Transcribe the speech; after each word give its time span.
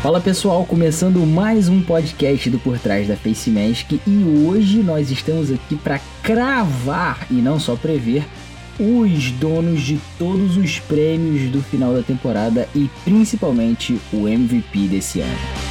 Fala 0.00 0.20
pessoal, 0.20 0.64
começando 0.64 1.18
mais 1.26 1.68
um 1.68 1.82
podcast 1.82 2.48
do 2.50 2.58
Por 2.60 2.78
Trás 2.78 3.08
da 3.08 3.16
Face 3.16 3.50
Mask 3.50 3.94
e 4.06 4.46
hoje 4.46 4.80
nós 4.80 5.10
estamos 5.10 5.50
aqui 5.50 5.74
para 5.74 6.00
cravar 6.22 7.26
e 7.28 7.34
não 7.34 7.58
só 7.58 7.74
prever 7.74 8.24
os 8.78 9.32
donos 9.32 9.80
de 9.80 9.98
todos 10.16 10.56
os 10.56 10.78
prêmios 10.78 11.50
do 11.50 11.60
final 11.60 11.92
da 11.92 12.02
temporada 12.02 12.68
e 12.76 12.88
principalmente 13.02 14.00
o 14.12 14.28
MVP 14.28 14.86
desse 14.86 15.20
ano. 15.20 15.67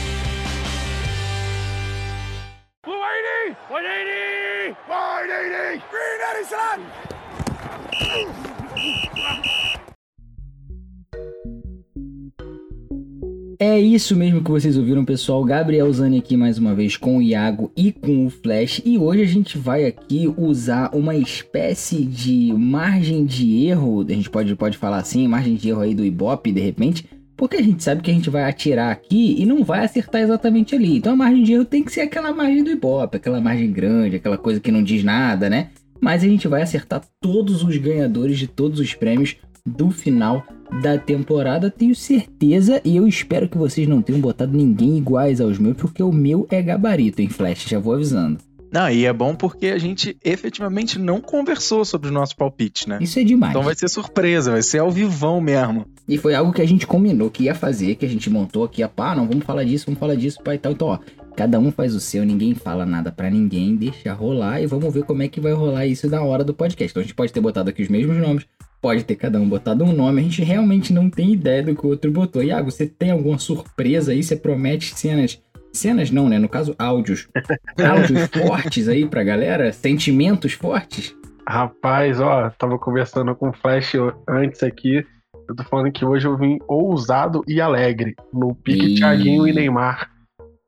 É 13.78 13.80
isso 13.80 14.16
mesmo 14.16 14.44
que 14.44 14.50
vocês 14.50 14.76
ouviram, 14.76 15.06
pessoal. 15.06 15.46
Gabriel 15.46 15.94
Zani 15.94 16.18
aqui 16.18 16.36
mais 16.36 16.58
uma 16.58 16.74
vez 16.74 16.98
com 16.98 17.18
o 17.18 17.22
Iago 17.22 17.72
e 17.78 17.92
com 17.92 18.26
o 18.26 18.30
Flash. 18.32 18.82
E 18.84 18.98
hoje 18.98 19.22
a 19.22 19.28
gente 19.28 19.56
vai 19.56 19.86
aqui 19.86 20.28
usar 20.36 20.90
uma 20.96 21.16
espécie 21.16 22.04
de 22.04 22.52
margem 22.58 23.24
de 23.24 23.68
erro, 23.68 24.04
a 24.04 24.12
gente 24.12 24.32
pode, 24.32 24.56
pode 24.56 24.80
falar 24.80 24.98
assim, 24.98 25.28
margem 25.28 25.54
de 25.54 25.70
erro 25.70 25.82
aí 25.82 25.94
do 25.94 26.04
Ibope, 26.04 26.52
de 26.52 26.60
repente, 26.60 27.08
porque 27.36 27.58
a 27.58 27.62
gente 27.62 27.84
sabe 27.84 28.02
que 28.02 28.10
a 28.10 28.14
gente 28.16 28.32
vai 28.32 28.50
atirar 28.50 28.92
aqui 28.92 29.36
e 29.40 29.46
não 29.46 29.64
vai 29.64 29.86
acertar 29.86 30.22
exatamente 30.22 30.74
ali. 30.74 30.98
Então 30.98 31.14
a 31.14 31.16
margem 31.16 31.44
de 31.44 31.54
erro 31.54 31.66
tem 31.66 31.84
que 31.84 31.92
ser 31.92 32.02
aquela 32.02 32.34
margem 32.34 32.64
do 32.64 32.72
Ibope, 32.72 33.18
aquela 33.18 33.40
margem 33.40 33.72
grande, 33.72 34.16
aquela 34.16 34.40
coisa 34.40 34.60
que 34.60 34.72
não 34.72 34.82
diz 34.82 35.04
nada, 35.04 35.52
né? 35.52 35.70
Mas 36.02 36.24
a 36.24 36.28
gente 36.28 36.48
vai 36.48 36.64
acertar 36.64 37.04
todos 37.22 37.62
os 37.64 37.78
ganhadores 37.78 38.40
de 38.40 38.48
todos 38.48 38.80
os 38.80 38.96
prêmios 38.96 39.36
do 39.64 39.92
final 39.92 40.44
da 40.82 40.98
temporada, 40.98 41.72
tenho 41.72 41.96
certeza, 41.96 42.82
e 42.84 42.98
eu 42.98 43.08
espero 43.08 43.48
que 43.48 43.58
vocês 43.58 43.88
não 43.88 44.02
tenham 44.02 44.22
botado 44.22 44.56
ninguém 44.56 44.98
iguais 44.98 45.42
aos 45.42 45.58
meus, 45.58 45.78
porque 45.78 46.04
o 46.04 46.12
meu 46.12 46.48
é 46.50 46.62
gabarito 46.62 47.22
em 47.22 47.30
Flash, 47.30 47.66
já 47.68 47.80
vou 47.80 47.94
avisando. 47.94 48.40
Não, 48.72 48.90
e 48.90 49.06
é 49.06 49.14
bom 49.14 49.34
porque 49.34 49.68
a 49.68 49.78
gente 49.78 50.18
efetivamente 50.24 51.00
não 51.00 51.22
conversou 51.22 51.86
sobre 51.86 52.08
os 52.08 52.14
nossos 52.14 52.34
palpites, 52.34 52.86
né? 52.86 52.98
Isso 53.02 53.18
é 53.18 53.24
demais. 53.24 53.52
Então 53.52 53.64
vai 53.64 53.74
ser 53.74 53.88
surpresa, 53.88 54.52
vai 54.52 54.62
ser 54.62 54.80
ao 54.80 54.92
vivão 54.92 55.40
mesmo. 55.40 55.86
E 56.08 56.18
foi 56.18 56.36
algo 56.36 56.52
que 56.52 56.62
a 56.62 56.68
gente 56.68 56.86
combinou 56.86 57.30
que 57.30 57.44
ia 57.44 57.56
fazer, 57.56 57.96
que 57.96 58.06
a 58.06 58.10
gente 58.10 58.30
montou 58.30 58.66
aqui, 58.66 58.84
a 58.84 58.90
pá, 58.90 59.16
não, 59.16 59.28
vamos 59.28 59.46
falar 59.46 59.64
disso, 59.64 59.86
vamos 59.86 60.00
falar 60.00 60.16
disso, 60.16 60.40
pai 60.44 60.56
e 60.56 60.60
tal. 60.60 60.74
Então, 60.74 60.88
ó, 60.90 61.00
cada 61.36 61.60
um 61.60 61.72
faz 61.72 61.96
o 61.96 62.00
seu, 62.00 62.26
ninguém 62.26 62.54
fala 62.56 62.86
nada 62.86 63.12
para 63.12 63.30
ninguém, 63.30 63.76
deixa 63.76 64.14
rolar 64.14 64.62
e 64.62 64.66
vamos 64.66 64.94
ver 64.94 65.04
como 65.04 65.24
é 65.24 65.28
que 65.28 65.40
vai 65.40 65.54
rolar 65.54 65.86
isso 65.86 66.10
na 66.10 66.22
hora 66.22 66.44
do 66.44 66.54
podcast. 66.54 66.92
Então 66.92 67.02
a 67.02 67.04
gente 67.04 67.16
pode 67.16 67.32
ter 67.32 67.40
botado 67.40 67.70
aqui 67.70 67.82
os 67.82 67.90
mesmos 67.90 68.18
nomes, 68.18 68.46
pode 68.82 69.04
ter 69.04 69.16
cada 69.16 69.40
um 69.40 69.48
botado 69.48 69.84
um 69.84 69.94
nome, 69.94 70.22
a 70.22 70.24
gente 70.24 70.44
realmente 70.44 70.94
não 70.94 71.10
tem 71.10 71.34
ideia 71.34 71.64
do 71.64 71.76
que 71.76 71.86
o 71.86 71.90
outro 71.90 72.12
botou. 72.12 72.44
Iago, 72.44 72.72
você 72.72 72.88
tem 72.88 73.12
alguma 73.12 73.38
surpresa 73.38 74.12
aí? 74.12 74.24
Você 74.24 74.36
promete 74.36 74.98
cenas. 74.98 75.42
Cenas 75.74 76.10
não, 76.10 76.30
né? 76.30 76.40
No 76.40 76.50
caso, 76.50 76.76
áudios. 76.78 77.28
áudios 77.78 78.28
fortes 78.28 78.88
aí 78.88 79.08
pra 79.08 79.24
galera? 79.24 79.72
Sentimentos 79.72 80.54
fortes? 80.54 81.16
Rapaz, 81.48 82.20
ó, 82.20 82.50
tava 82.50 82.78
conversando 82.78 83.34
com 83.36 83.50
o 83.50 83.54
Flash 83.54 83.94
antes 84.28 84.64
aqui. 84.64 85.06
Eu 85.48 85.56
tô 85.56 85.64
falando 85.64 85.92
que 85.92 86.04
hoje 86.04 86.28
eu 86.28 86.38
vim 86.38 86.58
ousado 86.68 87.42
e 87.48 87.62
alegre, 87.62 88.16
no 88.34 88.54
pique 88.54 88.94
e... 88.94 88.96
Thiaguinho 88.96 89.48
e 89.48 89.54
Neymar. 89.54 90.12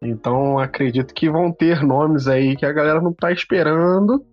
Então 0.02 0.58
acredito 0.58 1.14
que 1.14 1.30
vão 1.30 1.52
ter 1.52 1.84
nomes 1.84 2.28
aí 2.28 2.56
que 2.56 2.66
a 2.66 2.72
galera 2.72 3.02
não 3.02 3.12
tá 3.12 3.32
esperando 3.32 4.26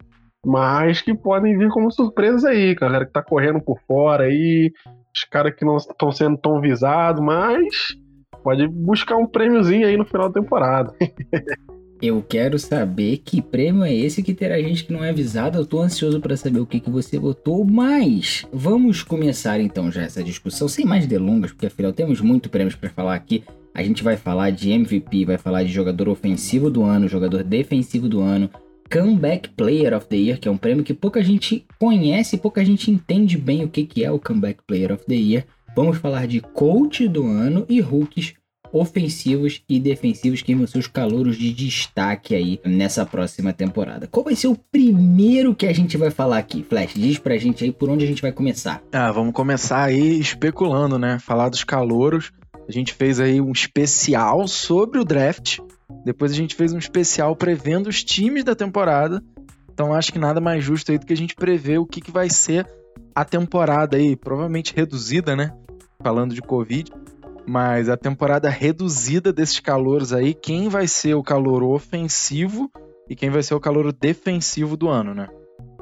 mas 0.47 1.03
que 1.03 1.13
podem 1.13 1.59
vir 1.59 1.69
como 1.71 1.91
surpresa 1.91 2.51
aí, 2.51 2.73
galera 2.77 3.05
que 3.05 3.13
tá 3.13 3.21
correndo 3.21 3.61
por 3.61 3.81
fora 3.81 4.25
aí, 4.25 4.73
os 5.13 5.25
caras 5.25 5.53
que 5.57 5.65
não 5.65 5.77
estão 5.77 6.13
sendo 6.13 6.39
tão 6.39 6.61
visados, 6.61 7.21
mas 7.21 7.67
pode 8.45 8.69
buscar 8.69 9.17
um 9.17 9.27
prêmiozinho 9.27 9.89
aí 9.89 9.97
no 9.97 10.05
final 10.05 10.29
da 10.29 10.41
temporada. 10.41 10.95
Eu 12.01 12.23
quero 12.23 12.59
saber 12.59 13.17
que 13.25 13.41
prêmio 13.41 13.83
é 13.83 13.93
esse 13.93 14.23
que 14.23 14.35
terá 14.35 14.61
gente 14.61 14.85
que 14.85 14.93
não 14.93 15.03
é 15.03 15.09
avisada. 15.09 15.57
Eu 15.57 15.65
tô 15.65 15.81
ansioso 15.81 16.21
para 16.21 16.37
saber 16.37 16.61
o 16.61 16.67
que, 16.67 16.79
que 16.79 16.91
você 16.91 17.19
botou, 17.19 17.65
mas 17.65 18.47
vamos 18.53 19.03
começar 19.03 19.59
então 19.61 19.91
já 19.91 20.03
essa 20.03 20.23
discussão 20.23 20.69
sem 20.69 20.85
mais 20.85 21.07
delongas, 21.07 21.53
porque 21.53 21.67
afinal 21.67 21.95
temos 21.95 22.21
muito 22.21 22.51
prêmios 22.51 22.77
para 22.77 22.91
falar 22.91 23.15
aqui. 23.15 23.43
A 23.75 23.83
gente 23.83 24.05
vai 24.05 24.19
falar 24.19 24.51
de 24.51 24.71
MVP, 24.71 25.25
vai 25.25 25.39
falar 25.39 25.63
de 25.63 25.73
jogador 25.73 26.07
ofensivo 26.11 26.71
do 26.71 26.83
ano, 26.83 27.09
jogador 27.09 27.43
defensivo 27.43 28.11
do 28.11 28.21
ano, 28.21 28.51
Comeback 28.91 29.51
Player 29.51 29.95
of 29.95 30.07
the 30.07 30.17
Year, 30.17 30.39
que 30.39 30.49
é 30.49 30.51
um 30.51 30.57
prêmio 30.57 30.85
que 30.85 30.95
pouca 30.95 31.23
gente 31.23 31.67
conhece, 31.79 32.37
pouca 32.37 32.65
gente 32.65 32.91
entende 32.91 33.37
bem 33.37 33.65
o 33.65 33.69
que, 33.69 33.85
que 33.85 34.05
é 34.05 34.11
o 34.11 34.19
Comeback 34.19 34.63
Player 34.67 34.93
of 34.93 35.05
the 35.07 35.15
Year. 35.15 35.45
Vamos 35.75 35.99
falar 35.99 36.27
de 36.27 36.41
coach 36.41 37.07
do 37.07 37.27
ano 37.27 37.67
e 37.69 37.81
rookies 37.81 38.35
ofensivos 38.73 39.63
e 39.69 39.79
defensivos 39.79 40.43
que 40.43 40.55
vão 40.55 40.67
ser 40.67 40.79
os 40.79 40.87
calouros 40.87 41.37
de 41.37 41.53
destaque 41.53 42.35
aí 42.35 42.61
nessa 42.65 43.07
próxima 43.07 43.53
temporada. 43.53 44.07
Qual 44.07 44.25
vai 44.25 44.35
ser 44.35 44.49
o 44.49 44.57
primeiro 44.57 45.55
que 45.55 45.67
a 45.67 45.73
gente 45.73 45.97
vai 45.97 46.11
falar 46.11 46.39
aqui? 46.39 46.63
Flash, 46.63 46.95
diz 46.95 47.19
pra 47.19 47.37
gente 47.37 47.65
aí 47.65 47.73
por 47.73 47.89
onde 47.89 48.05
a 48.05 48.09
gente 48.09 48.23
vai 48.23 48.33
começar. 48.33 48.83
Ah, 48.93 49.11
vamos 49.13 49.33
começar 49.33 49.85
aí 49.85 50.19
especulando, 50.19 50.99
né? 50.99 51.19
Falar 51.19 51.49
dos 51.49 51.65
calouros. 51.65 52.33
A 52.69 52.73
gente 52.73 52.93
fez 52.93 53.21
aí 53.21 53.41
um 53.41 53.53
especial 53.53 54.47
sobre 54.49 54.99
o 54.99 55.05
draft 55.05 55.61
depois 56.05 56.33
a 56.33 56.35
gente 56.35 56.55
fez 56.55 56.73
um 56.73 56.79
especial 56.79 57.35
prevendo 57.37 57.89
os 57.89 58.03
times 58.03 58.45
da 58.45 58.55
temporada. 58.55 59.23
Então 59.73 59.93
acho 59.93 60.13
que 60.13 60.19
nada 60.19 60.41
mais 60.41 60.65
justo 60.65 60.91
aí 60.91 60.99
do 60.99 61.07
que 61.07 61.13
a 61.13 61.17
gente 61.17 61.35
prever 61.35 61.79
o 61.79 61.87
que, 61.87 62.01
que 62.01 62.11
vai 62.11 62.31
ser 62.31 62.67
a 63.15 63.25
temporada 63.25 63.97
aí, 63.97 64.17
provavelmente 64.17 64.75
reduzida, 64.75 65.37
né? 65.37 65.53
Falando 66.03 66.35
de 66.35 66.43
Covid. 66.43 66.93
Mas 67.47 67.89
a 67.89 67.97
temporada 67.97 68.49
reduzida 68.49 69.33
desses 69.33 69.61
calouros 69.61 70.13
aí, 70.13 70.35
quem 70.35 70.69
vai 70.69 70.89
ser 70.89 71.15
o 71.15 71.23
calor 71.23 71.63
ofensivo 71.63 72.71
e 73.09 73.15
quem 73.15 73.31
vai 73.31 73.43
ser 73.43 73.55
o 73.55 73.61
calor 73.61 73.93
defensivo 73.93 74.77
do 74.77 74.89
ano, 74.89 75.15
né? 75.15 75.29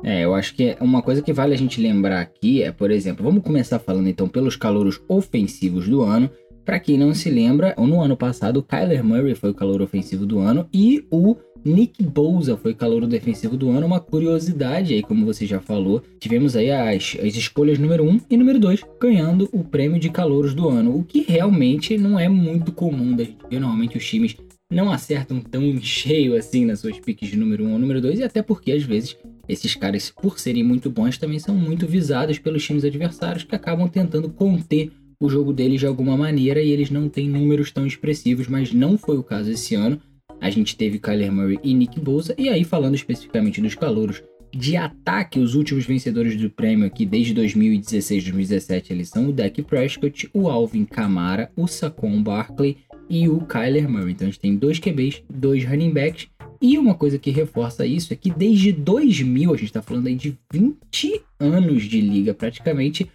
É, 0.02 0.22
eu 0.22 0.34
acho 0.34 0.54
que 0.54 0.76
uma 0.80 1.00
coisa 1.00 1.22
que 1.22 1.32
vale 1.32 1.54
a 1.54 1.56
gente 1.56 1.80
lembrar 1.80 2.20
aqui 2.20 2.62
é, 2.62 2.70
por 2.70 2.90
exemplo, 2.90 3.24
vamos 3.24 3.42
começar 3.42 3.78
falando 3.78 4.06
então 4.06 4.28
pelos 4.28 4.54
calouros 4.54 5.00
ofensivos 5.08 5.88
do 5.88 6.02
ano. 6.02 6.30
Para 6.64 6.80
quem 6.80 6.96
não 6.96 7.12
se 7.14 7.30
lembra, 7.30 7.74
no 7.76 8.00
ano 8.00 8.16
passado 8.16 8.58
o 8.58 8.62
Kyler 8.62 9.04
Murray 9.04 9.34
foi 9.34 9.50
o 9.50 9.54
calor 9.54 9.82
ofensivo 9.82 10.24
do 10.24 10.38
ano 10.38 10.66
e 10.72 11.04
o 11.10 11.36
Nick 11.64 12.02
Bosa 12.02 12.56
foi 12.56 12.74
calor 12.74 13.06
defensivo 13.06 13.56
do 13.56 13.70
ano. 13.70 13.86
Uma 13.86 14.00
curiosidade 14.00 14.92
aí, 14.92 15.02
como 15.02 15.24
você 15.24 15.46
já 15.46 15.60
falou, 15.60 16.02
tivemos 16.18 16.56
aí 16.56 16.70
as, 16.70 17.16
as 17.22 17.34
escolhas 17.34 17.78
número 17.78 18.04
1 18.04 18.20
e 18.30 18.36
número 18.36 18.58
2 18.58 18.82
ganhando 19.00 19.48
o 19.52 19.64
prêmio 19.64 19.98
de 19.98 20.10
calouros 20.10 20.54
do 20.54 20.68
ano, 20.68 20.96
o 20.96 21.04
que 21.04 21.22
realmente 21.22 21.96
não 21.96 22.18
é 22.18 22.28
muito 22.28 22.72
comum 22.72 23.16
da 23.16 23.24
gente. 23.24 23.38
Normalmente 23.50 23.96
os 23.96 24.04
times 24.04 24.36
não 24.70 24.90
acertam 24.90 25.40
tão 25.40 25.62
em 25.62 25.80
cheio 25.80 26.36
assim 26.36 26.64
nas 26.64 26.80
suas 26.80 26.98
piques 26.98 27.30
de 27.30 27.36
número 27.36 27.64
1 27.64 27.72
ou 27.72 27.78
número 27.78 28.00
2, 28.00 28.20
e 28.20 28.24
até 28.24 28.42
porque 28.42 28.72
às 28.72 28.82
vezes 28.82 29.16
esses 29.48 29.74
caras, 29.74 30.10
por 30.10 30.38
serem 30.38 30.64
muito 30.64 30.90
bons, 30.90 31.18
também 31.18 31.38
são 31.38 31.54
muito 31.54 31.86
visados 31.86 32.38
pelos 32.38 32.64
times 32.64 32.84
adversários 32.84 33.44
que 33.44 33.54
acabam 33.54 33.88
tentando 33.88 34.30
conter 34.30 34.90
o 35.20 35.28
jogo 35.28 35.52
deles 35.52 35.80
de 35.80 35.86
alguma 35.86 36.16
maneira 36.16 36.60
e 36.60 36.70
eles 36.70 36.90
não 36.90 37.08
têm 37.08 37.28
números 37.28 37.70
tão 37.70 37.86
expressivos, 37.86 38.48
mas 38.48 38.72
não 38.72 38.98
foi 38.98 39.18
o 39.18 39.22
caso 39.22 39.50
esse 39.50 39.74
ano. 39.74 40.00
A 40.40 40.50
gente 40.50 40.76
teve 40.76 40.98
Kyler 40.98 41.32
Murray 41.32 41.58
e 41.62 41.74
Nick 41.74 41.98
Bosa, 42.00 42.34
e 42.36 42.48
aí 42.48 42.64
falando 42.64 42.94
especificamente 42.94 43.60
dos 43.60 43.74
calouros 43.74 44.22
de 44.52 44.76
ataque, 44.76 45.40
os 45.40 45.54
últimos 45.54 45.84
vencedores 45.84 46.36
do 46.36 46.48
prêmio 46.48 46.86
aqui 46.86 47.04
desde 47.04 47.34
2016, 47.34 48.24
2017, 48.24 48.92
eles 48.92 49.08
são 49.08 49.28
o 49.28 49.32
Dak 49.32 49.60
Prescott, 49.62 50.28
o 50.32 50.48
Alvin 50.48 50.84
Kamara, 50.84 51.50
o 51.56 51.66
Saquon 51.66 52.22
Barkley 52.22 52.78
e 53.10 53.28
o 53.28 53.40
Kyler 53.40 53.88
Murray. 53.88 54.12
Então 54.12 54.28
a 54.28 54.30
gente 54.30 54.40
tem 54.40 54.56
dois 54.56 54.78
QBs, 54.78 55.22
dois 55.28 55.64
running 55.64 55.92
backs, 55.92 56.28
e 56.60 56.78
uma 56.78 56.94
coisa 56.94 57.18
que 57.18 57.30
reforça 57.30 57.84
isso 57.84 58.12
é 58.12 58.16
que 58.16 58.30
desde 58.30 58.72
2000, 58.72 59.52
a 59.52 59.56
gente 59.56 59.66
está 59.66 59.82
falando 59.82 60.06
aí 60.06 60.14
de 60.14 60.38
20 60.52 61.20
anos 61.38 61.82
de 61.82 62.00
liga 62.00 62.32
praticamente, 62.32 63.06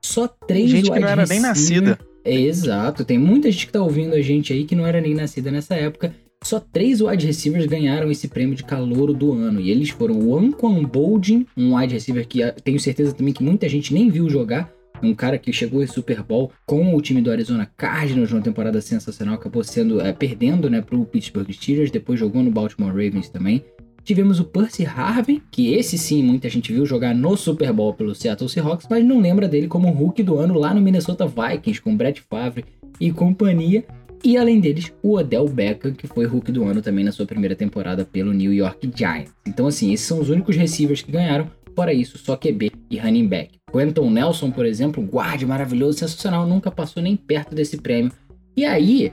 só 0.00 0.26
três 0.28 0.70
Gente 0.70 0.90
que 0.90 0.98
não 0.98 1.08
era 1.08 1.26
nem 1.26 1.40
nascida. 1.40 1.98
É, 2.24 2.34
exato, 2.34 3.04
tem 3.04 3.18
muita 3.18 3.50
gente 3.50 3.66
que 3.66 3.72
tá 3.72 3.82
ouvindo 3.82 4.14
a 4.14 4.20
gente 4.20 4.52
aí 4.52 4.64
que 4.64 4.74
não 4.74 4.86
era 4.86 5.00
nem 5.00 5.14
nascida 5.14 5.50
nessa 5.50 5.74
época. 5.74 6.14
Só 6.42 6.60
três 6.60 7.00
wide 7.00 7.26
receivers 7.26 7.66
ganharam 7.66 8.10
esse 8.10 8.28
prêmio 8.28 8.54
de 8.54 8.62
calouro 8.62 9.12
do 9.12 9.32
ano. 9.32 9.60
E 9.60 9.70
eles 9.70 9.90
foram 9.90 10.18
o 10.18 10.38
Anquan 10.38 10.84
Boldin, 10.84 11.46
um 11.56 11.76
wide 11.76 11.94
receiver 11.94 12.26
que 12.26 12.42
ah, 12.42 12.52
tenho 12.52 12.78
certeza 12.78 13.12
também 13.12 13.34
que 13.34 13.42
muita 13.42 13.68
gente 13.68 13.92
nem 13.92 14.08
viu 14.08 14.28
jogar. 14.30 14.72
Um 15.02 15.14
cara 15.14 15.38
que 15.38 15.52
chegou 15.52 15.82
em 15.82 15.86
Super 15.86 16.22
Bowl 16.22 16.52
com 16.66 16.94
o 16.94 17.00
time 17.00 17.22
do 17.22 17.30
Arizona 17.30 17.70
Cardinals 17.76 18.32
numa 18.32 18.42
temporada 18.42 18.80
sensacional, 18.80 19.34
acabou 19.34 19.62
sendo 19.62 20.00
é, 20.00 20.12
perdendo 20.12 20.68
né, 20.68 20.80
pro 20.80 21.04
Pittsburgh 21.04 21.50
Steelers, 21.52 21.90
depois 21.90 22.18
jogou 22.18 22.42
no 22.42 22.50
Baltimore 22.50 22.90
Ravens 22.90 23.28
também. 23.28 23.64
Tivemos 24.08 24.40
o 24.40 24.44
Percy 24.44 24.86
Harvin, 24.86 25.42
que 25.50 25.74
esse 25.74 25.98
sim 25.98 26.22
muita 26.22 26.48
gente 26.48 26.72
viu 26.72 26.86
jogar 26.86 27.14
no 27.14 27.36
Super 27.36 27.70
Bowl 27.74 27.92
pelo 27.92 28.14
Seattle 28.14 28.48
Seahawks, 28.48 28.86
mas 28.88 29.04
não 29.04 29.20
lembra 29.20 29.46
dele 29.46 29.68
como 29.68 29.90
Hulk 29.90 30.22
do 30.22 30.38
ano 30.38 30.58
lá 30.58 30.72
no 30.72 30.80
Minnesota 30.80 31.26
Vikings 31.26 31.82
com 31.82 31.94
Brett 31.94 32.22
Favre 32.22 32.64
e 32.98 33.12
companhia. 33.12 33.84
E 34.24 34.38
além 34.38 34.60
deles, 34.60 34.90
o 35.02 35.18
Odell 35.18 35.46
Beckham, 35.46 35.92
que 35.92 36.06
foi 36.06 36.24
Hulk 36.24 36.50
do 36.50 36.64
ano 36.64 36.80
também 36.80 37.04
na 37.04 37.12
sua 37.12 37.26
primeira 37.26 37.54
temporada 37.54 38.02
pelo 38.02 38.32
New 38.32 38.50
York 38.50 38.90
Giants. 38.96 39.30
Então 39.46 39.66
assim, 39.66 39.92
esses 39.92 40.06
são 40.06 40.20
os 40.20 40.30
únicos 40.30 40.56
receivers 40.56 41.02
que 41.02 41.12
ganharam. 41.12 41.50
Fora 41.76 41.92
isso, 41.92 42.16
só 42.16 42.34
QB 42.34 42.72
e 42.90 42.96
running 42.96 43.28
back. 43.28 43.58
Quentin 43.70 44.08
Nelson, 44.08 44.50
por 44.50 44.64
exemplo, 44.64 45.02
guarde 45.02 45.44
maravilhoso, 45.44 45.98
sensacional, 45.98 46.46
nunca 46.46 46.70
passou 46.70 47.02
nem 47.02 47.14
perto 47.14 47.54
desse 47.54 47.76
prêmio. 47.76 48.10
E 48.56 48.64
aí, 48.64 49.12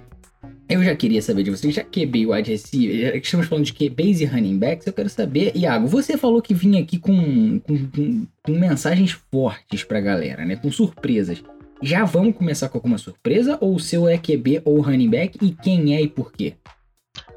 Eu 0.68 0.84
já 0.84 0.96
queria 0.96 1.22
saber 1.22 1.44
de 1.44 1.52
vocês, 1.52 1.76
já 1.76 1.84
QB 1.84 2.20
e 2.20 2.26
wide 2.26 2.52
receiver, 2.52 3.12
já 3.12 3.18
estamos 3.18 3.48
falando 3.48 3.66
de 3.66 3.74
QBs 3.74 4.22
e 4.22 4.26
running 4.26 4.58
backs, 4.58 4.88
eu 4.88 4.94
quero 4.94 5.10
saber, 5.10 5.56
Iago, 5.56 5.88
você 5.88 6.18
falou 6.18 6.42
que 6.42 6.56
vinha 6.56 6.82
aqui 6.82 6.98
com, 6.98 7.60
com, 7.60 7.88
com, 7.92 8.28
com 8.44 8.52
mensagens 8.52 9.12
fortes 9.12 9.84
pra 9.84 10.02
galera, 10.02 10.44
né? 10.44 10.56
Com 10.56 10.72
surpresas. 10.72 11.44
Já 11.84 12.04
vamos 12.04 12.36
começar 12.36 12.68
com 12.70 12.80
alguma 12.80 12.98
surpresa? 12.98 13.60
Ou 13.62 13.76
o 13.76 13.80
seu 13.80 14.08
é 14.08 14.18
QB 14.18 14.64
ou 14.66 14.82
running 14.82 15.10
back? 15.10 15.38
E 15.40 15.52
quem 15.52 15.96
é 15.96 16.02
e 16.02 16.08
por 16.08 16.32
quê? 16.32 16.56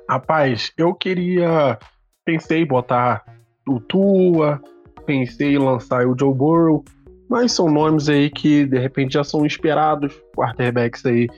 Rapaz, 0.08 0.72
eu 0.76 0.94
queria. 0.94 1.78
Pensei 2.24 2.62
em 2.62 2.66
botar 2.66 3.24
o 3.69 3.78
Tua, 3.78 4.62
pensei 5.04 5.54
em 5.54 5.58
lançar 5.58 6.06
o 6.06 6.16
Joe 6.19 6.34
Burrow, 6.34 6.84
mas 7.28 7.52
são 7.52 7.70
nomes 7.70 8.08
aí 8.08 8.31
que 8.31 8.64
de 8.64 8.78
repente 8.78 9.14
já 9.14 9.24
são 9.24 9.44
esperados. 9.44 10.14
Quarterbacks 10.34 11.04
aí 11.04 11.28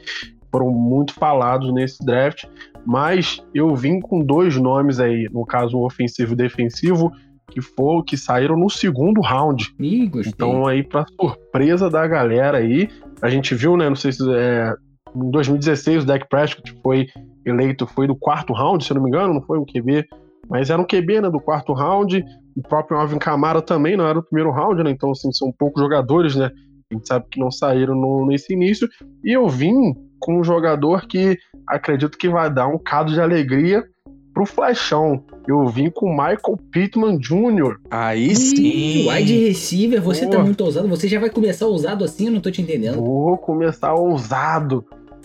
foram 0.50 0.70
muito 0.70 1.14
falados 1.14 1.73
nesse 1.73 2.05
draft, 2.05 2.44
mas 2.85 3.43
eu 3.55 3.75
vim 3.75 4.00
com 4.00 4.25
dois 4.25 4.56
nomes 4.56 5.00
aí, 5.00 5.29
no 5.31 5.44
caso 5.44 5.79
um 5.79 5.85
ofensivo 5.85 6.32
e 6.32 6.37
defensivo, 6.37 7.12
que 7.50 7.61
foram 7.61 8.02
que 8.02 8.17
saíram 8.17 8.56
no 8.56 8.70
segundo 8.70 9.20
round. 9.20 9.75
Ih, 9.79 10.06
gostei. 10.06 10.32
Então 10.32 10.67
aí 10.67 10.82
para 10.82 11.06
surpresa 11.20 11.91
da 11.91 12.06
galera 12.06 12.58
aí, 12.58 12.88
a 13.20 13.29
gente 13.29 13.55
viu, 13.55 13.76
né, 13.76 13.88
não 13.88 13.97
sei 13.97 14.12
se 14.12 14.23
é, 14.32 14.73
em 15.14 15.31
2016 15.31 16.05
o 16.05 16.06
Dak 16.06 16.29
Prescott 16.29 16.75
foi 16.82 17.06
eleito, 17.44 17.87
foi 17.87 18.06
do 18.06 18.14
quarto 18.14 18.53
round, 18.53 18.85
se 18.85 18.93
eu 18.93 18.96
não 18.96 19.03
me 19.03 19.08
engano, 19.08 19.35
não 19.35 19.43
foi 19.43 19.58
um 19.58 19.64
QB, 19.64 20.06
mas 20.50 20.69
era 20.69 20.82
um 20.82 20.85
QB, 20.85 21.20
né, 21.20 21.31
do 21.31 21.41
quarto 21.41 21.73
round. 21.73 22.25
O 22.56 22.62
próprio 22.62 22.99
Alvin 22.99 23.19
Kamara 23.19 23.62
também 23.62 23.96
não 23.96 24.06
era 24.06 24.19
o 24.19 24.23
primeiro 24.23 24.50
round, 24.50 24.82
né? 24.82 24.91
Então, 24.91 25.12
assim, 25.12 25.31
são 25.31 25.53
poucos 25.53 25.81
jogadores, 25.81 26.35
né? 26.35 26.50
A 26.91 26.94
gente 26.94 27.06
sabe 27.06 27.26
que 27.31 27.38
não 27.38 27.53
saíram 27.53 27.94
no, 27.94 28.26
nesse 28.26 28.53
início. 28.53 28.88
E 29.25 29.32
eu 29.32 29.49
vim 29.49 29.94
com 30.20 30.38
um 30.38 30.44
jogador 30.44 31.06
que 31.06 31.38
acredito 31.67 32.19
que 32.19 32.28
vai 32.28 32.52
dar 32.52 32.69
um 32.69 32.78
cado 32.78 33.12
de 33.12 33.20
alegria 33.20 33.84
pro 34.32 34.46
Flashão. 34.46 35.25
Eu 35.49 35.67
vim 35.67 35.90
com 35.90 36.11
Michael 36.11 36.58
Pittman 36.70 37.19
Jr. 37.19 37.78
Aí 37.90 38.37
sim. 38.37 38.62
Ih, 38.62 39.08
wide 39.08 39.46
receiver, 39.46 40.00
você 40.00 40.28
tá 40.28 40.38
muito 40.38 40.62
ousado. 40.62 40.87
Você 40.88 41.08
já 41.08 41.19
vai 41.19 41.31
começar 41.31 41.67
ousado 41.67 42.05
assim? 42.05 42.26
Eu 42.26 42.32
não 42.32 42.40
tô 42.40 42.50
te 42.50 42.62
entendendo. 42.62 42.96
Vou 42.96 43.37
começar 43.38 43.94
ousado. 43.94 44.84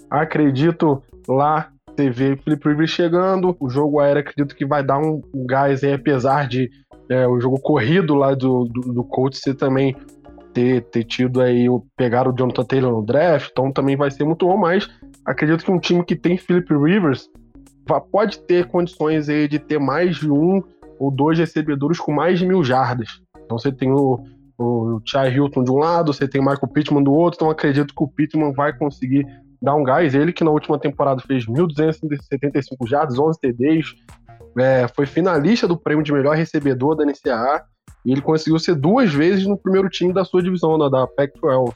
Acredito 0.09 1.03
lá 1.27 1.69
você 1.95 2.09
vê 2.09 2.35
Felipe 2.35 2.67
Rivers 2.67 2.89
chegando, 2.89 3.55
o 3.57 3.69
jogo 3.69 3.99
aéreo 3.99 4.19
acredito 4.19 4.53
que 4.53 4.65
vai 4.65 4.83
dar 4.83 4.99
um, 4.99 5.21
um 5.33 5.45
gás 5.45 5.81
aí, 5.81 5.93
apesar 5.93 6.47
de 6.47 6.69
é, 7.09 7.25
o 7.25 7.39
jogo 7.39 7.57
corrido 7.59 8.15
lá 8.15 8.33
do, 8.33 8.65
do, 8.65 8.93
do 8.93 9.03
Colts 9.03 9.39
ser 9.39 9.55
também 9.55 9.95
ter, 10.55 10.83
ter 10.83 11.03
tido 11.03 11.41
aí, 11.41 11.67
pegar 11.97 12.27
o 12.29 12.31
Jonathan 12.31 12.63
Taylor 12.63 12.91
no 12.93 13.05
draft, 13.05 13.49
então 13.51 13.73
também 13.73 13.97
vai 13.97 14.09
ser 14.09 14.23
muito 14.23 14.47
bom, 14.47 14.55
mas 14.55 14.89
acredito 15.25 15.65
que 15.65 15.69
um 15.69 15.79
time 15.79 16.03
que 16.03 16.15
tem 16.15 16.37
Philip 16.37 16.73
Rivers 16.73 17.29
pode 18.09 18.39
ter 18.39 18.65
condições 18.67 19.27
aí 19.27 19.49
de 19.49 19.59
ter 19.59 19.77
mais 19.77 20.15
de 20.15 20.31
um 20.31 20.63
ou 20.97 21.11
dois 21.11 21.37
recebedores 21.37 21.99
com 21.99 22.13
mais 22.13 22.39
de 22.39 22.47
mil 22.47 22.63
jardas. 22.63 23.21
Então 23.43 23.59
você 23.59 23.69
tem 23.69 23.91
o, 23.91 24.23
o 24.57 25.01
Chai 25.05 25.35
Hilton 25.35 25.65
de 25.65 25.71
um 25.71 25.77
lado, 25.77 26.13
você 26.13 26.25
tem 26.25 26.39
o 26.39 26.43
Michael 26.43 26.71
Pittman 26.71 27.03
do 27.03 27.11
outro, 27.11 27.37
então 27.37 27.49
acredito 27.49 27.93
que 27.93 28.03
o 28.03 28.07
Pittman 28.07 28.53
vai 28.53 28.75
conseguir 28.75 29.27
dar 29.61 29.75
um 29.75 29.83
gás. 29.83 30.15
Ele 30.15 30.31
que 30.31 30.43
na 30.43 30.51
última 30.51 30.79
temporada 30.79 31.21
fez 31.21 31.45
1.275 31.45 32.87
jardas, 32.87 33.19
11 33.19 33.39
TDs, 33.41 33.93
é, 34.57 34.87
foi 34.87 35.05
finalista 35.05 35.67
do 35.67 35.77
prêmio 35.77 36.03
de 36.03 36.13
melhor 36.13 36.37
recebedor 36.37 36.95
da 36.95 37.05
NCAA 37.05 37.65
e 38.05 38.11
ele 38.11 38.21
conseguiu 38.21 38.59
ser 38.59 38.75
duas 38.75 39.11
vezes 39.11 39.47
no 39.47 39.57
primeiro 39.57 39.89
time 39.89 40.13
da 40.13 40.23
sua 40.23 40.43
divisão, 40.43 40.77
da, 40.77 40.89
da 40.89 41.07
Pac-12. 41.07 41.73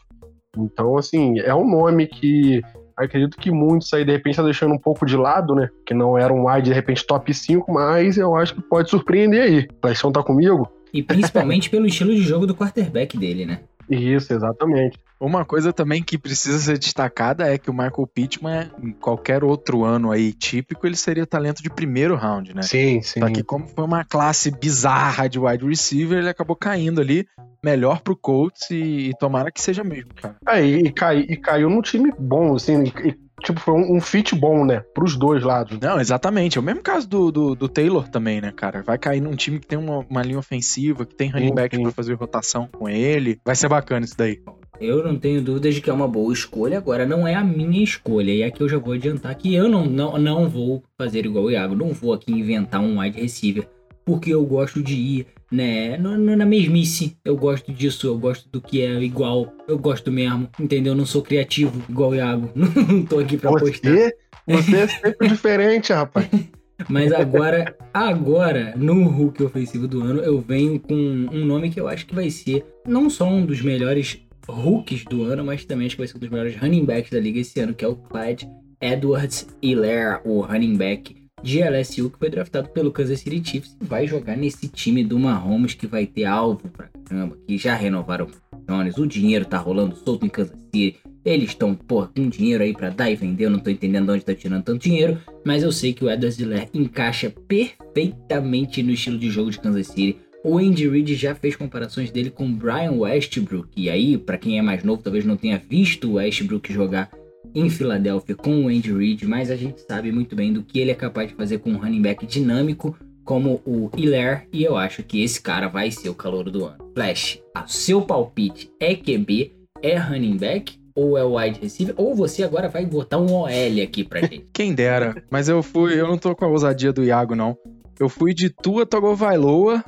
Então, 0.58 0.98
assim, 0.98 1.40
é 1.40 1.54
um 1.54 1.68
nome 1.68 2.08
que 2.08 2.62
acredito 2.96 3.38
que 3.38 3.50
muitos 3.50 3.94
aí 3.94 4.04
de 4.04 4.12
repente 4.12 4.36
tá 4.36 4.44
deixando 4.44 4.74
um 4.74 4.78
pouco 4.78 5.06
de 5.06 5.16
lado, 5.16 5.56
né? 5.56 5.70
Que 5.86 5.94
não 5.94 6.18
era 6.18 6.34
um 6.34 6.48
wide 6.48 6.70
de 6.70 6.74
repente 6.74 7.06
top 7.06 7.34
5, 7.34 7.72
mas 7.72 8.18
eu 8.18 8.36
acho 8.36 8.56
que 8.56 8.62
pode 8.62 8.90
surpreender 8.90 9.42
aí. 9.42 9.68
Paixão 9.82 10.12
tá 10.12 10.22
comigo? 10.22 10.68
E 10.94 11.02
principalmente 11.02 11.70
pelo 11.70 11.86
estilo 11.86 12.14
de 12.14 12.22
jogo 12.22 12.46
do 12.46 12.56
quarterback 12.56 13.18
dele, 13.18 13.46
né? 13.46 13.62
Isso, 13.90 14.34
exatamente. 14.34 15.00
Uma 15.20 15.44
coisa 15.44 15.74
também 15.74 16.02
que 16.02 16.18
precisa 16.18 16.58
ser 16.60 16.78
destacada 16.78 17.52
é 17.52 17.58
que 17.58 17.70
o 17.70 17.74
Michael 17.74 18.08
Pittman, 18.14 18.72
em 18.82 18.92
qualquer 18.92 19.44
outro 19.44 19.84
ano 19.84 20.12
aí 20.12 20.32
típico, 20.32 20.88
ele 20.88 20.96
seria 20.96 21.26
talento 21.26 21.62
de 21.62 21.70
primeiro 21.70 22.16
round, 22.16 22.56
né? 22.56 22.62
Sim, 22.62 23.02
sim. 23.02 23.20
Só 23.20 23.28
que 23.28 23.44
como 23.44 23.68
foi 23.68 23.84
uma 23.84 24.06
classe 24.06 24.50
bizarra 24.50 25.28
de 25.28 25.38
wide 25.38 25.66
receiver, 25.66 26.20
ele 26.20 26.30
acabou 26.30 26.56
caindo 26.56 27.02
ali 27.02 27.28
melhor 27.64 28.02
pro 28.02 28.16
Colts 28.16 28.70
e, 28.72 29.10
e 29.10 29.18
tomara 29.18 29.52
que 29.52 29.62
seja 29.62 29.84
mesmo, 29.84 30.14
cara. 30.14 30.36
É, 30.48 30.64
e, 30.64 30.86
e, 30.86 30.92
cai, 30.92 31.20
e 31.20 31.36
caiu 31.36 31.70
num 31.70 31.82
time 31.82 32.14
bom, 32.18 32.56
assim, 32.56 32.84
e, 32.86 33.16
tipo, 33.44 33.60
foi 33.60 33.74
um, 33.74 33.98
um, 33.98 34.02
fit 34.02 34.34
bom, 34.34 34.66
né? 34.66 34.82
Pros 34.94 35.18
dois 35.18 35.44
lados. 35.44 35.78
Não, 35.80 36.00
exatamente. 36.00 36.58
É 36.58 36.62
o 36.62 36.64
mesmo 36.64 36.82
caso 36.82 37.08
do, 37.08 37.32
do, 37.32 37.56
do 37.56 37.68
Taylor 37.68 38.08
também, 38.08 38.40
né, 38.42 38.52
cara? 38.56 38.82
Vai 38.82 38.98
cair 38.98 39.22
num 39.22 39.36
time 39.36 39.60
que 39.60 39.68
tem 39.68 39.78
uma, 39.78 40.00
uma 40.10 40.22
linha 40.22 40.40
ofensiva, 40.40 41.06
que 41.06 41.16
tem 41.16 41.30
running 41.30 41.54
back 41.54 41.82
pra 41.82 41.92
fazer 41.92 42.14
rotação 42.14 42.68
com 42.68 42.88
ele. 42.88 43.40
Vai 43.46 43.56
ser 43.56 43.68
bacana 43.68 44.06
isso 44.06 44.18
daí. 44.18 44.42
Eu 44.80 45.04
não 45.04 45.18
tenho 45.18 45.42
dúvidas 45.42 45.76
de 45.76 45.82
que 45.82 45.90
é 45.90 45.94
uma 45.94 46.08
boa 46.08 46.34
escolha. 46.34 46.78
Agora, 46.78 47.06
não 47.06 47.28
é 47.28 47.36
a 47.36 47.44
minha 47.44 47.84
escolha. 47.84 48.32
E 48.32 48.44
aqui 48.44 48.62
eu 48.62 48.70
já 48.70 48.78
vou 48.78 48.94
adiantar 48.94 49.36
que 49.36 49.54
eu 49.54 49.68
não, 49.68 49.86
não, 49.86 50.18
não 50.18 50.50
vou 50.50 50.84
fazer 50.98 51.26
igual 51.26 51.46
o 51.46 51.52
Iago. 51.52 51.76
Não 51.76 51.94
vou 51.94 52.14
aqui 52.14 52.32
inventar 52.32 52.82
um 52.82 53.00
wide 53.00 53.20
receiver. 53.20 53.68
Porque 54.06 54.34
eu 54.34 54.44
gosto 54.46 54.82
de 54.82 54.96
ir, 54.96 55.28
né, 55.52 55.98
no, 55.98 56.18
no, 56.18 56.36
na 56.36 56.46
mesmice. 56.46 57.18
Eu 57.24 57.36
gosto 57.36 57.72
disso, 57.72 58.08
eu 58.08 58.18
gosto 58.18 58.50
do 58.50 58.62
que 58.62 58.82
é 58.82 59.02
igual. 59.04 59.54
Eu 59.68 59.78
gosto 59.78 60.12
mesmo, 60.12 60.50
entendeu? 60.60 60.94
Eu 60.94 60.98
não 60.98 61.06
sou 61.06 61.22
criativo 61.22 61.82
igual 61.90 62.12
o 62.12 62.16
Iago. 62.16 62.50
Não 62.56 63.06
tô 63.06 63.20
aqui 63.20 63.38
pra 63.38 63.52
Você? 63.52 63.72
postar. 63.72 64.12
Você 64.48 64.78
é 64.78 64.88
sempre 64.88 65.28
diferente, 65.28 65.94
rapaz. 65.94 66.28
Mas 66.88 67.12
agora, 67.12 67.76
agora, 67.94 68.74
no 68.78 69.04
Hulk 69.04 69.44
ofensivo 69.44 69.88
do 69.88 70.02
ano, 70.02 70.22
eu 70.22 70.40
venho 70.40 70.80
com 70.80 70.96
um 70.96 71.46
nome 71.46 71.70
que 71.70 71.80
eu 71.80 71.88
acho 71.88 72.06
que 72.06 72.16
vai 72.16 72.30
ser 72.30 72.66
não 72.88 73.10
só 73.10 73.28
um 73.28 73.46
dos 73.46 73.62
melhores 73.62 74.22
rookies 74.50 75.04
do 75.06 75.24
ano, 75.24 75.44
mas 75.44 75.66
também 75.66 75.88
acho 75.88 75.96
que 75.96 76.02
vai 76.02 76.08
ser 76.08 76.18
um 76.18 76.20
dos 76.20 76.30
melhores 76.30 76.56
running 76.56 76.86
backs 76.86 77.12
da 77.12 77.20
liga 77.20 77.40
esse 77.40 77.60
ano, 77.60 77.74
que 77.74 77.86
é 77.86 77.88
o 77.88 77.96
Clyde 77.96 78.50
Edwards 78.82 79.48
Hilaire, 79.62 80.22
o 80.26 80.42
running 80.42 80.76
back 80.76 81.16
de 81.42 81.62
LSU, 81.62 82.10
que 82.10 82.20
foi 82.20 82.30
draftado 82.30 82.70
pelo 82.70 82.92
Kansas 82.92 83.20
City 83.20 83.42
Chiefs 83.44 83.78
e 83.82 83.86
vai 83.86 84.08
jogar 84.08 84.36
nesse 84.36 84.68
time 84.68 85.04
do 85.04 85.18
Mahomes 85.18 85.74
que 85.74 85.88
vai 85.88 86.06
ter 86.06 86.26
alvo 86.26 86.70
pra 86.70 86.90
caramba, 87.06 87.38
que 87.48 87.58
já 87.58 87.76
renovaram 87.76 88.26
o 88.26 88.58
Jones, 88.68 88.98
o 88.98 89.08
dinheiro 89.08 89.46
tá 89.46 89.58
rolando 89.58 89.96
solto 89.96 90.26
em 90.26 90.30
Kansas 90.30 90.58
City, 90.60 90.98
eles 91.26 91.50
estão, 91.50 91.76
pô, 91.76 92.08
com 92.08 92.30
dinheiro 92.30 92.64
aí 92.64 92.74
para 92.74 92.90
dar 92.90 93.10
e 93.10 93.16
vender, 93.16 93.46
eu 93.46 93.50
não 93.50 93.60
tô 93.60 93.70
entendendo 93.70 94.06
de 94.06 94.12
onde 94.12 94.26
tá 94.26 94.34
tirando 94.34 94.64
tanto 94.64 94.84
dinheiro, 94.84 95.20
mas 95.46 95.64
eu 95.64 95.72
sei 95.72 95.94
que 95.94 96.04
o 96.04 96.10
Edwards 96.10 96.40
Hilaire 96.40 96.70
encaixa 96.74 97.34
perfeitamente 97.48 98.84
no 98.84 98.92
estilo 98.92 99.18
de 99.18 99.30
jogo 99.30 99.52
de 99.52 99.60
Kansas 99.60 99.88
City, 99.88 100.18
o 100.44 100.58
Andy 100.58 100.88
Reid 100.88 101.16
já 101.16 101.36
fez 101.36 101.56
comparações 101.56 102.12
dele 102.12 102.30
com 102.30 102.52
Brian 102.52 102.92
Westbrook. 102.92 103.70
E 103.76 103.90
aí, 103.90 104.18
para 104.18 104.38
quem 104.38 104.58
é 104.58 104.62
mais 104.62 104.84
novo, 104.84 105.02
talvez 105.02 105.26
não 105.26 105.36
tenha 105.36 105.62
visto 105.70 106.10
o 106.10 106.14
Westbrook 106.14 106.72
jogar 106.72 107.10
em 107.54 107.70
Filadélfia 107.70 108.36
com 108.36 108.66
o 108.66 108.68
Andy 108.68 108.94
Reid, 108.94 109.28
mas 109.28 109.50
a 109.50 109.56
gente 109.56 109.82
sabe 109.82 110.12
muito 110.12 110.36
bem 110.36 110.54
do 110.54 110.64
que 110.64 110.80
ele 110.80 110.92
é 110.92 110.96
capaz 110.96 111.30
de 111.30 111.36
fazer 111.36 111.60
com 111.60 111.72
um 111.72 111.78
running 111.78 112.02
back 112.02 112.26
dinâmico 112.26 112.96
como 113.24 113.62
o 113.66 113.92
Hilaire, 113.96 114.48
e 114.52 114.64
eu 114.64 114.76
acho 114.76 115.04
que 115.04 115.22
esse 115.22 115.40
cara 115.40 115.68
vai 115.68 115.92
ser 115.92 116.10
o 116.10 116.16
calor 116.16 116.50
do 116.50 116.66
ano. 116.66 116.78
Flash, 116.96 117.40
a 117.54 117.68
seu 117.68 118.02
palpite 118.02 118.72
é 118.80 118.96
QB, 118.96 119.54
é 119.84 119.98
running 119.98 120.38
back 120.38 120.80
ou 120.96 121.16
é 121.16 121.24
wide 121.24 121.60
receiver, 121.60 121.94
ou 121.96 122.16
você 122.16 122.44
agora 122.44 122.68
vai 122.68 122.86
botar 122.86 123.20
um 123.20 123.32
OL 123.32 123.84
aqui 123.84 124.04
pra 124.04 124.22
gente. 124.22 124.48
Quem 124.52 124.74
dera, 124.74 125.24
mas 125.30 125.48
eu 125.48 125.62
fui, 125.62 126.00
eu 126.00 126.08
não 126.08 126.18
tô 126.18 126.36
com 126.36 126.46
a 126.46 126.48
ousadia 126.48 126.92
do 126.92 127.04
Iago 127.04 127.36
não. 127.36 127.56
Eu 128.00 128.10
fui 128.10 128.34
de 128.34 128.50
Tua 128.50 128.86
Tagovailoa 128.86 129.84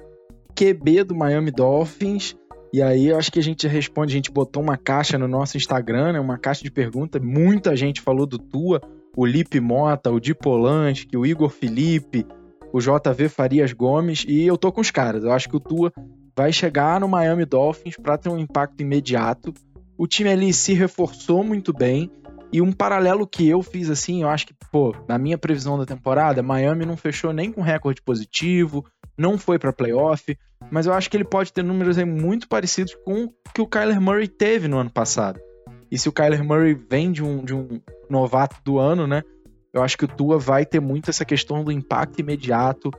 QB 0.61 1.05
do 1.05 1.15
Miami 1.15 1.49
Dolphins. 1.49 2.35
E 2.71 2.83
aí, 2.83 3.07
eu 3.07 3.17
acho 3.17 3.31
que 3.31 3.39
a 3.39 3.43
gente 3.43 3.67
responde, 3.67 4.13
a 4.13 4.15
gente 4.15 4.31
botou 4.31 4.61
uma 4.61 4.77
caixa 4.77 5.17
no 5.17 5.27
nosso 5.27 5.57
Instagram, 5.57 6.13
né, 6.13 6.19
uma 6.19 6.37
caixa 6.37 6.63
de 6.63 6.69
perguntas. 6.69 7.19
Muita 7.19 7.75
gente 7.75 7.99
falou 7.99 8.27
do 8.27 8.37
Tua, 8.37 8.79
o 9.17 9.25
Lipe 9.25 9.59
Mota, 9.59 10.11
o 10.11 10.19
Di 10.19 10.35
Polanski, 10.35 11.17
o 11.17 11.25
Igor 11.25 11.49
Felipe, 11.49 12.27
o 12.71 12.79
JV 12.79 13.27
Farias 13.27 13.73
Gomes. 13.73 14.23
E 14.27 14.45
eu 14.45 14.55
tô 14.55 14.71
com 14.71 14.81
os 14.81 14.91
caras. 14.91 15.23
Eu 15.23 15.31
acho 15.31 15.49
que 15.49 15.55
o 15.55 15.59
Tua 15.59 15.91
vai 16.37 16.53
chegar 16.53 16.99
no 16.99 17.07
Miami 17.07 17.43
Dolphins 17.43 17.97
para 17.97 18.19
ter 18.19 18.29
um 18.29 18.37
impacto 18.37 18.81
imediato. 18.81 19.51
O 19.97 20.05
time 20.05 20.29
ali 20.29 20.53
se 20.53 20.73
reforçou 20.73 21.43
muito 21.43 21.73
bem. 21.73 22.11
E 22.53 22.62
um 22.62 22.72
paralelo 22.72 23.25
que 23.25 23.48
eu 23.48 23.63
fiz 23.63 23.89
assim, 23.89 24.24
eu 24.24 24.29
acho 24.29 24.48
que, 24.48 24.53
pô, 24.72 24.93
na 25.08 25.17
minha 25.17 25.38
previsão 25.38 25.77
da 25.77 25.86
temporada, 25.86 26.43
Miami 26.43 26.86
não 26.86 26.98
fechou 26.98 27.31
nem 27.31 27.51
com 27.51 27.62
recorde 27.62 28.01
positivo, 28.01 28.86
não 29.17 29.38
foi 29.38 29.58
para 29.58 29.72
playoff, 29.72 30.38
mas 30.70 30.86
eu 30.86 30.93
acho 30.93 31.10
que 31.10 31.15
ele 31.15 31.24
pode 31.24 31.53
ter 31.53 31.63
números 31.63 31.98
aí 31.98 32.05
muito 32.05 32.50
parecidos 32.50 32.96
com 33.05 33.25
o 33.25 33.34
que 33.53 33.62
o 33.62 33.67
Kyler 33.67 34.01
Murray 34.01 34.27
teve 34.27 34.67
no 34.67 34.77
ano 34.77 34.89
passado. 34.89 35.39
E 35.89 35.98
se 35.98 36.10
o 36.10 36.12
Kyler 36.12 36.43
Murray 36.43 36.74
vem 36.74 37.12
de 37.12 37.24
um, 37.24 37.43
de 37.43 37.53
um 37.53 37.81
novato 38.10 38.58
do 38.63 38.79
ano, 38.79 39.08
né? 39.08 39.24
Eu 39.74 39.81
acho 39.81 39.98
que 39.98 40.05
o 40.05 40.08
Tua 40.08 40.38
vai 40.38 40.65
ter 40.65 40.81
muito 40.81 41.10
essa 41.10 41.24
questão 41.24 41.63
do 41.63 41.72
impacto 41.72 42.20
imediato, 42.20 42.91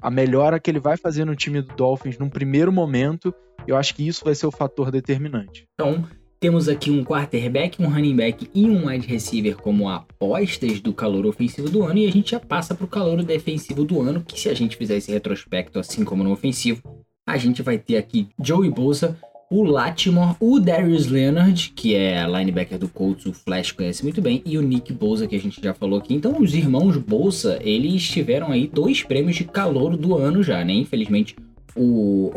a 0.00 0.10
melhora 0.10 0.58
que 0.58 0.70
ele 0.70 0.80
vai 0.80 0.96
fazer 0.96 1.24
no 1.24 1.36
time 1.36 1.62
do 1.62 1.74
Dolphins 1.74 2.18
num 2.18 2.28
primeiro 2.28 2.72
momento. 2.72 3.34
Eu 3.66 3.76
acho 3.76 3.94
que 3.94 4.06
isso 4.06 4.24
vai 4.24 4.34
ser 4.34 4.46
o 4.46 4.52
fator 4.52 4.90
determinante. 4.90 5.68
Então, 5.74 6.04
Temos 6.38 6.68
aqui 6.68 6.90
um 6.90 7.02
quarterback, 7.02 7.82
um 7.82 7.88
running 7.88 8.14
back 8.14 8.50
e 8.54 8.66
um 8.66 8.88
wide 8.88 9.06
receiver 9.06 9.56
como 9.56 9.88
apostas 9.88 10.80
do 10.80 10.92
calor 10.92 11.24
ofensivo 11.24 11.70
do 11.70 11.82
ano. 11.82 11.98
E 11.98 12.06
a 12.06 12.12
gente 12.12 12.32
já 12.32 12.40
passa 12.40 12.74
para 12.74 12.84
o 12.84 12.88
calor 12.88 13.22
defensivo 13.22 13.84
do 13.84 14.02
ano, 14.02 14.22
que 14.22 14.38
se 14.38 14.50
a 14.50 14.54
gente 14.54 14.76
fizer 14.76 14.96
esse 14.96 15.10
retrospecto 15.10 15.78
assim 15.78 16.04
como 16.04 16.22
no 16.22 16.32
ofensivo, 16.32 16.82
a 17.26 17.38
gente 17.38 17.62
vai 17.62 17.78
ter 17.78 17.96
aqui 17.96 18.28
Joey 18.38 18.70
Bosa, 18.70 19.18
o 19.50 19.62
Latimore, 19.62 20.36
o 20.38 20.60
Darius 20.60 21.06
Leonard, 21.06 21.72
que 21.74 21.94
é 21.94 22.26
linebacker 22.26 22.78
do 22.78 22.88
Colts, 22.88 23.24
o 23.26 23.32
Flash 23.32 23.72
conhece 23.72 24.02
muito 24.02 24.20
bem, 24.20 24.42
e 24.44 24.58
o 24.58 24.62
Nick 24.62 24.92
Bosa, 24.92 25.26
que 25.26 25.36
a 25.36 25.40
gente 25.40 25.60
já 25.62 25.72
falou 25.72 25.98
aqui. 25.98 26.14
Então, 26.14 26.38
os 26.38 26.54
irmãos 26.54 26.96
Bolsa, 26.98 27.58
eles 27.62 28.06
tiveram 28.08 28.50
aí 28.50 28.66
dois 28.66 29.02
prêmios 29.02 29.36
de 29.36 29.44
calor 29.44 29.96
do 29.96 30.16
ano 30.16 30.42
já, 30.42 30.64
né? 30.64 30.74
Infelizmente, 30.74 31.34
o, 31.76 32.32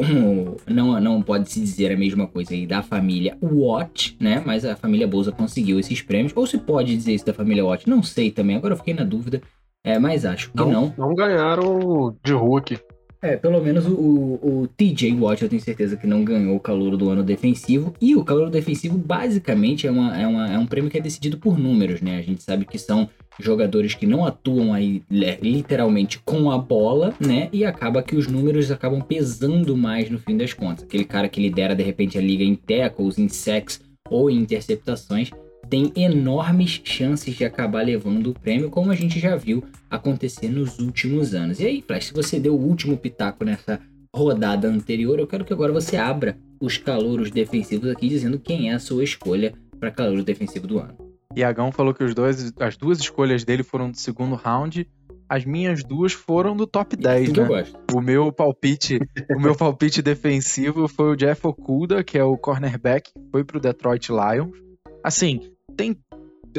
não, 0.68 1.00
não 1.00 1.22
pode 1.22 1.50
se 1.50 1.60
dizer 1.60 1.92
a 1.92 1.98
mesma 1.98 2.28
coisa 2.28 2.54
aí 2.54 2.68
da 2.68 2.82
família 2.82 3.38
Watt, 3.42 4.16
né? 4.20 4.42
Mas 4.46 4.66
a 4.66 4.76
família 4.76 5.08
Bolsa 5.08 5.32
conseguiu 5.32 5.80
esses 5.80 6.02
prêmios. 6.02 6.34
Ou 6.36 6.46
se 6.46 6.58
pode 6.58 6.96
dizer 6.96 7.14
isso 7.14 7.26
da 7.26 7.34
família 7.34 7.66
Watt, 7.66 7.90
não 7.90 8.04
sei 8.04 8.32
também. 8.32 8.58
Agora 8.58 8.74
eu 8.74 8.78
fiquei 8.78 8.94
na 8.94 9.04
dúvida. 9.04 9.42
É, 9.84 9.98
mas 9.98 10.26
acho 10.26 10.52
que 10.52 10.58
não. 10.58 10.72
Não, 10.72 10.94
não 10.98 11.16
ganharam 11.16 12.16
de 12.24 12.34
Hulk. 12.34 12.80
É, 13.22 13.36
pelo 13.36 13.62
menos 13.62 13.86
o, 13.86 13.94
o, 13.94 14.62
o, 14.62 14.68
TJ 14.68 15.14
Watt 15.14 15.44
eu 15.44 15.50
tenho 15.50 15.62
certeza 15.62 15.98
que 15.98 16.08
não 16.08 16.24
ganhou 16.24 16.56
o 16.56 16.60
calor 16.60 16.96
do 16.96 17.10
ano 17.10 17.22
defensivo. 17.22 17.94
E 18.00 18.16
o 18.16 18.24
calor 18.24 18.50
defensivo 18.50 18.98
basicamente 18.98 19.86
é, 19.86 19.92
uma, 19.92 20.18
é, 20.18 20.26
uma, 20.26 20.54
é 20.54 20.58
um 20.58 20.66
prêmio 20.66 20.90
que 20.90 20.98
é 20.98 21.02
decidido 21.02 21.38
por 21.38 21.58
números, 21.58 22.02
né? 22.02 22.18
A 22.18 22.22
gente 22.22 22.42
sabe 22.42 22.66
que 22.66 22.78
são 22.78 23.10
jogadores 23.38 23.94
que 23.94 24.06
não 24.06 24.26
atuam 24.26 24.74
aí 24.74 25.02
literalmente 25.10 26.20
com 26.20 26.50
a 26.50 26.58
bola, 26.58 27.14
né? 27.20 27.50
E 27.52 27.66
acaba 27.66 28.02
que 28.02 28.16
os 28.16 28.28
números 28.28 28.72
acabam 28.72 29.02
pesando 29.02 29.76
mais 29.76 30.10
no 30.10 30.20
fim 30.20 30.38
das 30.38 30.54
contas. 30.54 30.86
Aquele 30.86 31.06
cara 31.06 31.28
que 31.28 31.42
lidera 31.42 31.76
de 31.76 31.84
repente 31.84 32.18
a 32.18 32.22
liga 32.22 32.44
em 32.44 32.56
tackles, 32.56 33.18
em 33.18 33.28
sacks 33.28 33.82
ou 34.10 34.30
em 34.30 34.38
interceptações 34.38 35.30
tem 35.70 35.92
enormes 35.96 36.82
chances 36.84 37.36
de 37.36 37.46
acabar 37.46 37.86
levando 37.86 38.32
o 38.32 38.34
prêmio, 38.34 38.70
como 38.70 38.92
a 38.92 38.96
gente 38.96 39.20
já 39.20 39.36
viu 39.36 39.64
acontecer 39.90 40.50
nos 40.50 40.80
últimos 40.80 41.36
anos. 41.36 41.60
E 41.60 41.66
aí, 41.66 41.82
Flash, 41.82 42.08
se 42.08 42.14
você 42.14 42.40
deu 42.40 42.56
o 42.56 42.62
último 42.62 42.98
pitaco 42.98 43.46
nessa 43.46 43.80
rodada 44.14 44.68
anterior, 44.68 45.20
eu 45.20 45.28
quero 45.28 45.46
que 45.46 45.54
agora 45.54 45.72
você 45.72 45.96
abra 45.96 46.38
os 46.60 46.78
calouros 46.78 47.30
defensivos 47.30 47.90
aqui, 47.90 48.10
dizendo 48.10 48.40
quem 48.40 48.72
é 48.72 48.74
a 48.74 48.80
sua 48.80 49.04
escolha 49.04 49.54
para 49.80 49.92
calouro 49.92 50.24
defensivo 50.24 50.66
do 50.66 50.80
ano. 50.80 50.98
Iagão 51.36 51.72
falou 51.72 51.94
que 51.94 52.04
os 52.04 52.16
dois, 52.16 52.52
as 52.60 52.76
duas 52.76 53.00
escolhas 53.00 53.44
dele 53.44 53.62
foram 53.62 53.92
do 53.92 53.98
segundo 53.98 54.36
round. 54.36 54.90
As 55.30 55.46
minhas 55.46 55.84
duas 55.84 56.12
foram 56.12 56.58
do 56.58 56.66
top 56.66 56.96
10, 56.98 57.34
né? 57.34 57.48
O 57.94 58.02
meu 58.02 58.32
palpite, 58.32 58.98
o 59.30 59.40
meu 59.40 59.56
palpite 59.56 60.02
defensivo 60.02 60.88
foi 60.88 61.12
o 61.12 61.16
Jeff 61.16 61.46
Okuda, 61.46 62.04
que 62.04 62.18
é 62.18 62.24
o 62.24 62.36
cornerback, 62.36 63.12
foi 63.32 63.44
pro 63.44 63.60
Detroit 63.60 64.10
Lions. 64.10 64.58
Assim, 65.04 65.40
tem 65.80 65.98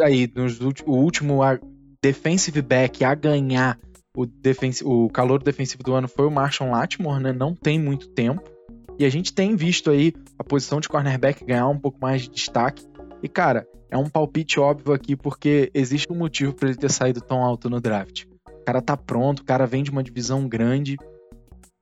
aí 0.03 0.33
nos 0.35 0.59
o 0.61 0.93
último 0.93 1.41
defensive 2.03 2.63
back 2.63 3.05
a 3.05 3.15
ganhar 3.15 3.79
o, 4.17 4.27
o 4.85 5.11
calor 5.11 5.43
defensivo 5.43 5.83
do 5.83 5.93
ano 5.93 6.09
foi 6.09 6.27
o 6.27 6.31
Marshall 6.31 6.71
Lattimore, 6.71 7.23
né? 7.23 7.31
Não 7.31 7.55
tem 7.55 7.79
muito 7.79 8.09
tempo. 8.09 8.43
E 8.99 9.05
a 9.05 9.11
gente 9.11 9.35
tem 9.35 9.55
visto 9.55 9.91
aí 9.91 10.15
a 10.39 10.43
posição 10.43 10.81
de 10.81 10.89
cornerback 10.89 11.45
ganhar 11.45 11.69
um 11.69 11.79
pouco 11.79 11.99
mais 12.01 12.23
de 12.23 12.31
destaque. 12.31 12.87
E, 13.23 13.29
cara, 13.29 13.67
é 13.91 13.97
um 13.97 14.09
palpite 14.09 14.59
óbvio 14.59 14.95
aqui, 14.95 15.15
porque 15.15 15.71
existe 15.75 16.11
um 16.11 16.17
motivo 16.17 16.55
para 16.55 16.71
ele 16.71 16.79
ter 16.79 16.91
saído 16.91 17.21
tão 17.21 17.43
alto 17.43 17.69
no 17.69 17.81
draft. 17.81 18.25
O 18.49 18.65
cara 18.65 18.81
tá 18.81 18.97
pronto, 18.97 19.41
o 19.41 19.45
cara 19.45 19.67
vem 19.67 19.83
de 19.83 19.91
uma 19.91 20.03
divisão 20.03 20.49
grande, 20.49 20.97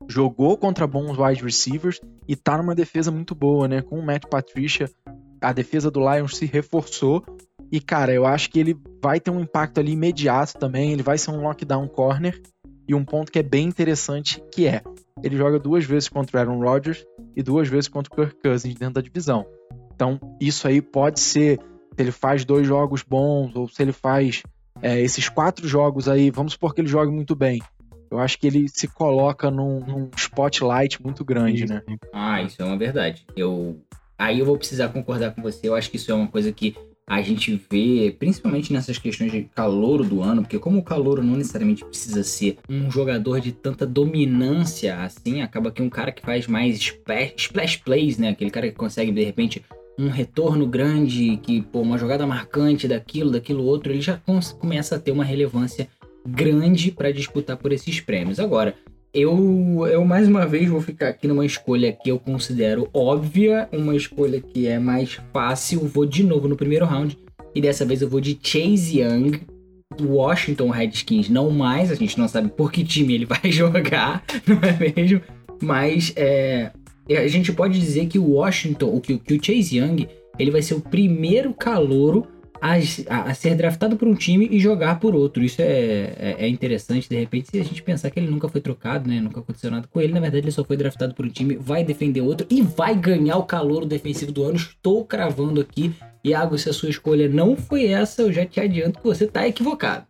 jogou 0.09 0.57
contra 0.57 0.87
bons 0.87 1.17
wide 1.17 1.43
receivers 1.43 2.01
e 2.27 2.35
tá 2.35 2.59
numa 2.59 2.75
defesa 2.75 3.11
muito 3.11 3.35
boa, 3.35 3.69
né? 3.69 3.81
Com 3.81 3.99
o 3.99 4.05
Matt 4.05 4.27
Patricia, 4.29 4.91
a 5.41 5.53
defesa 5.53 5.91
do 5.91 6.01
Lions 6.01 6.37
se 6.37 6.47
reforçou. 6.47 7.25
E, 7.71 7.81
cara, 7.81 8.13
eu 8.13 8.27
acho 8.27 8.51
que 8.51 8.59
ele 8.59 8.77
vai 9.03 9.21
ter 9.21 9.31
um 9.31 9.41
impacto 9.41 9.79
ali 9.79 9.93
imediato 9.93 10.55
também. 10.59 10.93
Ele 10.93 11.03
vai 11.03 11.19
ser 11.19 11.31
um 11.31 11.43
lockdown 11.43 11.87
corner. 11.89 12.41
E 12.87 12.95
um 12.95 13.05
ponto 13.05 13.31
que 13.31 13.39
é 13.39 13.43
bem 13.43 13.67
interessante, 13.67 14.43
que 14.53 14.67
é, 14.67 14.83
ele 15.23 15.37
joga 15.37 15.59
duas 15.59 15.85
vezes 15.85 16.09
contra 16.09 16.37
o 16.37 16.41
Aaron 16.41 16.59
Rodgers 16.59 17.05
e 17.37 17.43
duas 17.43 17.69
vezes 17.69 17.87
contra 17.87 18.11
o 18.13 18.17
Kirk 18.17 18.41
Cousins 18.43 18.75
dentro 18.75 18.95
da 18.95 19.01
divisão. 19.03 19.45
Então, 19.95 20.19
isso 20.41 20.67
aí 20.67 20.81
pode 20.81 21.21
ser 21.21 21.59
se 21.59 22.03
ele 22.03 22.13
faz 22.13 22.45
dois 22.45 22.67
jogos 22.67 23.03
bons, 23.03 23.55
ou 23.55 23.69
se 23.69 23.83
ele 23.83 23.93
faz 23.93 24.43
é, 24.81 25.01
esses 25.01 25.29
quatro 25.29 25.67
jogos 25.67 26.09
aí, 26.09 26.31
vamos 26.31 26.53
supor 26.53 26.73
que 26.73 26.81
ele 26.81 26.89
jogue 26.89 27.11
muito 27.11 27.35
bem. 27.35 27.61
Eu 28.11 28.19
acho 28.19 28.39
que 28.39 28.47
ele 28.47 28.69
se 28.69 28.89
coloca 28.89 29.51
num, 29.51 29.81
num 29.81 30.11
spotlight 30.17 31.03
muito 31.03 31.25
grande, 31.25 31.67
né? 31.67 31.83
Ah, 32.13 32.41
isso 32.43 32.63
é 32.63 32.65
uma 32.65 32.79
verdade. 32.79 33.27
Eu 33.37 33.83
aí 34.19 34.41
eu 34.41 34.47
vou 34.47 34.59
precisar 34.59 34.89
concordar 34.89 35.35
com 35.35 35.41
você. 35.41 35.69
Eu 35.69 35.77
acho 35.77 35.91
que 35.91 35.97
isso 35.97 36.11
é 36.11 36.15
uma 36.15 36.27
coisa 36.27 36.53
que 36.53 36.75
a 37.09 37.23
gente 37.23 37.59
vê, 37.71 38.15
principalmente 38.19 38.71
nessas 38.71 38.99
questões 38.99 39.33
de 39.33 39.45
calor 39.55 40.05
do 40.05 40.23
ano, 40.23 40.43
porque 40.43 40.59
como 40.59 40.79
o 40.79 40.83
calor 40.83 41.23
não 41.23 41.37
necessariamente 41.37 41.83
precisa 41.83 42.23
ser 42.23 42.59
um 42.69 42.91
jogador 42.91 43.41
de 43.41 43.51
tanta 43.51 43.87
dominância 43.87 44.99
assim, 45.03 45.41
acaba 45.41 45.71
que 45.71 45.81
um 45.81 45.89
cara 45.89 46.13
que 46.13 46.21
faz 46.21 46.47
mais 46.47 46.77
splash, 46.77 47.79
plays, 47.83 48.19
né? 48.19 48.29
Aquele 48.29 48.51
cara 48.51 48.69
que 48.69 48.75
consegue 48.75 49.11
de 49.11 49.25
repente 49.25 49.65
um 49.99 50.09
retorno 50.09 50.67
grande, 50.67 51.39
que 51.39 51.63
pô, 51.63 51.81
uma 51.81 51.97
jogada 51.97 52.27
marcante 52.27 52.87
daquilo, 52.87 53.31
daquilo 53.31 53.65
outro, 53.65 53.91
ele 53.91 54.03
já 54.03 54.21
começa 54.59 54.97
a 54.97 54.99
ter 54.99 55.11
uma 55.11 55.25
relevância 55.25 55.89
grande 56.27 56.93
para 56.93 57.11
disputar 57.11 57.57
por 57.57 57.73
esses 57.73 58.01
prêmios. 58.01 58.39
Agora, 58.39 58.75
eu, 59.13 59.87
eu 59.87 60.05
mais 60.05 60.29
uma 60.29 60.47
vez 60.47 60.69
vou 60.69 60.81
ficar 60.81 61.09
aqui 61.09 61.27
numa 61.27 61.45
escolha 61.47 61.93
que 61.93 62.11
eu 62.11 62.19
considero 62.19 62.89
óbvia, 62.93 63.69
uma 63.73 63.97
escolha 63.97 64.41
que 64.41 64.67
é 64.67 64.79
mais 64.79 65.19
fácil. 65.33 65.81
Vou 65.81 66.05
de 66.05 66.23
novo 66.23 66.47
no 66.47 66.57
primeiro 66.57 66.85
round 66.85 67.19
e 67.55 67.61
dessa 67.61 67.85
vez 67.85 68.03
eu 68.03 68.09
vou 68.09 68.21
de 68.21 68.39
Chase 68.43 69.01
Young, 69.01 69.41
do 69.97 70.13
Washington 70.13 70.71
Redskins, 70.71 71.29
não 71.29 71.51
mais, 71.51 71.91
a 71.91 71.95
gente 71.95 72.19
não 72.19 72.29
sabe 72.29 72.51
por 72.51 72.71
que 72.71 72.85
time 72.85 73.15
ele 73.15 73.27
vai 73.27 73.51
jogar, 73.51 74.23
não 74.47 74.59
é 74.63 74.95
mesmo? 74.95 75.21
Mas 75.61 76.13
é, 76.15 76.71
a 77.11 77.27
gente 77.27 77.53
pode 77.53 77.81
dizer 77.81 78.07
que 78.07 78.19
o 78.19 78.35
Washington, 78.35 79.01
que, 79.01 79.19
que 79.19 79.35
o 79.35 79.45
Chase 79.45 79.79
Young, 79.79 80.07
ele 80.39 80.51
vai 80.51 80.63
ser 80.63 80.75
o 80.75 80.81
primeiro 80.81 81.53
calouro 81.53 82.27
a, 82.61 83.31
a, 83.31 83.35
ser 83.35 83.55
draftado 83.55 83.97
por 83.97 84.09
um 84.09 84.15
time 84.15 84.49
e 84.51 84.59
jogar 84.59 84.99
por 84.99 85.15
outro. 85.15 85.43
Isso 85.43 85.61
é, 85.61 85.65
é, 85.65 86.37
é, 86.41 86.49
interessante, 86.49 87.09
de 87.09 87.17
repente, 87.17 87.51
se 87.51 87.59
a 87.59 87.65
gente 87.65 87.83
pensar 87.83 88.11
que 88.11 88.19
ele 88.19 88.31
nunca 88.31 88.49
foi 88.49 88.61
trocado, 88.61 89.09
né? 89.09 89.21
Nunca 89.21 89.41
aconteceu 89.41 89.71
nada 89.71 89.89
com 89.89 90.01
ele. 90.01 90.13
Na 90.13 90.21
verdade, 90.21 90.45
ele 90.45 90.53
só 90.53 90.65
foi 90.65 90.77
draftado 90.77 91.15
por 91.15 91.25
um 91.25 91.29
time, 91.29 91.57
vai 91.57 91.85
defender 91.85 92.21
outro 92.21 92.47
e 92.51 92.63
vai 92.63 92.95
ganhar 92.95 93.37
o 93.37 93.45
calouro 93.45 93.87
defensivo 93.87 94.33
do 94.33 94.45
ano. 94.45 94.57
Estou 94.57 95.05
cravando 95.05 95.61
aqui. 95.61 95.95
Iago, 96.25 96.59
se 96.59 96.69
a 96.69 96.73
sua 96.73 96.91
escolha 96.91 97.29
não 97.29 97.57
foi 97.57 97.87
essa, 97.87 98.23
eu 98.23 98.33
já 98.33 98.45
te 98.45 98.61
adianto 98.61 98.99
que 98.99 99.07
você 99.07 99.25
está 99.25 99.47
equivocado. 99.47 100.07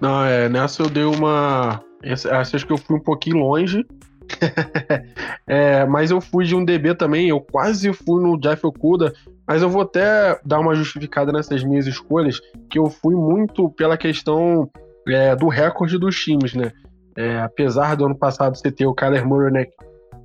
Não, 0.00 0.24
é, 0.24 0.48
nessa 0.48 0.82
eu 0.82 0.90
dei 0.90 1.04
uma. 1.04 1.82
Essa, 2.02 2.36
acho 2.38 2.66
que 2.66 2.72
eu 2.72 2.78
fui 2.78 2.96
um 2.96 3.00
pouquinho 3.00 3.38
longe. 3.38 3.84
é, 5.46 5.84
mas 5.86 6.10
eu 6.10 6.20
fui 6.20 6.44
de 6.44 6.54
um 6.54 6.64
DB 6.64 6.94
também, 6.94 7.28
eu 7.28 7.40
quase 7.40 7.92
fui 7.92 8.22
no 8.22 8.38
Jeff 8.38 8.66
Okuda, 8.66 9.12
mas 9.46 9.62
eu 9.62 9.68
vou 9.68 9.82
até 9.82 10.38
dar 10.44 10.60
uma 10.60 10.74
justificada 10.74 11.32
nessas 11.32 11.62
minhas 11.62 11.86
escolhas, 11.86 12.40
que 12.70 12.78
eu 12.78 12.86
fui 12.86 13.14
muito 13.14 13.68
pela 13.70 13.96
questão 13.96 14.70
é, 15.08 15.36
do 15.36 15.48
recorde 15.48 15.98
dos 15.98 16.18
times, 16.18 16.54
né? 16.54 16.72
É, 17.16 17.38
apesar 17.40 17.94
do 17.94 18.06
ano 18.06 18.16
passado 18.16 18.56
você 18.56 18.72
ter 18.72 18.86
o 18.86 18.94
Kyler 18.94 19.26
Murray, 19.26 19.52
né? 19.52 19.66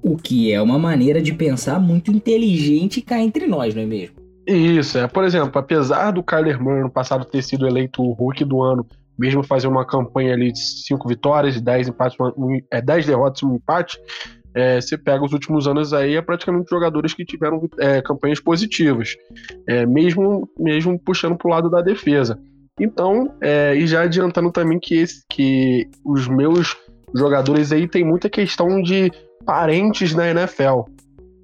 O 0.02 0.16
que 0.16 0.52
é 0.52 0.62
uma 0.62 0.80
maneira 0.80 1.22
de 1.22 1.34
pensar 1.34 1.80
muito 1.80 2.12
inteligente 2.12 3.02
cá 3.02 3.20
entre 3.20 3.46
nós, 3.46 3.76
não 3.76 3.84
é 3.84 3.86
mesmo? 3.86 4.16
Isso, 4.48 4.98
é. 4.98 5.08
Por 5.08 5.24
exemplo, 5.24 5.60
apesar 5.60 6.12
do 6.12 6.24
Kyler 6.24 6.62
Murray 6.62 6.82
no 6.82 6.90
passado 6.90 7.26
ter 7.26 7.44
sido 7.44 7.68
eleito 7.68 8.02
o 8.02 8.14
Hulk 8.14 8.44
do 8.46 8.64
ano 8.64 8.86
mesmo 9.20 9.44
fazer 9.44 9.68
uma 9.68 9.86
campanha 9.86 10.34
ali 10.34 10.52
de 10.54 10.60
cinco 10.60 11.08
vitórias, 11.08 11.60
dez 11.60 11.90
empates, 11.90 12.18
um, 12.38 12.58
é, 12.72 12.82
dez 12.82 13.06
derrotas 13.06 13.42
e 13.42 13.46
um 13.46 13.56
empate, 13.56 14.00
é, 14.56 14.80
você 14.80 14.98
pega 14.98 15.24
os 15.24 15.34
últimos 15.34 15.68
anos 15.68 15.94
aí, 15.94 16.16
é 16.16 16.22
praticamente 16.22 16.70
jogadores 16.70 17.14
que 17.14 17.26
tiveram 17.26 17.62
é, 17.80 18.02
campanhas 18.02 18.40
positivas, 18.40 19.16
é, 19.68 19.86
mesmo, 19.86 20.50
mesmo 20.58 20.98
puxando 20.98 21.38
para 21.38 21.48
o 21.48 21.52
lado 21.52 21.70
da 21.70 21.82
defesa. 21.82 22.40
Então, 22.80 23.36
é, 23.42 23.76
e 23.76 23.86
já 23.86 24.04
adiantando 24.04 24.52
também 24.52 24.80
que, 24.80 24.96
esse, 24.96 25.22
que 25.30 25.88
os 26.04 26.28
meus 26.28 26.78
jogadores 27.14 27.74
aí 27.74 27.88
tem 27.88 28.06
muita 28.06 28.30
questão 28.30 28.82
de 28.82 29.12
parentes 29.46 30.16
na 30.16 30.30
NFL. 30.30 30.84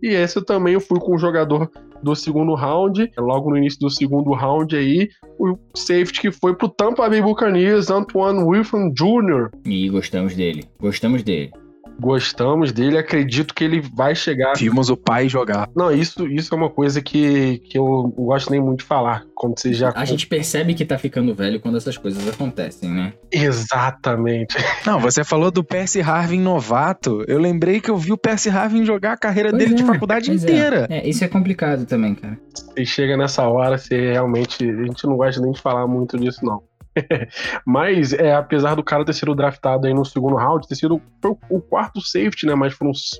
E 0.01 0.09
esse 0.09 0.43
também 0.45 0.75
eu 0.75 0.81
fui 0.81 0.99
com 0.99 1.15
um 1.15 1.19
jogador 1.19 1.69
do 2.01 2.15
segundo 2.15 2.53
round, 2.53 3.11
logo 3.17 3.49
no 3.49 3.57
início 3.57 3.79
do 3.79 3.89
segundo 3.89 4.31
round 4.33 4.75
aí, 4.75 5.09
o 5.39 5.57
safety 5.75 6.21
que 6.21 6.31
foi 6.31 6.55
pro 6.55 6.69
Tampa 6.69 7.09
Bay 7.09 7.21
Buccaneers, 7.21 7.89
Antoine 7.89 8.43
Wilson 8.43 8.93
Jr. 8.97 9.49
E 9.65 9.89
gostamos 9.89 10.35
dele, 10.35 10.65
gostamos 10.79 11.23
dele. 11.23 11.51
Gostamos 11.99 12.71
dele, 12.71 12.97
acredito 12.97 13.53
que 13.53 13.63
ele 13.63 13.81
vai 13.81 14.15
chegar. 14.15 14.53
Vimos 14.57 14.89
o 14.89 14.97
pai 14.97 15.29
jogar. 15.29 15.69
Não, 15.75 15.91
isso, 15.91 16.27
isso 16.27 16.53
é 16.53 16.57
uma 16.57 16.69
coisa 16.69 17.01
que, 17.01 17.59
que 17.59 17.77
eu 17.77 18.13
não 18.15 18.25
gosto 18.25 18.51
nem 18.51 18.61
muito 18.61 18.79
de 18.79 18.85
falar. 18.85 19.25
Quando 19.33 19.59
você 19.59 19.73
já. 19.73 19.91
A 19.95 20.05
gente 20.05 20.27
percebe 20.27 20.73
que 20.73 20.85
tá 20.85 20.97
ficando 20.97 21.33
velho 21.33 21.59
quando 21.59 21.77
essas 21.77 21.97
coisas 21.97 22.27
acontecem, 22.27 22.89
né? 22.89 23.13
Exatamente. 23.31 24.55
Não, 24.85 24.99
você 24.99 25.23
falou 25.23 25.51
do 25.51 25.63
Percy 25.63 26.01
Harvin 26.01 26.39
novato. 26.39 27.23
Eu 27.27 27.39
lembrei 27.39 27.81
que 27.81 27.89
eu 27.89 27.97
vi 27.97 28.11
o 28.11 28.17
Percy 28.17 28.49
Harvin 28.49 28.85
jogar 28.85 29.13
a 29.13 29.17
carreira 29.17 29.49
Pois 29.49 29.61
dele 29.61 29.75
de 29.75 29.83
é, 29.83 29.85
faculdade 29.85 30.27
pois 30.27 30.43
é. 30.43 30.45
inteira. 30.45 30.87
É, 30.89 31.07
isso 31.07 31.23
é 31.23 31.27
complicado 31.27 31.85
também, 31.85 32.15
cara. 32.15 32.37
E 32.77 32.85
chega 32.85 33.17
nessa 33.17 33.47
hora, 33.47 33.77
você 33.77 34.11
realmente. 34.11 34.69
A 34.69 34.85
gente 34.85 35.05
não 35.05 35.17
gosta 35.17 35.41
nem 35.41 35.51
de 35.51 35.61
falar 35.61 35.87
muito 35.87 36.17
disso, 36.17 36.39
não. 36.43 36.61
Mas, 37.65 38.13
é, 38.13 38.33
apesar 38.33 38.75
do 38.75 38.83
cara 38.83 39.05
ter 39.05 39.13
sido 39.13 39.35
draftado 39.35 39.87
aí 39.87 39.93
no 39.93 40.05
segundo 40.05 40.35
round, 40.35 40.67
ter 40.67 40.75
sido 40.75 41.01
o, 41.49 41.61
quarto 41.61 42.01
safety, 42.01 42.45
né? 42.45 42.55
Mas 42.55 42.73
foram 42.73 42.91
os, 42.91 43.19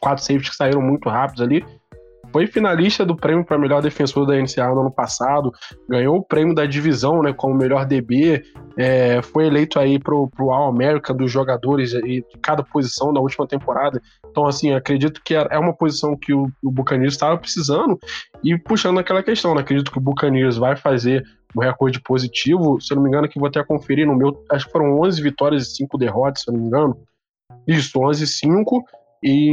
quatro 0.00 0.22
safeties 0.22 0.50
que 0.50 0.56
saíram 0.56 0.82
muito 0.82 1.08
rápidos 1.08 1.42
ali. 1.42 1.64
Foi 2.32 2.46
finalista 2.46 3.04
do 3.04 3.14
prêmio 3.14 3.44
para 3.44 3.58
melhor 3.58 3.82
defensor 3.82 4.26
da 4.26 4.34
NCAA 4.34 4.74
no 4.74 4.80
ano 4.80 4.90
passado, 4.90 5.52
ganhou 5.86 6.16
o 6.16 6.24
prêmio 6.24 6.54
da 6.54 6.64
divisão, 6.64 7.22
né, 7.22 7.34
como 7.34 7.54
melhor 7.54 7.84
DB, 7.84 8.42
é, 8.74 9.20
foi 9.20 9.46
eleito 9.46 9.78
aí 9.78 9.98
pro, 9.98 10.28
pro 10.28 10.50
All-America 10.50 11.12
dos 11.12 11.30
jogadores 11.30 11.90
de 11.90 12.24
cada 12.40 12.62
posição 12.62 13.12
da 13.12 13.20
última 13.20 13.46
temporada. 13.46 14.00
Então, 14.30 14.46
assim, 14.46 14.72
acredito 14.72 15.20
que 15.22 15.34
é 15.34 15.58
uma 15.58 15.74
posição 15.74 16.16
que 16.16 16.32
o, 16.32 16.50
o 16.64 16.70
Buccaneers 16.70 17.12
estava 17.12 17.36
precisando 17.36 17.98
e 18.42 18.56
puxando 18.56 18.98
aquela 18.98 19.22
questão, 19.22 19.54
né, 19.54 19.60
acredito 19.60 19.92
que 19.92 19.98
o 19.98 20.02
Buccaneers 20.02 20.56
vai 20.56 20.74
fazer 20.74 21.22
o 21.54 21.60
recorde 21.60 22.00
positivo, 22.00 22.80
se 22.80 22.92
eu 22.92 22.96
não 22.96 23.02
me 23.02 23.08
engano, 23.08 23.28
que 23.28 23.38
vou 23.38 23.48
até 23.48 23.62
conferir 23.62 24.06
no 24.06 24.16
meu, 24.16 24.44
acho 24.50 24.66
que 24.66 24.72
foram 24.72 25.00
11 25.00 25.22
vitórias 25.22 25.66
e 25.66 25.76
5 25.76 25.98
derrotas, 25.98 26.42
se 26.42 26.50
eu 26.50 26.54
não 26.54 26.60
me 26.60 26.66
engano. 26.66 26.96
Isso, 27.66 27.98
11 27.98 28.24
e 28.24 28.26
5. 28.26 28.84
E 29.22 29.50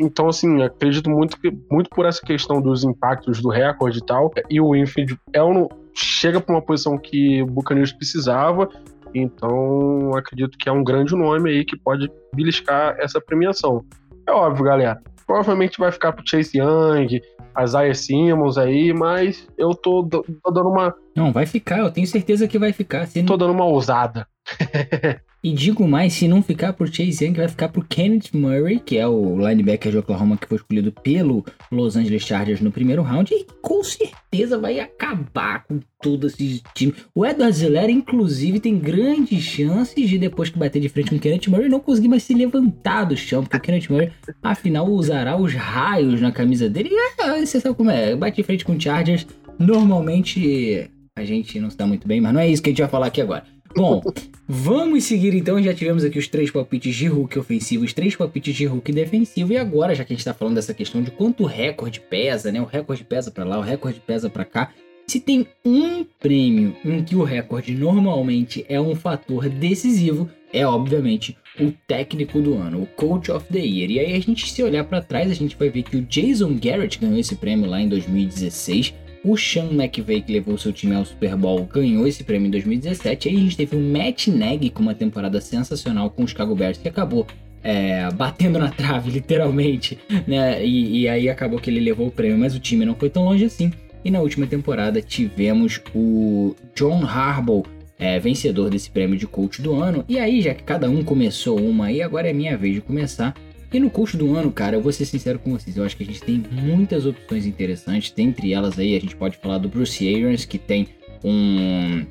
então, 0.00 0.28
assim, 0.28 0.62
acredito 0.62 1.08
muito 1.08 1.40
que 1.40 1.56
muito 1.70 1.88
por 1.90 2.06
essa 2.06 2.20
questão 2.20 2.60
dos 2.60 2.82
impactos 2.82 3.40
do 3.40 3.48
recorde 3.48 3.98
e 3.98 4.04
tal. 4.04 4.32
E 4.48 4.60
o 4.60 4.74
Infield 4.74 5.16
é 5.32 5.42
um, 5.42 5.68
chega 5.94 6.40
para 6.40 6.54
uma 6.54 6.62
posição 6.62 6.98
que 6.98 7.42
o 7.42 7.46
Buccaneers 7.46 7.92
precisava. 7.92 8.68
Então, 9.14 10.14
acredito 10.16 10.56
que 10.58 10.68
é 10.68 10.72
um 10.72 10.82
grande 10.82 11.14
nome 11.14 11.50
aí 11.50 11.64
que 11.64 11.76
pode 11.76 12.10
beliscar 12.34 12.96
essa 12.98 13.20
premiação. 13.20 13.84
É 14.26 14.32
óbvio, 14.32 14.64
galera. 14.64 15.00
Provavelmente 15.30 15.78
vai 15.78 15.92
ficar 15.92 16.10
pro 16.12 16.26
Chase 16.26 16.58
Young, 16.58 17.20
a 17.54 17.62
Isaiah 17.62 17.94
Simmons 17.94 18.58
aí, 18.58 18.92
mas 18.92 19.46
eu 19.56 19.72
tô, 19.76 20.04
tô 20.04 20.50
dando 20.50 20.70
uma. 20.70 20.92
Não, 21.14 21.30
vai 21.30 21.46
ficar, 21.46 21.78
eu 21.78 21.90
tenho 21.92 22.04
certeza 22.04 22.48
que 22.48 22.58
vai 22.58 22.72
ficar. 22.72 23.06
Se 23.06 23.22
tô 23.22 23.36
dando 23.36 23.52
uma 23.52 23.64
ousada. 23.64 24.26
E 25.42 25.52
digo 25.52 25.88
mais, 25.88 26.12
se 26.12 26.28
não 26.28 26.42
ficar 26.42 26.74
por 26.74 26.88
Chase 26.88 27.24
Young, 27.24 27.32
vai 27.32 27.48
ficar 27.48 27.70
por 27.70 27.86
Kenneth 27.86 28.28
Murray, 28.34 28.78
que 28.78 28.98
é 28.98 29.08
o 29.08 29.38
linebacker 29.38 29.90
de 29.90 29.96
Oklahoma 29.96 30.36
que 30.36 30.46
foi 30.46 30.58
escolhido 30.58 30.92
pelo 30.92 31.42
Los 31.72 31.96
Angeles 31.96 32.24
Chargers 32.24 32.60
no 32.60 32.70
primeiro 32.70 33.00
round, 33.00 33.32
e 33.32 33.46
com 33.62 33.82
certeza 33.82 34.58
vai 34.58 34.78
acabar 34.80 35.64
com 35.64 35.80
todo 36.02 36.26
esse 36.26 36.62
time. 36.74 36.94
O 37.14 37.24
Edward 37.24 37.56
Zeller, 37.56 37.88
inclusive, 37.88 38.60
tem 38.60 38.78
grandes 38.78 39.42
chances 39.42 40.10
de, 40.10 40.18
depois 40.18 40.50
que 40.50 40.58
bater 40.58 40.78
de 40.78 40.90
frente 40.90 41.08
com 41.08 41.16
o 41.16 41.20
Kenneth 41.20 41.48
Murray, 41.48 41.70
não 41.70 41.80
conseguir 41.80 42.08
mais 42.08 42.22
se 42.22 42.34
levantar 42.34 43.04
do 43.04 43.16
chão, 43.16 43.42
porque 43.42 43.56
o 43.56 43.60
Kenneth 43.60 43.88
Murray, 43.88 44.12
afinal, 44.42 44.86
usará 44.86 45.38
os 45.38 45.54
raios 45.54 46.20
na 46.20 46.32
camisa 46.32 46.68
dele. 46.68 46.90
E 46.92 47.22
é, 47.22 47.46
você 47.46 47.58
sabe 47.58 47.74
como 47.74 47.90
é, 47.90 48.14
bate 48.14 48.36
de 48.36 48.42
frente 48.42 48.62
com 48.62 48.74
o 48.74 48.80
Chargers, 48.80 49.26
normalmente 49.58 50.90
a 51.18 51.24
gente 51.24 51.58
não 51.58 51.70
se 51.70 51.78
dá 51.78 51.86
muito 51.86 52.06
bem, 52.06 52.20
mas 52.20 52.34
não 52.34 52.40
é 52.40 52.48
isso 52.48 52.62
que 52.62 52.68
a 52.68 52.72
gente 52.72 52.82
vai 52.82 52.90
falar 52.90 53.06
aqui 53.06 53.22
agora. 53.22 53.44
Bom, 53.74 54.02
vamos 54.48 55.04
seguir 55.04 55.34
então. 55.34 55.62
Já 55.62 55.72
tivemos 55.72 56.04
aqui 56.04 56.18
os 56.18 56.26
três 56.26 56.50
palpites 56.50 56.94
de 56.94 57.06
Hulk 57.06 57.38
ofensivo, 57.38 57.84
os 57.84 57.92
três 57.92 58.16
palpites 58.16 58.54
de 58.54 58.66
Hulk 58.66 58.92
defensivo. 58.92 59.52
E 59.52 59.56
agora, 59.56 59.94
já 59.94 60.04
que 60.04 60.12
a 60.12 60.16
gente 60.16 60.24
tá 60.24 60.34
falando 60.34 60.56
dessa 60.56 60.74
questão 60.74 61.02
de 61.02 61.10
quanto 61.10 61.44
o 61.44 61.46
recorde 61.46 62.00
pesa, 62.00 62.50
né? 62.50 62.60
O 62.60 62.64
recorde 62.64 63.04
pesa 63.04 63.30
pra 63.30 63.44
lá, 63.44 63.58
o 63.58 63.62
recorde 63.62 64.00
pesa 64.00 64.28
pra 64.28 64.44
cá. 64.44 64.72
Se 65.06 65.18
tem 65.18 65.46
um 65.64 66.04
prêmio 66.20 66.76
em 66.84 67.02
que 67.02 67.16
o 67.16 67.24
recorde 67.24 67.74
normalmente 67.74 68.64
é 68.68 68.80
um 68.80 68.94
fator 68.94 69.48
decisivo, 69.48 70.30
é 70.52 70.66
obviamente 70.66 71.36
o 71.58 71.72
técnico 71.86 72.40
do 72.40 72.54
ano, 72.54 72.82
o 72.82 72.86
Coach 72.86 73.30
of 73.30 73.46
the 73.52 73.58
Year. 73.58 73.90
E 73.90 73.98
aí 73.98 74.14
a 74.14 74.20
gente 74.20 74.48
se 74.48 74.62
olhar 74.62 74.84
pra 74.84 75.02
trás, 75.02 75.30
a 75.30 75.34
gente 75.34 75.56
vai 75.56 75.68
ver 75.68 75.82
que 75.82 75.96
o 75.96 76.02
Jason 76.02 76.56
Garrett 76.62 76.98
ganhou 76.98 77.18
esse 77.18 77.34
prêmio 77.36 77.68
lá 77.68 77.80
em 77.80 77.88
2016. 77.88 78.94
O 79.22 79.36
Sean 79.36 79.70
McVay, 79.72 80.22
que 80.22 80.32
levou 80.32 80.56
seu 80.56 80.72
time 80.72 80.94
ao 80.94 81.04
Super 81.04 81.36
Bowl, 81.36 81.64
ganhou 81.64 82.06
esse 82.06 82.24
prêmio 82.24 82.48
em 82.48 82.50
2017. 82.50 83.28
Aí 83.28 83.36
a 83.36 83.38
gente 83.38 83.56
teve 83.56 83.76
o 83.76 83.80
Matt 83.80 84.28
Nagy 84.28 84.70
com 84.70 84.82
uma 84.82 84.94
temporada 84.94 85.40
sensacional 85.40 86.08
com 86.10 86.22
os 86.22 86.30
Chicago 86.30 86.54
Bears, 86.54 86.78
que 86.78 86.88
acabou 86.88 87.26
é, 87.62 88.08
batendo 88.12 88.58
na 88.58 88.70
trave, 88.70 89.10
literalmente, 89.12 89.98
né? 90.26 90.64
E, 90.64 91.02
e 91.02 91.08
aí 91.08 91.28
acabou 91.28 91.58
que 91.58 91.68
ele 91.68 91.80
levou 91.80 92.06
o 92.06 92.10
prêmio, 92.10 92.38
mas 92.38 92.54
o 92.54 92.60
time 92.60 92.86
não 92.86 92.94
foi 92.94 93.10
tão 93.10 93.24
longe 93.24 93.44
assim. 93.44 93.70
E 94.02 94.10
na 94.10 94.20
última 94.20 94.46
temporada 94.46 95.02
tivemos 95.02 95.80
o 95.94 96.56
John 96.74 97.04
Harbaugh, 97.04 97.66
é, 97.98 98.18
vencedor 98.18 98.70
desse 98.70 98.90
prêmio 98.90 99.18
de 99.18 99.26
coach 99.26 99.60
do 99.60 99.74
ano. 99.74 100.02
E 100.08 100.18
aí, 100.18 100.40
já 100.40 100.54
que 100.54 100.62
cada 100.62 100.88
um 100.88 101.04
começou 101.04 101.60
uma 101.60 101.86
aí, 101.86 102.00
agora 102.00 102.30
é 102.30 102.32
minha 102.32 102.56
vez 102.56 102.74
de 102.74 102.80
começar. 102.80 103.34
E 103.72 103.78
no 103.78 103.88
coach 103.88 104.16
do 104.16 104.34
ano, 104.34 104.50
cara, 104.50 104.76
eu 104.76 104.82
vou 104.82 104.92
ser 104.92 105.04
sincero 105.04 105.38
com 105.38 105.52
vocês, 105.52 105.76
eu 105.76 105.84
acho 105.84 105.96
que 105.96 106.02
a 106.02 106.06
gente 106.06 106.20
tem 106.20 106.42
muitas 106.50 107.06
opções 107.06 107.46
interessantes. 107.46 108.10
Dentre 108.10 108.52
elas 108.52 108.78
aí, 108.78 108.96
a 108.96 109.00
gente 109.00 109.14
pode 109.14 109.36
falar 109.36 109.58
do 109.58 109.68
Bruce 109.68 110.06
Arians, 110.06 110.44
que 110.44 110.58
tem 110.58 110.88
um. 111.24 112.04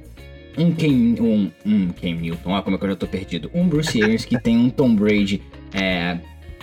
Um 0.58 0.74
Cam, 0.74 1.24
um, 1.24 1.52
um 1.66 1.88
Cam 1.90 2.16
Newton, 2.16 2.54
ah, 2.54 2.62
como 2.62 2.76
é 2.76 2.80
que 2.80 2.86
eu 2.86 2.90
já 2.90 2.96
tô 2.96 3.08
perdido. 3.08 3.50
Um 3.54 3.68
Bruce 3.68 4.02
Arians 4.02 4.26
que 4.26 4.38
tem 4.38 4.58
um 4.58 4.70
Tom 4.70 4.94
Brady 4.94 5.42
é, 5.74 6.18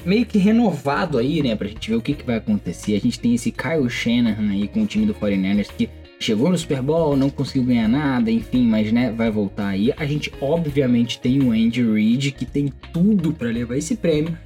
meio 0.05 0.27
que 0.27 0.39
renovado 0.39 1.19
aí, 1.19 1.43
né? 1.43 1.57
Pra 1.57 1.69
gente 1.69 1.91
ver 1.91 1.97
o 1.97 2.03
que, 2.03 2.15
que 2.15 2.25
vai 2.25 2.37
acontecer. 2.37 2.95
A 2.95 3.01
gente 3.01 3.19
tem 3.19 3.35
esse 3.35 3.51
Kyle 3.51 3.89
Shanahan 3.89 4.51
aí 4.51 4.69
com 4.69 4.83
o 4.83 4.87
time 4.87 5.07
do 5.07 5.15
49ers 5.15 5.69
que 5.77 5.89
chegou 6.19 6.51
no 6.51 6.57
Super 6.57 6.81
Bowl, 6.81 7.17
não 7.17 7.29
conseguiu 7.29 7.65
ganhar 7.65 7.89
nada, 7.89 8.31
enfim, 8.31 8.67
mas 8.67 8.91
né, 8.93 9.13
vai 9.13 9.31
voltar 9.31 9.69
aí. 9.69 9.93
A 9.97 10.07
gente 10.07 10.33
obviamente 10.41 11.19
tem 11.19 11.43
o 11.43 11.51
Andy 11.51 11.83
Reid 11.83 12.33
que 12.33 12.47
tem 12.47 12.73
tudo 12.93 13.33
para 13.33 13.49
levar 13.49 13.77
esse 13.77 13.97
prêmio. 13.97 14.37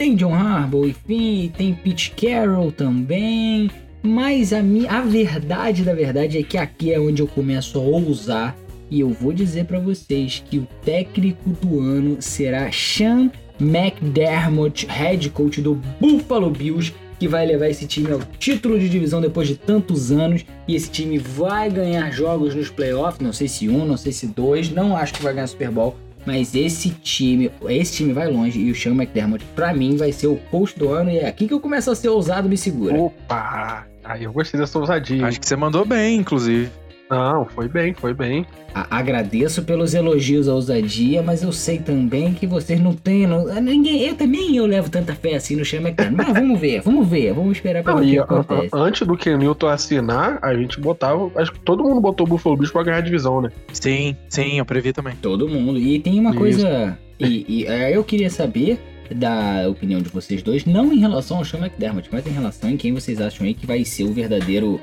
Tem 0.00 0.16
John 0.16 0.32
Harbaugh, 0.32 0.86
enfim, 0.86 1.52
tem 1.54 1.74
Pete 1.74 2.12
Carroll 2.12 2.72
também. 2.72 3.70
Mas 4.02 4.50
a, 4.50 4.62
minha, 4.62 4.90
a 4.90 5.02
verdade 5.02 5.82
da 5.82 5.92
verdade 5.92 6.38
é 6.38 6.42
que 6.42 6.56
aqui 6.56 6.90
é 6.90 6.98
onde 6.98 7.20
eu 7.20 7.28
começo 7.28 7.76
a 7.78 7.82
ousar. 7.82 8.56
E 8.90 9.00
eu 9.00 9.10
vou 9.10 9.30
dizer 9.30 9.66
para 9.66 9.78
vocês 9.78 10.42
que 10.48 10.56
o 10.56 10.66
técnico 10.82 11.50
do 11.50 11.80
ano 11.80 12.16
será 12.18 12.72
Sean 12.72 13.30
McDermott, 13.60 14.86
head 14.86 15.28
coach 15.28 15.60
do 15.60 15.74
Buffalo 16.00 16.48
Bills, 16.48 16.94
que 17.18 17.28
vai 17.28 17.44
levar 17.44 17.68
esse 17.68 17.86
time 17.86 18.10
ao 18.10 18.20
título 18.38 18.78
de 18.78 18.88
divisão 18.88 19.20
depois 19.20 19.48
de 19.48 19.56
tantos 19.56 20.10
anos. 20.10 20.46
E 20.66 20.74
esse 20.74 20.90
time 20.90 21.18
vai 21.18 21.68
ganhar 21.68 22.10
jogos 22.10 22.54
nos 22.54 22.70
playoffs, 22.70 23.20
não 23.20 23.34
sei 23.34 23.48
se 23.48 23.68
um, 23.68 23.84
não 23.84 23.98
sei 23.98 24.12
se 24.12 24.26
dois, 24.28 24.70
não 24.70 24.96
acho 24.96 25.12
que 25.12 25.22
vai 25.22 25.34
ganhar 25.34 25.46
Super 25.46 25.70
Bowl. 25.70 25.94
Mas 26.26 26.54
esse 26.54 26.90
time, 26.90 27.50
esse 27.68 27.94
time 27.94 28.12
vai 28.12 28.30
longe 28.30 28.60
e 28.60 28.70
o 28.70 28.74
Sean 28.74 28.92
McDermott, 28.92 29.44
pra 29.54 29.72
mim, 29.72 29.96
vai 29.96 30.12
ser 30.12 30.26
o 30.26 30.36
coach 30.50 30.78
do 30.78 30.90
ano. 30.90 31.10
E 31.10 31.18
é 31.18 31.26
aqui 31.26 31.48
que 31.48 31.54
eu 31.54 31.60
começo 31.60 31.90
a 31.90 31.94
ser 31.94 32.08
ousado, 32.08 32.48
me 32.48 32.56
segura. 32.56 32.94
Opa! 32.94 33.86
Aí 34.04 34.24
eu 34.24 34.32
gostei 34.32 34.58
dessa 34.58 34.78
ousadia. 34.78 35.26
Acho 35.26 35.40
que 35.40 35.46
você 35.46 35.56
mandou 35.56 35.84
bem, 35.84 36.18
inclusive. 36.18 36.70
Não, 37.10 37.44
foi 37.46 37.68
bem, 37.68 37.92
foi 37.92 38.14
bem. 38.14 38.46
A 38.72 38.98
agradeço 38.98 39.64
pelos 39.64 39.94
elogios 39.94 40.48
à 40.48 40.54
ousadia, 40.54 41.22
mas 41.22 41.42
eu 41.42 41.50
sei 41.50 41.78
também 41.78 42.32
que 42.32 42.46
vocês 42.46 42.80
não 42.80 42.92
têm. 42.94 43.26
Não, 43.26 43.44
ninguém, 43.60 44.02
eu 44.02 44.14
também 44.14 44.56
eu 44.56 44.64
levo 44.64 44.88
tanta 44.88 45.12
fé 45.14 45.34
assim 45.34 45.56
no 45.56 45.64
Sean 45.64 45.80
McDermott. 45.80 46.16
Mas 46.28 46.32
vamos 46.38 46.60
ver, 46.60 46.80
vamos 46.82 47.08
ver, 47.08 47.32
vamos 47.34 47.56
esperar 47.56 47.82
pra 47.82 47.94
Não, 47.94 48.00
ver 48.00 48.06
o 48.06 48.10
que 48.12 48.18
a- 48.18 48.22
acontece. 48.40 48.68
a- 48.72 48.78
antes 48.78 49.06
do 49.06 49.16
Kenilton 49.16 49.66
assinar, 49.66 50.38
a 50.40 50.54
gente 50.54 50.78
botava. 50.80 51.30
Acho 51.34 51.52
que 51.52 51.58
todo 51.60 51.82
mundo 51.82 52.00
botou 52.00 52.24
o 52.26 52.30
Buffalo 52.30 52.56
Bills 52.56 52.72
pra 52.72 52.84
ganhar 52.84 52.98
a 52.98 53.02
divisão, 53.02 53.40
né? 53.42 53.50
Sim, 53.72 54.14
sim, 54.28 54.58
eu 54.58 54.64
previ 54.64 54.92
também. 54.92 55.14
Todo 55.20 55.48
mundo. 55.48 55.78
E 55.78 55.98
tem 55.98 56.20
uma 56.20 56.30
Isso. 56.30 56.38
coisa. 56.38 56.98
E, 57.18 57.44
e, 57.48 57.66
é, 57.66 57.94
eu 57.96 58.04
queria 58.04 58.30
saber 58.30 58.78
da 59.12 59.66
opinião 59.68 60.00
de 60.00 60.08
vocês 60.08 60.40
dois, 60.40 60.64
não 60.64 60.92
em 60.92 60.98
relação 61.00 61.38
ao 61.38 61.44
Sean 61.44 61.58
McDermott, 61.58 62.08
mas 62.12 62.24
em 62.26 62.30
relação 62.30 62.70
em 62.70 62.76
quem 62.76 62.92
vocês 62.94 63.20
acham 63.20 63.44
aí 63.44 63.52
que 63.54 63.66
vai 63.66 63.84
ser 63.84 64.04
o 64.04 64.12
verdadeiro 64.12 64.80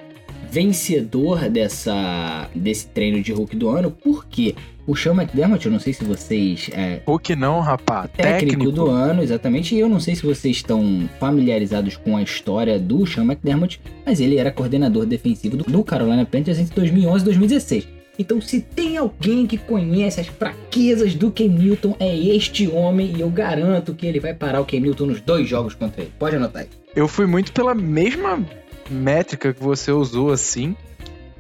vencedor 0.50 1.50
dessa, 1.50 2.50
desse 2.54 2.88
treino 2.88 3.22
de 3.22 3.32
Hulk 3.32 3.56
do 3.56 3.70
ano. 3.70 3.92
Porque 3.92 4.56
o 4.88 4.96
Sean 4.96 5.14
McDermott, 5.14 5.66
eu 5.66 5.72
não 5.72 5.80
sei 5.80 5.92
se 5.94 6.04
vocês. 6.06 6.70
É, 6.74 7.02
Hulk 7.06 7.36
não, 7.36 7.60
rapaz. 7.60 8.10
técnico, 8.12 8.40
Técnico. 8.40 8.72
do 8.72 8.90
ano, 8.90 9.22
exatamente. 9.22 9.76
E 9.76 9.80
eu 9.80 9.90
não 9.90 10.00
sei 10.00 10.16
se 10.16 10.24
vocês 10.26 10.56
estão 10.56 11.10
familiarizados 11.20 11.98
com 11.98 12.16
a 12.16 12.24
história 12.24 12.80
do 12.80 13.06
Sean 13.06 13.26
McDermott, 13.26 13.82
mas 14.06 14.22
ele 14.22 14.38
era 14.38 14.50
coordenador 14.50 15.06
defensivo 15.06 15.58
do, 15.58 15.84
Carolina 15.84 16.26
Panthers 16.26 16.58
entre 16.58 16.74
2011 16.74 17.22
e 17.22 17.26
2016. 17.26 17.88
Então, 18.20 18.42
se 18.42 18.62
tem 18.62 18.98
alguém 18.98 19.46
que 19.46 19.58
conhece 19.58 20.20
as 20.20 20.28
fraquezas 20.28 21.14
do 21.14 21.30
Cam 21.30 21.50
Newton, 21.50 21.96
é 22.00 22.16
este 22.16 22.68
homem, 22.68 23.14
e 23.16 23.22
eu 23.22 23.30
garanto 23.30 23.94
que 23.94 24.08
ele 24.08 24.20
vai 24.20 24.34
parar 24.34 24.60
o 24.60 24.66
Cam 24.66 24.80
Newton 24.80 25.06
nos 25.08 25.22
dois 25.22 25.48
jogos 25.48 25.76
contra 25.76 26.02
ele. 26.02 26.12
Pode 26.18 26.36
anotar 26.36 26.64
aí. 26.64 26.68
Eu 26.96 27.08
fui 27.08 27.28
muito 27.28 27.52
pela 27.52 27.76
mesma 27.76 28.44
métrica 28.89 29.54
que 29.54 29.63
você 29.63 29.91
usou, 29.91 30.32
assim. 30.32 30.76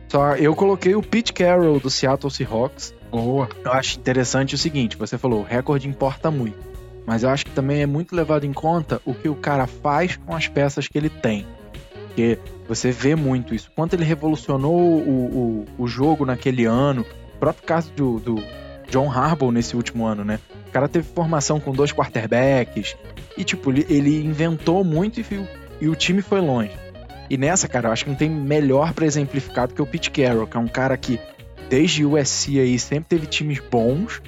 Só 0.07 0.35
eu 0.35 0.55
coloquei 0.55 0.95
o 0.95 1.01
Pete 1.01 1.33
Carroll 1.33 1.79
do 1.79 1.89
Seattle 1.89 2.31
Seahawks. 2.31 2.93
Boa. 3.11 3.49
Eu 3.63 3.71
acho 3.73 3.99
interessante 3.99 4.55
o 4.55 4.57
seguinte: 4.57 4.97
você 4.97 5.17
falou, 5.17 5.41
o 5.41 5.43
recorde 5.43 5.87
importa 5.87 6.31
muito. 6.31 6.57
mas 7.05 7.23
eu 7.23 7.29
acho 7.29 7.45
que 7.45 7.51
também 7.51 7.81
é 7.81 7.85
muito 7.85 8.15
levado 8.15 8.45
em 8.45 8.53
conta 8.53 9.01
o 9.05 9.13
que 9.13 9.29
o 9.29 9.35
cara 9.35 9.65
faz 9.65 10.17
com 10.17 10.35
as 10.35 10.47
peças 10.47 10.87
que 10.87 10.97
ele 10.97 11.09
tem. 11.09 11.45
Porque 12.07 12.37
você 12.67 12.91
vê 12.91 13.15
muito 13.15 13.55
isso. 13.55 13.71
Quanto 13.75 13.93
ele 13.93 14.03
revolucionou 14.03 14.75
o, 14.77 15.65
o, 15.77 15.83
o 15.83 15.87
jogo 15.87 16.25
naquele 16.25 16.65
ano, 16.65 17.05
o 17.35 17.39
próprio 17.39 17.65
caso 17.65 17.91
do, 17.93 18.19
do 18.19 18.43
John 18.89 19.09
Harbaugh 19.11 19.51
nesse 19.51 19.75
último 19.75 20.05
ano, 20.05 20.25
né? 20.25 20.39
O 20.67 20.71
cara 20.71 20.87
teve 20.87 21.07
formação 21.07 21.59
com 21.59 21.71
dois 21.71 21.93
quarterbacks 21.93 22.95
e, 23.37 23.43
tipo, 23.43 23.71
ele, 23.71 23.85
ele 23.89 24.25
inventou 24.25 24.83
muito 24.83 25.21
e, 25.21 25.25
e 25.79 25.87
o 25.87 25.95
time 25.95 26.21
foi 26.21 26.41
longe. 26.41 26.71
E 27.29 27.37
nessa, 27.37 27.67
cara, 27.67 27.89
eu 27.89 27.91
acho 27.91 28.05
que 28.05 28.09
não 28.09 28.17
tem 28.17 28.29
melhor 28.29 28.93
para 28.93 29.05
exemplificar 29.05 29.67
do 29.67 29.73
que 29.73 29.81
o 29.81 29.85
Pete 29.85 30.11
Carroll, 30.11 30.47
que 30.47 30.57
é 30.57 30.59
um 30.59 30.67
cara 30.67 30.95
que 30.97 31.19
desde 31.69 32.05
o 32.05 32.17
USC 32.17 32.59
aí 32.59 32.79
sempre 32.79 33.09
teve 33.09 33.27
times 33.27 33.59
bons, 33.59 34.21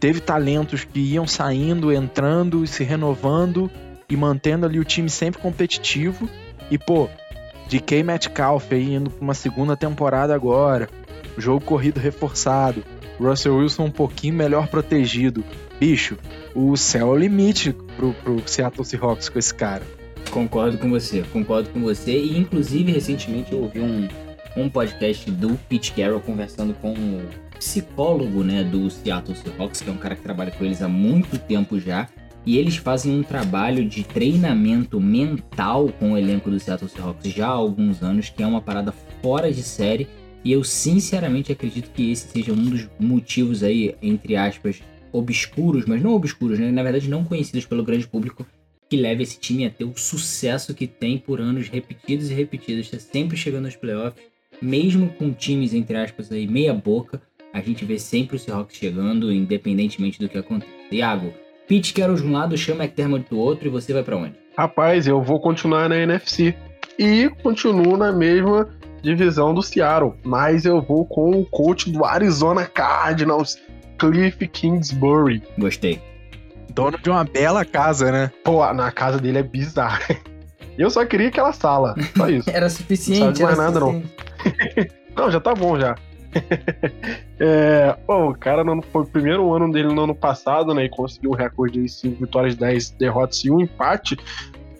teve 0.00 0.20
talentos 0.20 0.84
que 0.84 1.00
iam 1.00 1.26
saindo, 1.26 1.92
entrando 1.92 2.64
e 2.64 2.66
se 2.66 2.84
renovando 2.84 3.70
e 4.08 4.16
mantendo 4.16 4.64
ali 4.64 4.78
o 4.78 4.84
time 4.84 5.10
sempre 5.10 5.40
competitivo. 5.40 6.28
E, 6.70 6.78
pô, 6.78 7.08
DK 7.68 8.02
Metcalf 8.02 8.72
aí 8.72 8.94
indo 8.94 9.10
pra 9.10 9.22
uma 9.22 9.34
segunda 9.34 9.76
temporada 9.76 10.34
agora, 10.34 10.88
jogo 11.36 11.64
corrido 11.64 12.00
reforçado, 12.00 12.82
Russell 13.20 13.56
Wilson 13.56 13.84
um 13.84 13.90
pouquinho 13.90 14.34
melhor 14.34 14.68
protegido. 14.68 15.44
Bicho, 15.78 16.16
o 16.54 16.76
céu 16.76 17.08
é 17.08 17.10
o 17.10 17.16
limite 17.16 17.72
pro, 17.96 18.14
pro 18.14 18.42
Seattle 18.46 18.84
Seahawks 18.84 19.28
com 19.28 19.38
esse 19.38 19.54
cara. 19.54 19.82
Concordo 20.30 20.78
com 20.78 20.90
você, 20.90 21.22
concordo 21.32 21.70
com 21.70 21.80
você. 21.80 22.16
E 22.18 22.38
inclusive 22.38 22.92
recentemente 22.92 23.52
eu 23.52 23.62
ouvi 23.62 23.80
um, 23.80 24.08
um 24.56 24.68
podcast 24.68 25.30
do 25.30 25.58
Pete 25.68 25.92
Carroll 25.92 26.20
conversando 26.20 26.74
com 26.74 26.92
o 26.92 27.22
psicólogo 27.58 28.44
né, 28.44 28.62
do 28.62 28.88
Seattle 28.90 29.36
Seahawks, 29.36 29.80
que 29.80 29.90
é 29.90 29.92
um 29.92 29.96
cara 29.96 30.14
que 30.14 30.22
trabalha 30.22 30.50
com 30.50 30.64
eles 30.64 30.82
há 30.82 30.88
muito 30.88 31.38
tempo 31.38 31.80
já. 31.80 32.08
E 32.46 32.56
eles 32.56 32.76
fazem 32.76 33.18
um 33.18 33.22
trabalho 33.22 33.84
de 33.84 34.04
treinamento 34.04 35.00
mental 35.00 35.88
com 35.98 36.12
o 36.12 36.16
elenco 36.16 36.50
do 36.50 36.58
Seattle 36.58 36.88
Seahawks 36.88 37.32
já 37.32 37.46
há 37.46 37.50
alguns 37.50 38.02
anos, 38.02 38.30
que 38.30 38.42
é 38.42 38.46
uma 38.46 38.60
parada 38.60 38.94
fora 39.22 39.52
de 39.52 39.62
série. 39.62 40.08
E 40.44 40.52
eu 40.52 40.62
sinceramente 40.62 41.52
acredito 41.52 41.90
que 41.90 42.10
esse 42.10 42.28
seja 42.28 42.52
um 42.52 42.64
dos 42.64 42.88
motivos 42.98 43.62
aí, 43.62 43.94
entre 44.00 44.36
aspas, 44.36 44.80
obscuros, 45.12 45.84
mas 45.84 46.00
não 46.00 46.14
obscuros, 46.14 46.58
né? 46.58 46.70
Na 46.70 46.82
verdade, 46.82 47.10
não 47.10 47.24
conhecidos 47.24 47.66
pelo 47.66 47.82
grande 47.82 48.06
público, 48.06 48.46
que 48.88 48.96
leva 48.96 49.22
esse 49.22 49.38
time 49.38 49.66
a 49.66 49.70
ter 49.70 49.84
o 49.84 49.96
sucesso 49.96 50.74
que 50.74 50.86
tem 50.86 51.18
por 51.18 51.40
anos 51.40 51.68
repetidos 51.68 52.30
e 52.30 52.34
repetidos, 52.34 52.86
está 52.86 52.98
sempre 52.98 53.36
chegando 53.36 53.66
aos 53.66 53.76
playoffs, 53.76 54.24
mesmo 54.60 55.08
com 55.10 55.32
times, 55.32 55.74
entre 55.74 55.96
aspas, 55.96 56.32
aí, 56.32 56.46
meia 56.46 56.74
boca, 56.74 57.20
a 57.52 57.60
gente 57.60 57.84
vê 57.84 57.98
sempre 57.98 58.36
o 58.36 58.38
Seahawks 58.38 58.76
chegando, 58.76 59.32
independentemente 59.32 60.18
do 60.18 60.28
que 60.28 60.38
aconteça. 60.38 60.72
Iago, 60.90 61.32
Pete 61.66 61.92
quer 61.92 62.12
de 62.14 62.22
um 62.22 62.32
lado, 62.32 62.56
chama 62.56 62.84
McDermott 62.84 63.28
do 63.28 63.38
outro 63.38 63.68
e 63.68 63.70
você 63.70 63.92
vai 63.92 64.02
para 64.02 64.16
onde? 64.16 64.34
Rapaz, 64.56 65.06
eu 65.06 65.22
vou 65.22 65.38
continuar 65.38 65.88
na 65.88 65.98
NFC 65.98 66.54
e 66.98 67.30
continuo 67.42 67.96
na 67.96 68.10
mesma 68.10 68.68
divisão 69.02 69.54
do 69.54 69.62
Seattle, 69.62 70.14
mas 70.24 70.64
eu 70.64 70.80
vou 70.80 71.04
com 71.04 71.30
o 71.30 71.44
coach 71.44 71.90
do 71.90 72.04
Arizona 72.04 72.64
Cardinals, 72.64 73.58
Cliff 73.98 74.48
Kingsbury. 74.48 75.42
Gostei. 75.58 76.00
Dono 76.78 76.96
de 76.96 77.10
uma 77.10 77.24
bela 77.24 77.64
casa, 77.64 78.12
né? 78.12 78.30
Pô, 78.44 78.72
na 78.72 78.92
casa 78.92 79.18
dele 79.18 79.38
é 79.38 79.42
bizarro. 79.42 80.00
Eu 80.78 80.88
só 80.90 81.04
queria 81.04 81.26
aquela 81.26 81.52
sala, 81.52 81.96
só 82.16 82.28
isso. 82.30 82.48
era 82.48 82.70
suficiente. 82.70 83.20
Não 83.20 83.34
sabe 83.34 83.42
mais 83.42 83.58
nada, 83.58 83.80
suficiente. 83.80 84.92
não. 85.16 85.24
não, 85.24 85.30
já 85.32 85.40
tá 85.40 85.54
bom 85.54 85.76
já. 85.76 85.96
é, 87.40 87.96
bom, 88.06 88.30
o 88.30 88.34
cara 88.38 88.62
não, 88.62 88.80
foi 88.80 89.02
o 89.02 89.06
primeiro 89.06 89.52
ano 89.52 89.72
dele 89.72 89.88
no 89.88 90.04
ano 90.04 90.14
passado, 90.14 90.72
né? 90.72 90.84
E 90.84 90.88
conseguiu 90.88 91.30
o 91.32 91.34
recorde 91.34 91.82
de 91.82 91.88
5 91.88 92.24
vitórias, 92.24 92.54
10 92.54 92.90
derrotas 92.90 93.44
e 93.44 93.50
um 93.50 93.60
empate. 93.60 94.16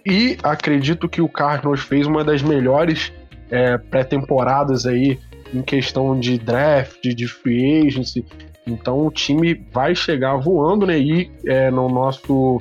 E 0.07 0.39
acredito 0.45 1.09
que 1.09 1.21
o 1.21 1.29
Cardinals 1.29 1.81
fez 1.81 2.07
uma 2.07 2.23
das 2.23 2.43
melhores 2.43 3.13
é, 3.51 3.77
pré-temporadas 3.77 4.87
aí 4.87 5.19
em 5.53 5.63
questão 5.63 6.17
de 6.17 6.39
draft, 6.39 7.03
de 7.03 7.27
free 7.27 7.89
agency. 7.89 8.25
Então 8.73 9.07
o 9.07 9.11
time 9.11 9.67
vai 9.73 9.95
chegar 9.95 10.37
voando, 10.37 10.87
né? 10.87 10.99
E 10.99 11.31
é, 11.47 11.71
no 11.71 11.89
nosso. 11.89 12.61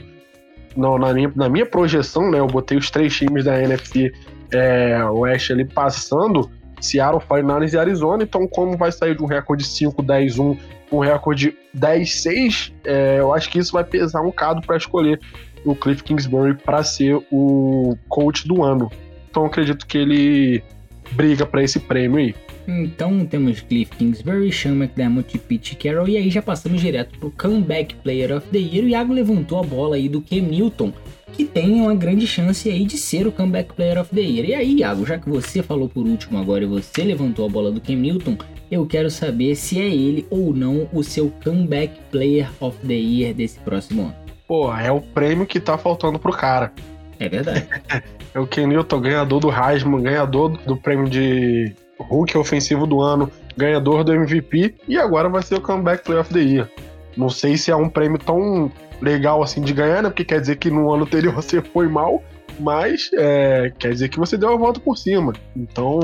No, 0.75 0.97
na, 0.97 1.11
minha, 1.13 1.31
na 1.35 1.49
minha 1.49 1.65
projeção, 1.65 2.29
né? 2.29 2.39
Eu 2.39 2.47
botei 2.47 2.77
os 2.77 2.91
três 2.91 3.15
times 3.15 3.45
da 3.45 3.61
NFC 3.61 4.11
é, 4.51 5.03
Oeste 5.05 5.53
ali 5.53 5.65
passando. 5.65 6.49
Seattle, 6.79 7.21
49 7.27 7.75
e 7.75 7.79
Arizona. 7.79 8.23
Então, 8.23 8.47
como 8.47 8.77
vai 8.77 8.91
sair 8.91 9.15
de 9.15 9.23
um 9.23 9.25
recorde 9.25 9.63
5, 9.63 10.01
10, 10.03 10.37
1, 10.37 10.57
um 10.91 10.99
recorde 10.99 11.57
10, 11.73 12.21
6, 12.21 12.73
é, 12.85 13.19
eu 13.19 13.33
acho 13.33 13.49
que 13.49 13.57
isso 13.57 13.73
vai 13.73 13.83
pesar 13.83 14.21
um 14.21 14.25
bocado 14.25 14.61
para 14.61 14.77
escolher 14.77 15.19
o 15.65 15.75
Cliff 15.75 16.03
Kingsbury 16.03 16.53
para 16.53 16.83
ser 16.83 17.19
o 17.31 17.97
coach 18.07 18.47
do 18.47 18.63
ano. 18.63 18.91
Então, 19.29 19.45
acredito 19.45 19.87
que 19.87 19.97
ele 19.97 20.63
briga 21.11 21.45
para 21.45 21.63
esse 21.63 21.79
prêmio 21.79 22.19
aí. 22.19 22.35
Então 22.67 23.25
temos 23.25 23.61
Cliff 23.61 23.95
Kingsbury, 23.95 24.51
Sean 24.51 24.73
McDermott 24.73 25.33
e 25.33 25.39
Pete 25.39 25.75
Carroll, 25.77 26.09
e 26.09 26.17
aí 26.17 26.29
já 26.29 26.41
passamos 26.41 26.81
direto 26.81 27.17
pro 27.17 27.31
Comeback 27.31 27.95
Player 27.95 28.35
of 28.35 28.45
the 28.49 28.57
Year. 28.57 28.83
O 28.83 28.89
Iago 28.89 29.13
levantou 29.13 29.59
a 29.59 29.63
bola 29.63 29.95
aí 29.95 30.09
do 30.09 30.21
Cam 30.21 30.41
Newton, 30.41 30.91
que 31.31 31.45
tem 31.45 31.79
uma 31.79 31.95
grande 31.95 32.27
chance 32.27 32.69
aí 32.69 32.83
de 32.83 32.97
ser 32.97 33.25
o 33.25 33.31
Comeback 33.31 33.73
Player 33.73 33.97
of 34.01 34.13
the 34.13 34.19
Year. 34.19 34.49
E 34.49 34.53
aí, 34.53 34.79
Iago, 34.79 35.05
já 35.05 35.17
que 35.17 35.29
você 35.29 35.63
falou 35.63 35.87
por 35.87 36.05
último 36.05 36.37
agora 36.37 36.65
e 36.65 36.67
você 36.67 37.03
levantou 37.03 37.45
a 37.45 37.49
bola 37.49 37.71
do 37.71 37.79
Cam 37.79 37.95
Newton, 37.95 38.37
eu 38.69 38.85
quero 38.85 39.09
saber 39.09 39.55
se 39.55 39.79
é 39.79 39.87
ele 39.87 40.27
ou 40.29 40.53
não 40.53 40.89
o 40.91 41.01
seu 41.03 41.31
Comeback 41.41 41.93
Player 42.11 42.49
of 42.59 42.77
the 42.85 42.95
Year 42.95 43.33
desse 43.33 43.59
próximo 43.59 44.01
ano. 44.01 44.15
Pô, 44.45 44.75
é 44.75 44.91
o 44.91 44.99
prêmio 44.99 45.45
que 45.45 45.59
tá 45.59 45.77
faltando 45.77 46.19
pro 46.19 46.33
cara. 46.33 46.73
É 47.17 47.29
verdade. 47.29 47.65
é 48.35 48.39
o 48.39 48.45
Ken 48.45 48.67
Newton, 48.67 48.99
ganhador 48.99 49.39
do 49.39 49.49
Heisman, 49.49 50.01
ganhador 50.01 50.57
do 50.65 50.75
prêmio 50.75 51.09
de 51.09 51.73
Hulk 52.03 52.37
ofensivo 52.37 52.85
do 52.85 53.01
ano, 53.01 53.31
ganhador 53.55 54.03
do 54.03 54.13
MVP 54.13 54.75
e 54.87 54.97
agora 54.97 55.29
vai 55.29 55.41
ser 55.41 55.55
o 55.55 55.61
Comeback 55.61 56.03
Player 56.03 56.21
of 56.21 56.33
the 56.33 56.39
Year. 56.39 56.69
Não 57.15 57.29
sei 57.29 57.57
se 57.57 57.71
é 57.71 57.75
um 57.75 57.89
prêmio 57.89 58.19
tão 58.19 58.71
legal 59.01 59.41
assim 59.41 59.61
de 59.61 59.73
ganhar, 59.73 60.03
né? 60.03 60.09
Porque 60.09 60.25
quer 60.25 60.39
dizer 60.39 60.57
que 60.57 60.69
no 60.69 60.91
ano 60.91 61.03
anterior 61.03 61.33
você 61.35 61.61
foi 61.61 61.87
mal, 61.87 62.23
mas 62.59 63.09
é, 63.13 63.71
quer 63.77 63.91
dizer 63.91 64.09
que 64.09 64.19
você 64.19 64.37
deu 64.37 64.53
a 64.53 64.57
volta 64.57 64.79
por 64.79 64.97
cima. 64.97 65.33
Então, 65.55 65.99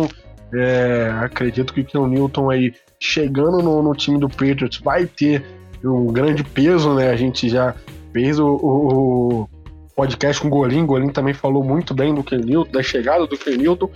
é, 0.54 1.12
acredito 1.22 1.74
que 1.74 1.82
o 1.82 1.86
Ken 1.86 2.08
Newton 2.08 2.50
aí 2.50 2.74
chegando 3.00 3.62
no, 3.62 3.82
no, 3.82 3.94
time 3.94 4.18
do 4.20 4.30
Patriots 4.30 4.80
vai 4.80 5.06
ter 5.06 5.44
um 5.84 6.08
grande 6.08 6.44
peso, 6.44 6.94
né? 6.94 7.10
A 7.10 7.16
gente 7.16 7.50
já 7.50 7.76
fez 8.14 8.40
o, 8.40 8.48
o, 8.48 9.42
o 9.42 9.50
podcast 9.96 10.42
com 10.42 10.48
o 10.48 10.52
Golim, 10.52 10.86
Golim 10.86 11.10
também 11.10 11.34
falou 11.34 11.64
muito 11.64 11.94
bem 11.94 12.14
do 12.14 12.24
Ken 12.24 12.38
Newton, 12.38 12.72
da 12.72 12.82
chegada 12.82 13.28
do 13.28 13.38
Ken 13.38 13.58
Newton. 13.58 13.90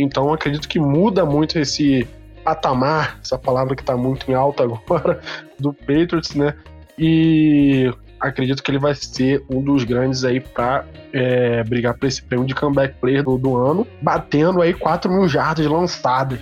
Então 0.00 0.32
acredito 0.32 0.68
que 0.68 0.78
muda 0.78 1.24
muito 1.24 1.58
esse 1.58 2.06
patamar, 2.44 3.18
essa 3.22 3.38
palavra 3.38 3.76
que 3.76 3.82
está 3.82 3.96
muito 3.96 4.30
em 4.30 4.34
alta 4.34 4.64
agora, 4.64 5.20
do 5.58 5.72
Patriots, 5.72 6.34
né? 6.34 6.54
E 6.98 7.92
acredito 8.20 8.62
que 8.62 8.70
ele 8.70 8.78
vai 8.78 8.94
ser 8.94 9.42
um 9.48 9.62
dos 9.62 9.84
grandes 9.84 10.24
aí 10.24 10.40
para 10.40 10.84
é, 11.12 11.64
brigar 11.64 11.94
por 11.94 12.06
esse 12.06 12.22
prêmio 12.22 12.46
de 12.46 12.54
comeback 12.54 12.94
player 13.00 13.24
do, 13.24 13.38
do, 13.38 13.56
ano, 13.56 13.86
batendo 14.02 14.60
aí 14.60 14.74
4 14.74 15.10
mil 15.10 15.26
jardas 15.26 15.66
lançadas. 15.66 16.38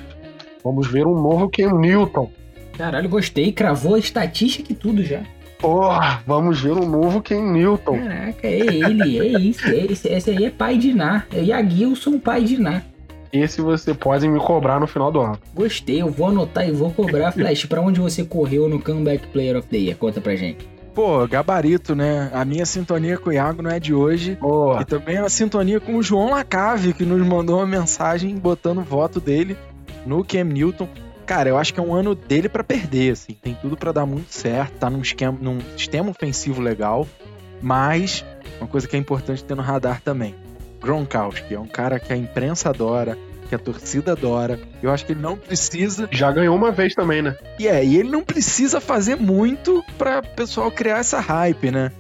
Vamos 0.65 0.89
ver 0.89 1.07
um 1.07 1.15
novo 1.15 1.49
Ken 1.49 1.73
Newton. 1.73 2.31
Caralho, 2.77 3.09
gostei, 3.09 3.53
cravou 3.53 3.95
a 3.95 3.99
estatística 3.99 4.73
e 4.73 4.75
tudo 4.75 5.05
já. 5.05 5.23
Porra, 5.59 6.23
vamos 6.27 6.61
ver 6.61 6.73
um 6.73 6.89
novo 6.89 7.21
Ken 7.21 7.43
Newton. 7.43 7.99
Caraca, 7.99 8.47
é 8.47 8.61
ele, 8.61 9.19
é 9.19 9.39
isso. 9.41 9.67
É 9.67 9.87
esse, 9.87 10.09
esse 10.09 10.31
aí 10.31 10.45
é 10.45 10.51
pai 10.51 10.79
de 10.79 10.95
Ná. 10.95 11.25
É 11.33 11.41
Yagilson, 11.41 12.19
pai 12.19 12.45
de 12.45 12.59
Ná. 12.59 12.83
Esse 13.33 13.61
você 13.61 13.93
pode 13.93 14.27
me 14.29 14.39
cobrar 14.39 14.81
no 14.81 14.87
final 14.87 15.13
do 15.13 15.21
ano. 15.21 15.39
Gostei, 15.55 16.03
eu 16.03 16.11
vou 16.11 16.29
anotar 16.29 16.69
e 16.69 16.73
vou 16.73 16.91
cobrar. 16.91 17.33
Flash, 17.33 17.67
pra 17.67 17.81
onde 17.81 18.01
você 18.01 18.25
correu 18.25 18.69
no 18.69 18.81
Comeback 18.81 19.27
Player 19.29 19.57
of 19.57 19.69
the 19.69 19.77
Year? 19.77 19.97
Conta 19.97 20.21
pra 20.21 20.35
gente. 20.35 20.69
Pô, 20.95 21.27
gabarito, 21.29 21.95
né? 21.95 22.29
A 22.33 22.45
minha 22.45 22.67
sintonia 22.67 23.17
com 23.17 23.31
o 23.31 23.33
Iago 23.33 23.63
não 23.63 23.71
é 23.71 23.79
de 23.79 23.95
hoje. 23.95 24.35
Boa. 24.35 24.83
E 24.83 24.85
também 24.85 25.17
a 25.19 25.29
sintonia 25.29 25.79
com 25.79 25.95
o 25.95 26.03
João 26.03 26.31
Lacave, 26.31 26.93
que 26.93 27.05
nos 27.05 27.25
mandou 27.25 27.59
uma 27.59 27.67
mensagem 27.67 28.35
botando 28.37 28.83
voto 28.83 29.21
dele 29.21 29.57
no 30.05 30.25
Cam 30.25 30.45
Newton. 30.45 30.89
Cara, 31.25 31.51
eu 31.51 31.57
acho 31.59 31.73
que 31.73 31.79
é 31.79 31.83
um 31.83 31.95
ano 31.95 32.15
dele 32.15 32.49
para 32.49 32.65
perder, 32.65 33.13
assim. 33.13 33.35
Tem 33.35 33.55
tudo 33.55 33.77
para 33.77 33.93
dar 33.93 34.07
muito 34.07 34.33
certo, 34.33 34.79
tá 34.79 34.91
num, 34.91 35.01
esquema, 35.01 35.39
num 35.41 35.61
sistema 35.77 36.11
ofensivo 36.11 36.61
legal. 36.61 37.07
Mas, 37.63 38.25
uma 38.59 38.67
coisa 38.67 38.89
que 38.89 38.97
é 38.97 38.99
importante 38.99 39.45
ter 39.45 39.55
no 39.55 39.63
radar 39.63 40.01
também 40.01 40.35
Gronkowski. 40.81 41.55
É 41.55 41.61
um 41.61 41.67
cara 41.67 41.99
que 41.99 42.13
a 42.13 42.17
imprensa 42.17 42.71
adora, 42.71 43.17
que 43.49 43.55
a 43.55 43.59
torcida 43.59 44.13
adora. 44.13 44.59
Eu 44.83 44.91
acho 44.91 45.05
que 45.07 45.13
ele 45.13 45.21
não 45.21 45.37
precisa. 45.37 46.09
Já 46.13 46.31
ganhou 46.31 46.55
uma 46.55 46.71
vez 46.71 46.95
também, 46.95 47.23
né? 47.23 47.37
E 47.59 47.67
é, 47.67 47.85
e 47.85 47.97
ele 47.97 48.11
não 48.11 48.23
precisa 48.23 48.81
fazer 48.81 49.17
muito 49.17 49.85
para 49.97 50.23
pessoal 50.23 50.71
criar 50.71 50.99
essa 50.99 51.21
hype, 51.21 51.71
né? 51.71 51.91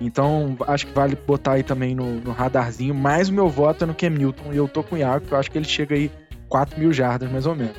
Então, 0.00 0.56
acho 0.66 0.86
que 0.86 0.92
vale 0.92 1.16
botar 1.26 1.52
aí 1.52 1.62
também 1.62 1.94
no, 1.94 2.20
no 2.20 2.30
radarzinho. 2.30 2.94
Mas 2.94 3.28
o 3.28 3.32
meu 3.32 3.48
voto 3.48 3.84
é 3.84 3.86
no 3.86 3.94
Cam 3.94 4.10
Newton 4.10 4.52
e 4.52 4.56
eu 4.56 4.68
tô 4.68 4.82
com 4.82 4.94
o 4.94 4.98
Iago, 4.98 5.26
que 5.26 5.32
eu 5.32 5.38
acho 5.38 5.50
que 5.50 5.58
ele 5.58 5.66
chega 5.66 5.94
aí 5.94 6.10
4 6.48 6.78
mil 6.78 6.92
jardas, 6.92 7.30
mais 7.30 7.46
ou 7.46 7.54
menos. 7.54 7.76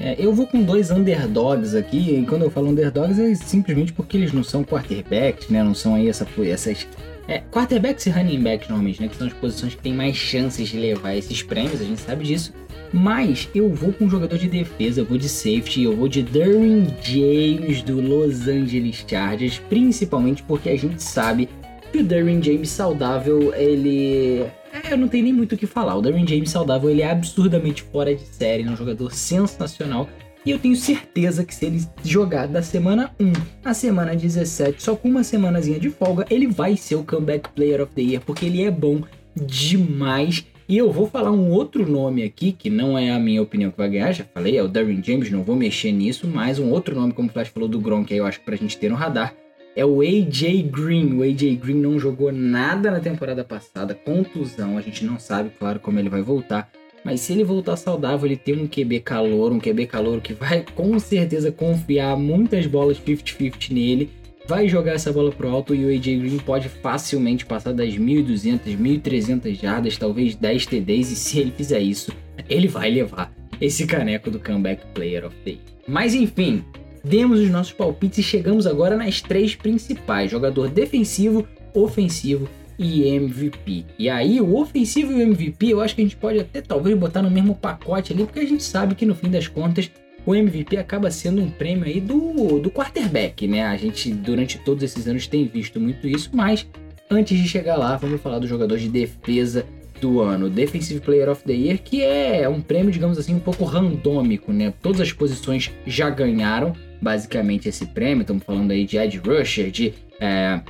É, 0.00 0.16
eu 0.18 0.32
vou 0.32 0.46
com 0.46 0.62
dois 0.62 0.90
underdogs 0.90 1.74
aqui, 1.74 2.18
e 2.18 2.26
quando 2.26 2.42
eu 2.42 2.50
falo 2.50 2.68
underdogs 2.70 3.20
é 3.20 3.34
simplesmente 3.34 3.92
porque 3.92 4.16
eles 4.16 4.32
não 4.32 4.42
são 4.42 4.64
quarterbacks, 4.64 5.48
né? 5.48 5.62
Não 5.62 5.74
são 5.74 5.94
aí 5.94 6.08
essa, 6.08 6.26
essas 6.44 6.86
É, 7.28 7.38
quarterbacks 7.50 8.06
e 8.06 8.10
running 8.10 8.42
backs, 8.42 8.68
normalmente, 8.68 9.00
né? 9.00 9.08
Que 9.08 9.16
são 9.16 9.26
as 9.26 9.32
posições 9.32 9.74
que 9.74 9.82
têm 9.82 9.94
mais 9.94 10.16
chances 10.16 10.68
de 10.68 10.78
levar 10.78 11.14
esses 11.14 11.42
prêmios, 11.42 11.80
a 11.80 11.84
gente 11.84 12.00
sabe 12.00 12.24
disso. 12.24 12.52
Mas 12.92 13.48
eu 13.54 13.72
vou 13.72 13.92
com 13.92 14.04
um 14.04 14.10
jogador 14.10 14.36
de 14.36 14.48
defesa, 14.48 15.00
eu 15.00 15.04
vou 15.04 15.16
de 15.16 15.28
safety, 15.28 15.84
eu 15.84 15.96
vou 15.96 16.08
de 16.08 16.22
Derwin 16.22 16.86
James 17.02 17.82
do 17.82 18.00
Los 18.00 18.46
Angeles 18.46 19.04
Chargers, 19.08 19.58
principalmente 19.68 20.42
porque 20.42 20.68
a 20.68 20.76
gente 20.76 21.02
sabe 21.02 21.48
que 21.90 21.98
o 21.98 22.04
Derwin 22.04 22.42
James 22.42 22.68
saudável, 22.68 23.54
ele. 23.54 24.44
É, 24.72 24.92
eu 24.92 24.98
não 24.98 25.08
tenho 25.08 25.24
nem 25.24 25.32
muito 25.32 25.54
o 25.54 25.58
que 25.58 25.66
falar. 25.66 25.96
O 25.96 26.02
Derwin 26.02 26.26
James 26.26 26.50
saudável, 26.50 26.90
ele 26.90 27.02
é 27.02 27.10
absurdamente 27.10 27.82
fora 27.82 28.14
de 28.14 28.22
série, 28.22 28.64
é 28.64 28.70
um 28.70 28.76
jogador 28.76 29.12
sensacional. 29.12 30.08
E 30.44 30.50
eu 30.50 30.58
tenho 30.58 30.74
certeza 30.74 31.44
que 31.44 31.54
se 31.54 31.66
ele 31.66 31.80
jogar 32.04 32.48
da 32.48 32.62
semana 32.62 33.14
1 33.20 33.32
à 33.64 33.72
semana 33.72 34.16
17, 34.16 34.82
só 34.82 34.96
com 34.96 35.08
uma 35.08 35.22
semanazinha 35.22 35.78
de 35.78 35.88
folga, 35.88 36.26
ele 36.28 36.48
vai 36.48 36.76
ser 36.76 36.96
o 36.96 37.04
Comeback 37.04 37.48
Player 37.50 37.80
of 37.80 37.92
the 37.94 38.02
Year, 38.02 38.22
porque 38.26 38.46
ele 38.46 38.64
é 38.64 38.70
bom 38.70 39.02
demais. 39.36 40.44
E 40.68 40.76
eu 40.76 40.90
vou 40.90 41.06
falar 41.06 41.30
um 41.30 41.50
outro 41.50 41.88
nome 41.88 42.24
aqui, 42.24 42.50
que 42.50 42.68
não 42.68 42.98
é 42.98 43.12
a 43.12 43.20
minha 43.20 43.40
opinião 43.40 43.70
que 43.70 43.78
vai 43.78 43.88
ganhar, 43.88 44.10
já 44.10 44.24
falei, 44.24 44.56
é 44.56 44.62
o 44.62 44.68
Darren 44.68 45.02
James, 45.02 45.30
não 45.30 45.44
vou 45.44 45.54
mexer 45.54 45.92
nisso, 45.92 46.26
mas 46.26 46.58
um 46.58 46.70
outro 46.70 46.94
nome, 46.94 47.12
como 47.12 47.28
o 47.28 47.32
Flash 47.32 47.48
falou 47.48 47.68
do 47.68 47.78
Gronk, 47.78 48.12
aí 48.12 48.18
eu 48.18 48.26
acho 48.26 48.40
que 48.40 48.44
pra 48.44 48.56
gente 48.56 48.76
ter 48.78 48.88
no 48.88 48.96
radar, 48.96 49.34
é 49.76 49.84
o 49.84 50.00
AJ 50.00 50.62
Green. 50.70 51.18
O 51.18 51.22
AJ 51.22 51.56
Green 51.56 51.76
não 51.76 51.98
jogou 51.98 52.32
nada 52.32 52.90
na 52.90 53.00
temporada 53.00 53.44
passada, 53.44 53.94
contusão, 53.94 54.76
a 54.76 54.80
gente 54.80 55.04
não 55.04 55.18
sabe, 55.18 55.50
claro, 55.58 55.78
como 55.78 55.98
ele 55.98 56.08
vai 56.08 56.22
voltar. 56.22 56.70
Mas 57.04 57.20
se 57.20 57.32
ele 57.32 57.44
voltar 57.44 57.76
saudável, 57.76 58.26
ele 58.26 58.36
tem 58.36 58.54
um 58.54 58.68
QB 58.68 59.00
calor, 59.00 59.52
um 59.52 59.58
QB 59.58 59.86
calor 59.86 60.20
que 60.20 60.32
vai 60.32 60.64
com 60.74 60.98
certeza 60.98 61.50
confiar 61.50 62.16
muitas 62.16 62.66
bolas 62.66 62.98
50-50 63.00 63.72
nele, 63.72 64.10
vai 64.46 64.68
jogar 64.68 64.92
essa 64.92 65.12
bola 65.12 65.30
pro 65.30 65.48
alto 65.48 65.74
e 65.74 65.84
o 65.84 65.88
AJ 65.88 66.18
Green 66.18 66.38
pode 66.38 66.68
facilmente 66.68 67.46
passar 67.46 67.72
das 67.72 67.94
1.200, 67.94 68.76
1.300 68.76 69.54
jardas, 69.60 69.96
talvez 69.96 70.34
10 70.34 70.66
TDs, 70.66 71.10
e 71.10 71.16
se 71.16 71.38
ele 71.38 71.52
fizer 71.52 71.80
isso, 71.80 72.12
ele 72.48 72.68
vai 72.68 72.90
levar 72.90 73.32
esse 73.60 73.86
caneco 73.86 74.30
do 74.30 74.40
Comeback 74.40 74.84
Player 74.94 75.24
of 75.26 75.36
the 75.44 75.50
Year. 75.50 75.60
Mas 75.86 76.14
enfim, 76.14 76.64
demos 77.04 77.40
os 77.40 77.50
nossos 77.50 77.72
palpites 77.72 78.18
e 78.18 78.22
chegamos 78.22 78.66
agora 78.66 78.96
nas 78.96 79.20
três 79.20 79.54
principais: 79.54 80.30
jogador 80.30 80.68
defensivo, 80.68 81.46
ofensivo 81.74 82.48
e 82.82 83.08
MVP. 83.08 83.84
E 83.98 84.08
aí, 84.08 84.40
o 84.40 84.56
ofensivo 84.56 85.12
e 85.12 85.14
o 85.16 85.20
MVP, 85.20 85.68
eu 85.68 85.80
acho 85.80 85.94
que 85.94 86.02
a 86.02 86.04
gente 86.04 86.16
pode 86.16 86.40
até 86.40 86.60
talvez 86.60 86.96
botar 86.96 87.22
no 87.22 87.30
mesmo 87.30 87.54
pacote 87.54 88.12
ali, 88.12 88.24
porque 88.24 88.40
a 88.40 88.46
gente 88.46 88.62
sabe 88.62 88.94
que 88.94 89.06
no 89.06 89.14
fim 89.14 89.30
das 89.30 89.48
contas 89.48 89.90
o 90.24 90.34
MVP 90.34 90.76
acaba 90.76 91.10
sendo 91.10 91.42
um 91.42 91.50
prêmio 91.50 91.84
aí 91.84 92.00
do, 92.00 92.60
do 92.60 92.70
quarterback, 92.70 93.46
né? 93.46 93.64
A 93.64 93.76
gente 93.76 94.12
durante 94.12 94.58
todos 94.58 94.82
esses 94.82 95.06
anos 95.08 95.26
tem 95.26 95.46
visto 95.46 95.80
muito 95.80 96.06
isso, 96.06 96.30
mas 96.32 96.66
antes 97.10 97.38
de 97.38 97.48
chegar 97.48 97.76
lá, 97.76 97.96
vamos 97.96 98.20
falar 98.20 98.38
do 98.38 98.46
jogador 98.46 98.78
de 98.78 98.88
defesa 98.88 99.66
do 100.00 100.20
ano, 100.20 100.50
Defensive 100.50 101.00
Player 101.00 101.28
of 101.28 101.44
the 101.44 101.52
Year, 101.52 101.78
que 101.78 102.02
é 102.02 102.48
um 102.48 102.60
prêmio, 102.60 102.90
digamos 102.90 103.18
assim, 103.18 103.34
um 103.34 103.40
pouco 103.40 103.64
randômico, 103.64 104.52
né? 104.52 104.72
Todas 104.82 105.00
as 105.00 105.12
posições 105.12 105.70
já 105.86 106.10
ganharam 106.10 106.72
basicamente 107.00 107.68
esse 107.68 107.86
prêmio, 107.86 108.22
estamos 108.22 108.42
falando 108.42 108.72
aí 108.72 108.84
de 108.84 108.96
Edge 108.96 109.18
Rusher, 109.18 109.70
de 109.70 109.94
é, 110.20 110.60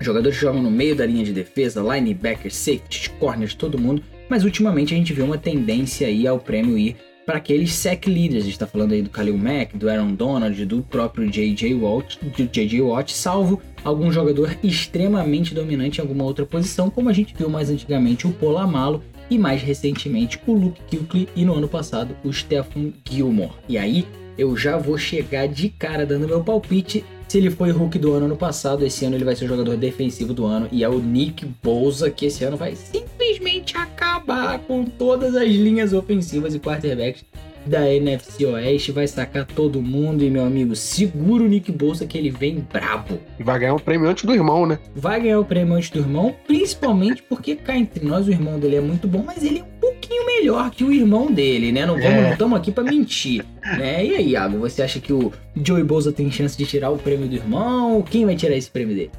Jogadores 0.00 0.36
jogam 0.36 0.62
no 0.62 0.70
meio 0.70 0.94
da 0.96 1.06
linha 1.06 1.24
de 1.24 1.32
defesa, 1.32 1.80
linebackers, 1.82 2.56
safeties, 2.56 3.08
corners, 3.18 3.54
todo 3.54 3.78
mundo. 3.78 4.02
Mas 4.28 4.44
ultimamente 4.44 4.94
a 4.94 4.96
gente 4.96 5.12
vê 5.12 5.22
uma 5.22 5.38
tendência 5.38 6.06
aí 6.06 6.26
ao 6.26 6.38
prêmio 6.38 6.76
ir 6.76 6.96
para 7.24 7.38
aqueles 7.38 7.72
sack 7.72 8.08
leaders. 8.08 8.42
A 8.42 8.44
gente 8.44 8.52
está 8.52 8.66
falando 8.66 8.92
aí 8.92 9.02
do 9.02 9.10
Khalil 9.10 9.36
Mack, 9.36 9.76
do 9.76 9.88
Aaron 9.88 10.14
Donald, 10.14 10.64
do 10.64 10.82
próprio 10.82 11.30
J.J. 11.30 11.74
Watt, 11.74 12.18
do 12.22 12.30
J.J. 12.30 12.80
Watt, 12.82 13.12
salvo 13.12 13.60
algum 13.82 14.10
jogador 14.10 14.56
extremamente 14.62 15.54
dominante 15.54 15.98
em 15.98 16.02
alguma 16.02 16.24
outra 16.24 16.44
posição, 16.44 16.90
como 16.90 17.08
a 17.08 17.12
gente 17.12 17.34
viu 17.36 17.48
mais 17.48 17.70
antigamente 17.70 18.26
o 18.26 18.32
Polamalo 18.32 19.02
e 19.30 19.38
mais 19.38 19.62
recentemente 19.62 20.38
o 20.46 20.52
Luke 20.52 20.80
Kuechly 20.88 21.28
e 21.34 21.44
no 21.44 21.54
ano 21.54 21.68
passado 21.68 22.16
o 22.24 22.32
Stephen 22.32 22.94
Gilmore. 23.08 23.52
E 23.68 23.78
aí 23.78 24.06
eu 24.36 24.56
já 24.56 24.76
vou 24.76 24.98
chegar 24.98 25.46
de 25.46 25.68
cara 25.68 26.04
dando 26.04 26.26
meu 26.26 26.42
palpite 26.42 27.04
se 27.34 27.38
ele 27.38 27.50
foi 27.50 27.72
Hulk 27.72 27.98
do 27.98 28.12
ano 28.12 28.28
no 28.28 28.36
passado, 28.36 28.86
esse 28.86 29.04
ano 29.04 29.16
ele 29.16 29.24
vai 29.24 29.34
ser 29.34 29.46
o 29.46 29.48
jogador 29.48 29.76
defensivo 29.76 30.32
do 30.32 30.46
ano. 30.46 30.68
E 30.70 30.84
é 30.84 30.88
o 30.88 31.00
Nick 31.00 31.44
Bolsa 31.60 32.08
que 32.08 32.26
esse 32.26 32.44
ano 32.44 32.56
vai 32.56 32.76
simplesmente 32.76 33.76
acabar 33.76 34.60
com 34.60 34.84
todas 34.84 35.34
as 35.34 35.48
linhas 35.48 35.92
ofensivas 35.92 36.54
e 36.54 36.60
quarterbacks 36.60 37.24
da 37.66 37.92
NFC 37.92 38.44
Oeste. 38.46 38.92
Vai 38.92 39.06
sacar 39.06 39.46
todo 39.46 39.80
mundo. 39.80 40.24
E 40.24 40.30
meu 40.30 40.44
amigo, 40.44 40.74
segura 40.76 41.44
o 41.44 41.48
Nick 41.48 41.70
Bolsa 41.70 42.06
que 42.06 42.18
ele 42.18 42.30
vem 42.30 42.64
brabo. 42.72 43.18
E 43.38 43.42
vai 43.42 43.58
ganhar 43.58 43.72
o 43.72 43.76
um 43.76 43.80
prêmio 43.80 44.08
antes 44.08 44.24
do 44.24 44.34
irmão, 44.34 44.66
né? 44.66 44.78
Vai 44.94 45.20
ganhar 45.20 45.40
o 45.40 45.44
prêmio 45.44 45.74
antes 45.74 45.90
do 45.90 45.98
irmão, 45.98 46.34
principalmente 46.46 47.22
porque 47.22 47.56
cá 47.56 47.76
entre 47.76 48.04
nós 48.04 48.26
o 48.26 48.30
irmão 48.30 48.58
dele 48.58 48.76
é 48.76 48.80
muito 48.80 49.06
bom, 49.06 49.22
mas 49.24 49.42
ele 49.42 49.60
é 49.60 49.62
um 49.62 49.80
pouquinho 49.80 50.26
melhor 50.26 50.70
que 50.70 50.84
o 50.84 50.92
irmão 50.92 51.32
dele, 51.32 51.72
né? 51.72 51.86
Não 51.86 51.94
vamos, 51.94 52.10
é. 52.10 52.22
não 52.22 52.32
estamos 52.32 52.58
aqui 52.58 52.70
para 52.70 52.84
mentir, 52.84 53.44
né? 53.62 54.04
E 54.04 54.14
aí, 54.14 54.30
Iago, 54.30 54.58
você 54.58 54.82
acha 54.82 55.00
que 55.00 55.12
o 55.12 55.32
Joey 55.56 55.84
Bosa 55.84 56.12
tem 56.12 56.30
chance 56.30 56.56
de 56.56 56.66
tirar 56.66 56.90
o 56.90 56.98
prêmio 56.98 57.28
do 57.28 57.34
irmão? 57.34 58.02
Quem 58.02 58.24
vai 58.24 58.36
tirar 58.36 58.56
esse 58.56 58.70
prêmio 58.70 58.94
dele? 58.94 59.10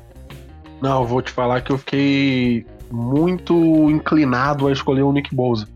Não, 0.81 1.05
vou 1.05 1.21
te 1.21 1.31
falar 1.31 1.61
que 1.61 1.71
eu 1.71 1.77
fiquei 1.77 2.65
muito 2.91 3.89
inclinado 3.89 4.67
a 4.67 4.71
escolher 4.71 5.01
o 5.01 5.11
Nick 5.11 5.33
Bosa. 5.33 5.67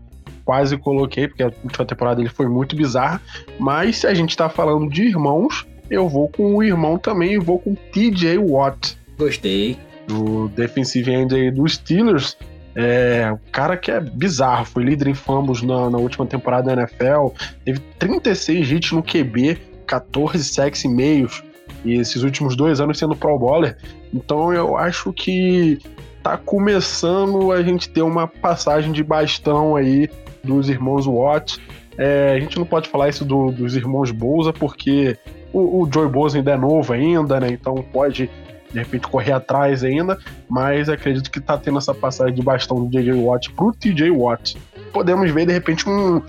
Quase 0.50 0.76
coloquei, 0.76 1.28
porque 1.28 1.44
a 1.44 1.52
última 1.62 1.86
temporada 1.86 2.20
ele 2.20 2.28
foi 2.28 2.48
muito 2.48 2.74
bizarra. 2.74 3.22
Mas 3.56 3.98
se 3.98 4.08
a 4.08 4.12
gente 4.12 4.36
tá 4.36 4.48
falando 4.48 4.90
de 4.90 5.04
irmãos, 5.04 5.64
eu 5.88 6.08
vou 6.08 6.26
com 6.28 6.56
o 6.56 6.60
irmão 6.60 6.98
também 6.98 7.34
e 7.34 7.38
vou 7.38 7.60
com 7.60 7.76
TJ 7.76 8.36
Watt. 8.38 8.98
Gostei. 9.16 9.78
Do 10.08 10.48
defensive 10.48 11.08
end 11.08 11.52
dos 11.52 11.74
Steelers. 11.74 12.36
É, 12.74 13.30
o 13.32 13.38
cara 13.52 13.76
que 13.76 13.92
é 13.92 14.00
bizarro, 14.00 14.64
foi 14.64 14.82
líder 14.82 15.06
em 15.06 15.14
fumbles 15.14 15.62
na, 15.62 15.88
na, 15.88 15.98
última 15.98 16.26
temporada 16.26 16.74
da 16.74 16.82
NFL, 16.82 17.28
teve 17.64 17.78
36 18.00 18.72
hits 18.72 18.90
no 18.90 19.04
QB, 19.04 19.56
14 19.86 20.42
sacks 20.42 20.82
e 20.82 20.88
meios, 20.88 21.44
e 21.84 21.94
esses 21.94 22.24
últimos 22.24 22.56
dois 22.56 22.80
anos 22.80 22.98
sendo 22.98 23.14
Pro 23.14 23.38
Bowler. 23.38 23.76
Então 24.12 24.52
eu 24.52 24.76
acho 24.76 25.12
que 25.12 25.78
tá 26.24 26.36
começando 26.36 27.52
a 27.52 27.62
gente 27.62 27.88
ter 27.88 28.02
uma 28.02 28.26
passagem 28.26 28.90
de 28.90 29.04
bastão 29.04 29.76
aí 29.76 30.10
dos 30.42 30.68
irmãos 30.68 31.06
Watt. 31.06 31.58
É, 31.98 32.34
a 32.36 32.40
gente 32.40 32.58
não 32.58 32.64
pode 32.64 32.88
falar 32.88 33.08
isso 33.08 33.24
do, 33.24 33.50
dos 33.50 33.76
irmãos 33.76 34.10
Bolsa, 34.10 34.52
porque 34.52 35.18
o, 35.52 35.82
o 35.82 35.90
Joey 35.92 36.10
ainda 36.36 36.52
é 36.52 36.56
novo 36.56 36.92
ainda, 36.92 37.40
né? 37.40 37.48
Então 37.50 37.74
pode 37.92 38.30
de 38.72 38.78
repente 38.78 39.08
correr 39.08 39.32
atrás 39.32 39.82
ainda, 39.82 40.18
mas 40.48 40.88
acredito 40.88 41.30
que 41.30 41.40
tá 41.40 41.58
tendo 41.58 41.78
essa 41.78 41.92
passagem 41.92 42.34
de 42.34 42.42
bastão 42.42 42.84
do 42.84 42.88
JJ 42.88 43.12
Watt 43.12 43.52
pro 43.52 43.72
TJ 43.72 44.10
Watt. 44.10 44.56
Podemos 44.92 45.30
ver 45.30 45.46
de 45.46 45.52
repente 45.52 45.88
um, 45.88 46.22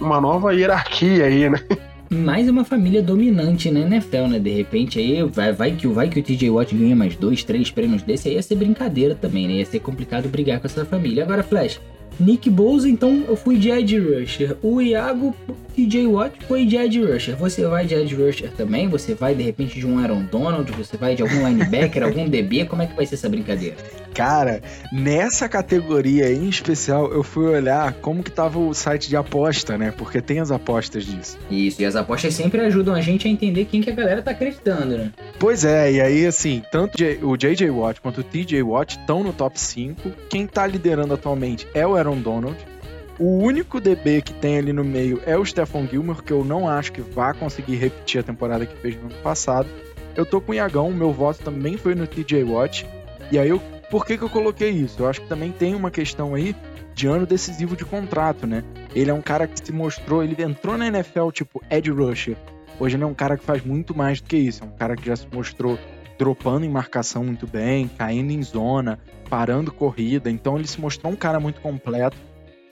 uma 0.00 0.20
nova 0.20 0.54
hierarquia 0.54 1.24
aí, 1.24 1.50
né? 1.50 1.60
Mais 2.10 2.48
uma 2.48 2.64
família 2.64 3.02
dominante 3.02 3.70
na 3.70 3.80
NFL, 3.80 4.28
né? 4.28 4.38
De 4.38 4.50
repente 4.50 4.98
aí 4.98 5.22
vai, 5.24 5.52
vai, 5.52 5.72
que, 5.72 5.86
vai 5.86 6.08
que 6.08 6.20
o 6.20 6.22
TJ 6.22 6.48
Watt 6.50 6.74
ganha 6.74 6.96
mais 6.96 7.14
dois, 7.16 7.44
três 7.44 7.70
prêmios 7.70 8.02
desse, 8.02 8.28
aí 8.28 8.36
ia 8.36 8.42
ser 8.42 8.54
brincadeira 8.54 9.14
também, 9.14 9.46
né? 9.46 9.54
Ia 9.54 9.66
ser 9.66 9.80
complicado 9.80 10.28
brigar 10.28 10.58
com 10.58 10.66
essa 10.66 10.86
família. 10.86 11.24
Agora, 11.24 11.42
Flash, 11.42 11.78
Nick 12.18 12.50
Bosa, 12.50 12.88
então 12.88 13.24
eu 13.28 13.36
fui 13.36 13.56
de 13.58 13.70
Ed 13.70 13.98
Rusher. 13.98 14.56
O 14.62 14.80
Iago 14.80 15.34
TJ 15.74 16.06
Watt 16.08 16.34
foi 16.46 16.66
de 16.66 16.76
Ed 16.76 17.00
Rusher. 17.00 17.36
Você 17.36 17.64
vai 17.64 17.86
de 17.86 17.94
Ed 17.94 18.12
Rusher 18.14 18.50
também? 18.50 18.88
Você 18.88 19.14
vai 19.14 19.34
de 19.34 19.44
repente 19.44 19.78
de 19.78 19.86
um 19.86 19.98
Aaron 19.98 20.24
Donald? 20.24 20.70
Você 20.72 20.96
vai 20.96 21.14
de 21.14 21.22
algum 21.22 21.46
linebacker, 21.46 22.02
algum 22.02 22.28
DB? 22.28 22.64
Como 22.64 22.82
é 22.82 22.86
que 22.86 22.96
vai 22.96 23.06
ser 23.06 23.14
essa 23.14 23.28
brincadeira? 23.28 23.76
Cara, 24.12 24.60
nessa 24.92 25.48
categoria 25.48 26.32
em 26.32 26.48
especial, 26.48 27.12
eu 27.12 27.22
fui 27.22 27.46
olhar 27.46 27.92
como 27.94 28.24
que 28.24 28.32
tava 28.32 28.58
o 28.58 28.74
site 28.74 29.08
de 29.08 29.16
aposta, 29.16 29.78
né? 29.78 29.92
Porque 29.96 30.20
tem 30.20 30.40
as 30.40 30.50
apostas 30.50 31.06
disso. 31.06 31.38
Isso, 31.48 31.80
e 31.80 31.84
as 31.84 31.94
apostas 31.94 32.34
sempre 32.34 32.60
ajudam 32.62 32.94
a 32.94 33.00
gente 33.00 33.28
a 33.28 33.30
entender 33.30 33.66
quem 33.66 33.80
que 33.80 33.90
a 33.90 33.94
galera 33.94 34.20
tá 34.20 34.32
acreditando, 34.32 34.98
né? 34.98 35.12
Pois 35.38 35.64
é, 35.64 35.92
e 35.92 36.00
aí 36.00 36.26
assim, 36.26 36.62
tanto 36.72 36.98
o 37.22 37.36
JJ 37.36 37.70
Watt 37.70 38.00
quanto 38.00 38.22
o 38.22 38.24
TJ 38.24 38.60
Watt 38.60 38.98
estão 38.98 39.22
no 39.22 39.32
top 39.32 39.60
5. 39.60 40.10
Quem 40.28 40.48
tá 40.48 40.66
liderando 40.66 41.14
atualmente 41.14 41.68
é 41.72 41.86
o 41.86 41.94
Aaron 41.94 42.07
Donald. 42.16 42.56
O 43.18 43.38
único 43.38 43.80
DB 43.80 44.22
que 44.22 44.32
tem 44.32 44.58
ali 44.58 44.72
no 44.72 44.84
meio 44.84 45.20
é 45.26 45.36
o 45.36 45.44
Stephon 45.44 45.86
Gilmore, 45.86 46.22
que 46.22 46.32
eu 46.32 46.44
não 46.44 46.68
acho 46.68 46.92
que 46.92 47.00
vá 47.00 47.34
conseguir 47.34 47.76
repetir 47.76 48.20
a 48.20 48.22
temporada 48.22 48.64
que 48.64 48.76
fez 48.76 48.94
no 48.94 49.06
ano 49.06 49.22
passado. 49.22 49.68
Eu 50.14 50.24
tô 50.24 50.40
com 50.40 50.52
o 50.52 50.54
Iagão, 50.54 50.92
meu 50.92 51.12
voto 51.12 51.42
também 51.42 51.76
foi 51.76 51.96
no 51.96 52.06
TJ 52.06 52.44
Watt. 52.44 52.86
E 53.32 53.38
aí 53.38 53.48
eu 53.48 53.60
por 53.90 54.04
que, 54.04 54.18
que 54.18 54.24
eu 54.24 54.28
coloquei 54.28 54.70
isso? 54.70 55.02
Eu 55.02 55.08
acho 55.08 55.22
que 55.22 55.28
também 55.28 55.50
tem 55.50 55.74
uma 55.74 55.90
questão 55.90 56.34
aí 56.34 56.54
de 56.94 57.06
ano 57.06 57.24
decisivo 57.24 57.74
de 57.74 57.86
contrato, 57.86 58.46
né? 58.46 58.62
Ele 58.94 59.10
é 59.10 59.14
um 59.14 59.22
cara 59.22 59.46
que 59.46 59.64
se 59.64 59.72
mostrou, 59.72 60.22
ele 60.22 60.40
entrou 60.42 60.76
na 60.76 60.88
NFL 60.88 61.30
tipo 61.30 61.62
Ed 61.70 61.90
Rusher. 61.90 62.36
Hoje 62.78 62.96
ele 62.96 63.04
é 63.04 63.06
um 63.06 63.14
cara 63.14 63.38
que 63.38 63.44
faz 63.44 63.64
muito 63.64 63.96
mais 63.96 64.20
do 64.20 64.28
que 64.28 64.36
isso. 64.36 64.62
É 64.62 64.66
um 64.66 64.76
cara 64.76 64.94
que 64.94 65.06
já 65.06 65.16
se 65.16 65.26
mostrou 65.32 65.78
dropando 66.18 66.66
em 66.66 66.68
marcação 66.68 67.24
muito 67.24 67.46
bem, 67.46 67.88
caindo 67.88 68.30
em 68.32 68.42
zona, 68.42 68.98
parando 69.30 69.72
corrida. 69.72 70.30
Então 70.30 70.56
ele 70.56 70.66
se 70.66 70.80
mostrou 70.80 71.12
um 71.12 71.16
cara 71.16 71.38
muito 71.38 71.60
completo, 71.60 72.16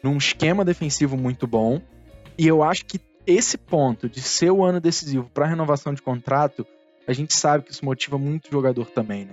num 0.02 0.16
esquema 0.16 0.64
defensivo 0.64 1.16
muito 1.16 1.46
bom. 1.46 1.80
E 2.36 2.46
eu 2.46 2.62
acho 2.62 2.84
que 2.84 3.00
esse 3.26 3.56
ponto 3.56 4.08
de 4.08 4.20
ser 4.20 4.50
o 4.50 4.64
ano 4.64 4.80
decisivo 4.80 5.30
para 5.32 5.46
renovação 5.46 5.94
de 5.94 6.02
contrato, 6.02 6.66
a 7.06 7.12
gente 7.12 7.34
sabe 7.34 7.64
que 7.64 7.72
isso 7.72 7.84
motiva 7.84 8.18
muito 8.18 8.48
o 8.48 8.52
jogador 8.52 8.86
também, 8.86 9.24
né? 9.24 9.32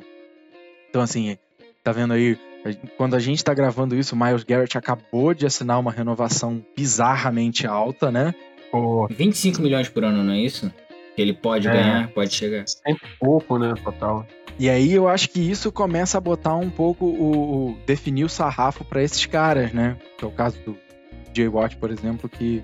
Então, 0.90 1.02
assim, 1.02 1.38
Tá 1.84 1.92
vendo 1.92 2.14
aí? 2.14 2.38
Quando 2.96 3.14
a 3.14 3.20
gente 3.20 3.44
tá 3.44 3.54
gravando 3.54 3.94
isso, 3.94 4.16
o 4.16 4.18
Miles 4.18 4.46
Garrett 4.46 4.78
acabou 4.78 5.34
de 5.34 5.46
assinar 5.46 5.78
uma 5.78 5.92
renovação 5.92 6.66
bizarramente 6.76 7.68
alta, 7.68 8.10
né? 8.10 8.34
Pô. 8.72 9.06
25 9.08 9.62
milhões 9.62 9.90
por 9.90 10.06
ano, 10.06 10.24
não 10.24 10.34
é 10.34 10.40
isso? 10.40 10.72
Que 11.16 11.22
ele 11.22 11.34
pode 11.34 11.68
é. 11.68 11.72
ganhar, 11.72 12.08
pode 12.10 12.34
chegar. 12.34 12.68
Sempre 12.68 13.08
pouco, 13.20 13.58
né, 13.58 13.74
total. 13.84 14.26
E 14.58 14.70
aí 14.70 14.94
eu 14.94 15.08
acho 15.08 15.30
que 15.30 15.40
isso 15.40 15.72
começa 15.72 16.18
a 16.18 16.22
botar 16.22 16.56
um 16.56 16.70
pouco 16.70 17.06
o, 17.06 17.72
o 17.72 17.78
definir 17.86 18.24
o 18.24 18.30
sarrafo 18.30 18.84
para 18.84 19.02
esses 19.02 19.26
caras, 19.26 19.74
né? 19.74 19.98
Que 20.18 20.26
é 20.26 20.28
o 20.28 20.32
caso 20.32 20.60
do 20.64 20.78
Jay 21.34 21.48
Watt, 21.48 21.78
por 21.78 21.92
exemplo, 21.92 22.30
que 22.30 22.64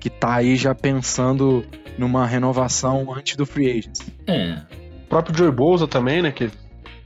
que 0.00 0.08
tá 0.08 0.36
aí 0.36 0.56
já 0.56 0.74
pensando 0.74 1.62
numa 1.98 2.26
renovação 2.26 3.12
antes 3.14 3.36
do 3.36 3.44
free 3.44 3.70
agents. 3.70 4.00
É. 4.26 4.62
O 5.04 5.08
próprio 5.10 5.36
Joey 5.36 5.52
Bosa 5.52 5.86
também, 5.86 6.22
né, 6.22 6.32
que 6.32 6.50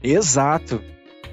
Exato. 0.01 0.81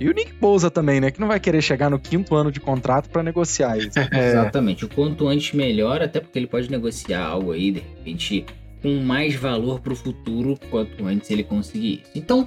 E 0.01 0.09
o 0.09 0.13
Nick 0.13 0.33
Bosa 0.33 0.71
também, 0.71 1.01
né? 1.01 1.11
Que 1.11 1.21
não 1.21 1.29
vai 1.29 1.39
querer 1.39 1.63
chegar 1.63 1.89
no 1.89 1.99
quinto 1.99 2.35
ano 2.35 2.51
de 2.51 2.59
contrato 2.59 3.09
para 3.09 3.23
negociar 3.23 3.79
isso. 3.79 3.99
É. 4.11 4.31
Exatamente. 4.33 4.85
O 4.85 4.89
quanto 4.89 5.29
antes 5.29 5.53
melhor, 5.53 6.03
até 6.03 6.19
porque 6.19 6.39
ele 6.39 6.49
pode 6.49 6.69
negociar 6.71 7.25
algo 7.25 7.53
aí, 7.53 7.71
de 7.71 7.81
repente, 7.81 8.45
com 8.83 9.01
mais 9.01 9.35
valor 9.35 9.81
para 9.81 9.93
o 9.93 9.97
futuro, 9.97 10.59
quanto 10.69 11.07
antes 11.07 11.31
ele 11.31 11.45
conseguir 11.45 12.03
isso. 12.03 12.11
Então, 12.15 12.47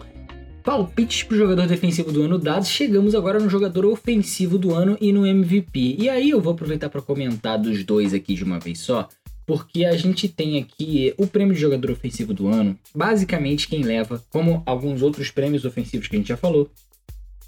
palpites 0.63 1.23
para 1.23 1.35
o 1.35 1.37
jogador 1.37 1.67
defensivo 1.67 2.11
do 2.11 2.23
ano 2.23 2.37
dados, 2.37 2.67
chegamos 2.67 3.15
agora 3.15 3.39
no 3.39 3.49
jogador 3.49 3.85
ofensivo 3.85 4.57
do 4.57 4.73
ano 4.73 4.97
e 4.99 5.13
no 5.13 5.25
MVP. 5.25 5.95
E 5.99 6.09
aí 6.09 6.31
eu 6.31 6.41
vou 6.41 6.53
aproveitar 6.53 6.89
para 6.89 7.01
comentar 7.01 7.57
dos 7.57 7.83
dois 7.83 8.13
aqui 8.13 8.33
de 8.33 8.43
uma 8.43 8.59
vez 8.59 8.79
só, 8.79 9.07
porque 9.45 9.85
a 9.85 9.95
gente 9.95 10.27
tem 10.27 10.59
aqui 10.59 11.13
o 11.17 11.27
prêmio 11.27 11.53
de 11.53 11.61
jogador 11.61 11.91
ofensivo 11.91 12.33
do 12.33 12.47
ano, 12.47 12.77
basicamente 12.93 13.67
quem 13.67 13.83
leva, 13.83 14.21
como 14.31 14.63
alguns 14.65 15.03
outros 15.03 15.29
prêmios 15.29 15.65
ofensivos 15.65 16.07
que 16.07 16.15
a 16.15 16.19
gente 16.19 16.29
já 16.29 16.37
falou, 16.37 16.69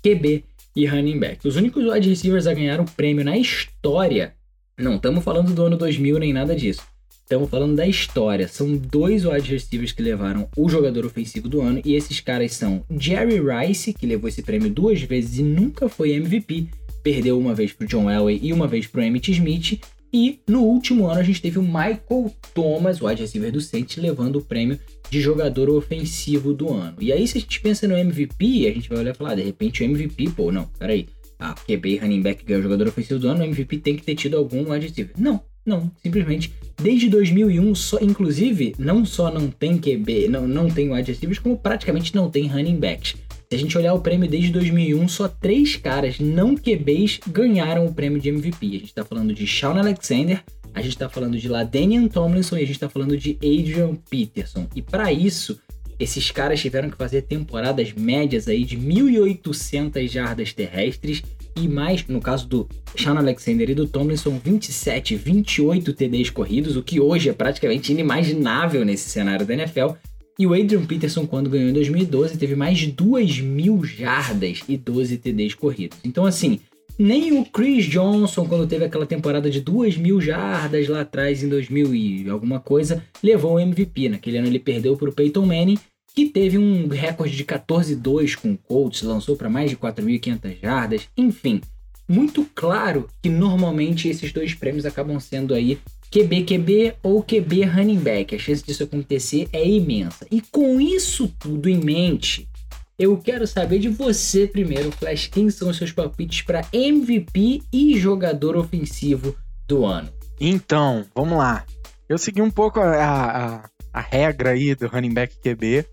QB 0.03 0.43
e 0.75 0.85
running 0.85 1.19
back. 1.19 1.47
Os 1.47 1.55
únicos 1.55 1.83
wide 1.85 2.07
receivers 2.07 2.45
a 2.45 2.53
ganhar 2.53 2.79
o 2.79 2.85
prêmio 2.85 3.25
na 3.25 3.35
história, 3.35 4.35
não 4.77 4.97
estamos 4.97 5.23
falando 5.23 5.53
do 5.55 5.63
ano 5.63 5.75
2000 5.75 6.19
nem 6.19 6.31
nada 6.31 6.55
disso, 6.55 6.83
Estamos 7.27 7.49
falando 7.49 7.75
da 7.75 7.85
história. 7.85 8.47
São 8.47 8.77
dois 8.77 9.25
wide 9.25 9.51
receivers 9.51 9.91
que 9.91 10.01
levaram 10.01 10.47
o 10.55 10.69
jogador 10.69 11.05
ofensivo 11.05 11.49
do 11.49 11.59
ano. 11.59 11.81
E 11.83 11.93
esses 11.93 12.21
caras 12.21 12.53
são 12.53 12.85
Jerry 12.97 13.41
Rice, 13.41 13.91
que 13.91 14.05
levou 14.05 14.29
esse 14.29 14.41
prêmio 14.41 14.69
duas 14.69 15.01
vezes 15.01 15.37
e 15.37 15.43
nunca 15.43 15.89
foi 15.89 16.13
MVP. 16.13 16.67
Perdeu 17.03 17.37
uma 17.37 17.53
vez 17.53 17.73
para 17.73 17.85
John 17.85 18.09
Elway 18.09 18.39
e 18.41 18.53
uma 18.53 18.65
vez 18.65 18.87
para 18.87 19.05
Emmitt 19.05 19.29
Smith. 19.33 19.77
E 20.13 20.39
no 20.47 20.61
último 20.61 21.05
ano 21.05 21.19
a 21.19 21.23
gente 21.23 21.41
teve 21.41 21.59
o 21.59 21.63
Michael 21.63 22.33
Thomas, 22.53 23.01
wide 23.01 23.21
receiver 23.21 23.51
do 23.51 23.59
Saints, 23.59 23.97
levando 23.97 24.37
o 24.37 24.41
prêmio 24.41 24.79
de 25.09 25.19
jogador 25.19 25.69
ofensivo 25.69 26.53
do 26.53 26.71
ano. 26.71 26.95
E 27.01 27.11
aí, 27.11 27.27
se 27.27 27.39
a 27.39 27.41
gente 27.41 27.59
pensa 27.59 27.89
no 27.89 27.97
MVP, 27.97 28.67
a 28.67 28.73
gente 28.73 28.87
vai 28.87 28.99
olhar 28.99 29.11
e 29.11 29.17
falar, 29.17 29.31
ah, 29.31 29.35
de 29.35 29.43
repente 29.43 29.83
o 29.83 29.85
MVP, 29.85 30.29
pô, 30.29 30.49
não, 30.49 30.63
peraí. 30.79 31.09
Ah, 31.37 31.53
QB 31.53 31.97
running 31.97 32.21
back 32.21 32.45
ganhou 32.45 32.63
jogador 32.63 32.87
ofensivo 32.87 33.19
do 33.19 33.27
ano, 33.27 33.41
o 33.41 33.43
MVP 33.43 33.79
tem 33.79 33.97
que 33.97 34.03
ter 34.03 34.15
tido 34.15 34.37
algum 34.37 34.71
wide 34.71 34.87
receiver. 34.87 35.13
Não, 35.17 35.43
não, 35.67 35.91
simplesmente 36.01 36.53
desde 36.81 37.09
2001, 37.09 37.75
só, 37.75 37.97
inclusive, 38.01 38.73
não 38.77 39.03
só 39.05 39.31
não 39.31 39.49
tem 39.49 39.77
QB, 39.77 40.27
não, 40.29 40.47
não 40.47 40.69
tem 40.69 40.93
wide 40.93 41.11
receivers, 41.11 41.39
como 41.39 41.57
praticamente 41.57 42.15
não 42.15 42.29
tem 42.29 42.47
running 42.47 42.79
backs. 42.79 43.15
Se 43.49 43.55
a 43.55 43.57
gente 43.57 43.77
olhar 43.77 43.93
o 43.93 44.01
prêmio 44.01 44.29
desde 44.29 44.51
2001, 44.51 45.07
só 45.07 45.27
três 45.27 45.75
caras 45.75 46.19
não 46.19 46.55
QBs 46.55 47.19
ganharam 47.27 47.85
o 47.85 47.93
prêmio 47.93 48.19
de 48.19 48.29
MVP. 48.29 48.67
A 48.67 48.71
gente 48.71 48.85
está 48.85 49.05
falando 49.05 49.33
de 49.33 49.47
Shawn 49.47 49.77
Alexander, 49.77 50.43
a 50.73 50.81
gente 50.81 50.93
está 50.93 51.09
falando 51.09 51.37
de 51.37 51.47
Ladanian 51.47 52.07
Tomlinson 52.07 52.57
e 52.57 52.59
a 52.59 52.65
gente 52.65 52.75
está 52.75 52.89
falando 52.89 53.17
de 53.17 53.37
Adrian 53.41 53.95
Peterson. 54.09 54.67
E 54.75 54.81
para 54.81 55.11
isso, 55.13 55.57
esses 55.99 56.29
caras 56.29 56.59
tiveram 56.59 56.89
que 56.89 56.97
fazer 56.97 57.23
temporadas 57.23 57.93
médias 57.93 58.47
aí 58.47 58.63
de 58.63 58.77
1.800 58.77 60.07
jardas 60.07 60.53
terrestres 60.53 61.23
e 61.63 61.67
mais, 61.67 62.05
no 62.07 62.21
caso 62.21 62.47
do 62.47 62.67
Sean 62.95 63.15
Alexander 63.15 63.69
e 63.69 63.75
do 63.75 63.87
Tomlinson, 63.87 64.39
27, 64.43 65.15
28 65.15 65.93
TDs 65.93 66.29
corridos, 66.29 66.75
o 66.75 66.83
que 66.83 66.99
hoje 66.99 67.29
é 67.29 67.33
praticamente 67.33 67.91
inimaginável 67.91 68.85
nesse 68.85 69.09
cenário 69.09 69.45
da 69.45 69.53
NFL. 69.53 69.93
E 70.39 70.45
o 70.45 70.53
Adrian 70.53 70.85
Peterson, 70.85 71.25
quando 71.25 71.49
ganhou 71.49 71.69
em 71.69 71.73
2012, 71.73 72.37
teve 72.37 72.55
mais 72.55 72.77
de 72.77 72.91
2 72.91 73.39
mil 73.39 73.83
jardas 73.83 74.61
e 74.69 74.77
12 74.77 75.17
TDs 75.17 75.55
corridos. 75.55 75.97
Então, 76.03 76.25
assim, 76.25 76.59
nem 76.99 77.39
o 77.39 77.45
Chris 77.45 77.85
Johnson, 77.85 78.47
quando 78.47 78.67
teve 78.67 78.85
aquela 78.85 79.05
temporada 79.05 79.49
de 79.49 79.61
2 79.61 79.97
mil 79.97 80.19
jardas 80.21 80.87
lá 80.87 81.01
atrás, 81.01 81.43
em 81.43 81.49
2000 81.49 81.93
e 81.95 82.29
alguma 82.29 82.59
coisa, 82.59 83.03
levou 83.23 83.55
o 83.55 83.59
MVP. 83.59 84.09
Naquele 84.09 84.37
ano 84.37 84.47
ele 84.47 84.59
perdeu 84.59 84.95
para 84.95 85.09
o 85.09 85.13
Peyton 85.13 85.45
Manning 85.45 85.77
que 86.17 86.25
teve 86.25 86.57
um 86.57 86.87
recorde 86.87 87.35
de 87.35 87.45
14-2 87.45 88.35
com 88.35 88.53
o 88.53 88.57
Colts, 88.57 89.03
lançou 89.03 89.35
para 89.35 89.47
mais 89.47 89.69
de 89.69 89.77
4.500 89.77 90.59
jardas, 90.59 91.07
enfim. 91.15 91.61
Muito 92.09 92.43
claro 92.55 93.07
que 93.21 93.29
normalmente 93.29 94.09
esses 94.09 94.33
dois 94.33 94.55
prêmios 94.55 94.83
acabam 94.83 95.19
sendo 95.19 95.53
aí 95.53 95.79
QB-QB 96.11 96.95
ou 97.03 97.21
QB 97.21 97.65
running 97.65 97.99
back. 97.99 98.33
A 98.33 98.39
chance 98.39 98.65
disso 98.65 98.81
acontecer 98.81 99.47
é 99.53 99.63
imensa. 99.63 100.25
E 100.31 100.41
com 100.41 100.81
isso 100.81 101.27
tudo 101.39 101.69
em 101.69 101.77
mente, 101.77 102.49
eu 102.97 103.15
quero 103.17 103.45
saber 103.45 103.77
de 103.77 103.89
você 103.89 104.47
primeiro, 104.47 104.91
Flash, 104.91 105.27
quem 105.27 105.51
são 105.51 105.69
os 105.69 105.77
seus 105.77 105.91
palpites 105.91 106.41
para 106.41 106.65
MVP 106.73 107.61
e 107.71 107.95
jogador 107.99 108.57
ofensivo 108.57 109.35
do 109.67 109.85
ano? 109.85 110.09
Então, 110.41 111.05
vamos 111.13 111.37
lá. 111.37 111.63
Eu 112.09 112.17
segui 112.17 112.41
um 112.41 112.49
pouco 112.49 112.79
a, 112.79 112.95
a, 112.95 113.69
a 113.93 114.01
regra 114.01 114.49
aí 114.49 114.73
do 114.73 114.87
running 114.87 115.13
back 115.13 115.35
QB 115.43 115.85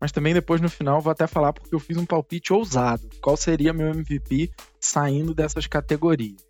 mas 0.00 0.12
também 0.12 0.32
depois 0.32 0.60
no 0.60 0.68
final 0.68 1.00
vou 1.00 1.10
até 1.10 1.26
falar 1.26 1.52
porque 1.52 1.74
eu 1.74 1.80
fiz 1.80 1.96
um 1.96 2.06
palpite 2.06 2.52
ousado. 2.52 3.08
Qual 3.20 3.36
seria 3.36 3.72
meu 3.72 3.88
MVP 3.88 4.50
saindo 4.80 5.34
dessas 5.34 5.66
categorias? 5.66 6.46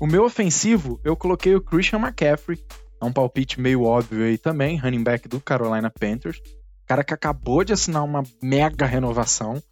O 0.00 0.06
meu 0.06 0.24
ofensivo, 0.24 1.00
eu 1.02 1.16
coloquei 1.16 1.54
o 1.54 1.60
Christian 1.60 1.98
McCaffrey. 1.98 2.62
É 3.00 3.04
um 3.04 3.12
palpite 3.12 3.60
meio 3.60 3.82
óbvio 3.82 4.24
aí 4.24 4.38
também, 4.38 4.76
running 4.76 5.02
back 5.02 5.28
do 5.28 5.40
Carolina 5.40 5.90
Panthers. 5.90 6.40
Cara 6.86 7.04
que 7.04 7.12
acabou 7.12 7.64
de 7.64 7.72
assinar 7.72 8.04
uma 8.04 8.22
mega 8.42 8.86
renovação. 8.86 9.62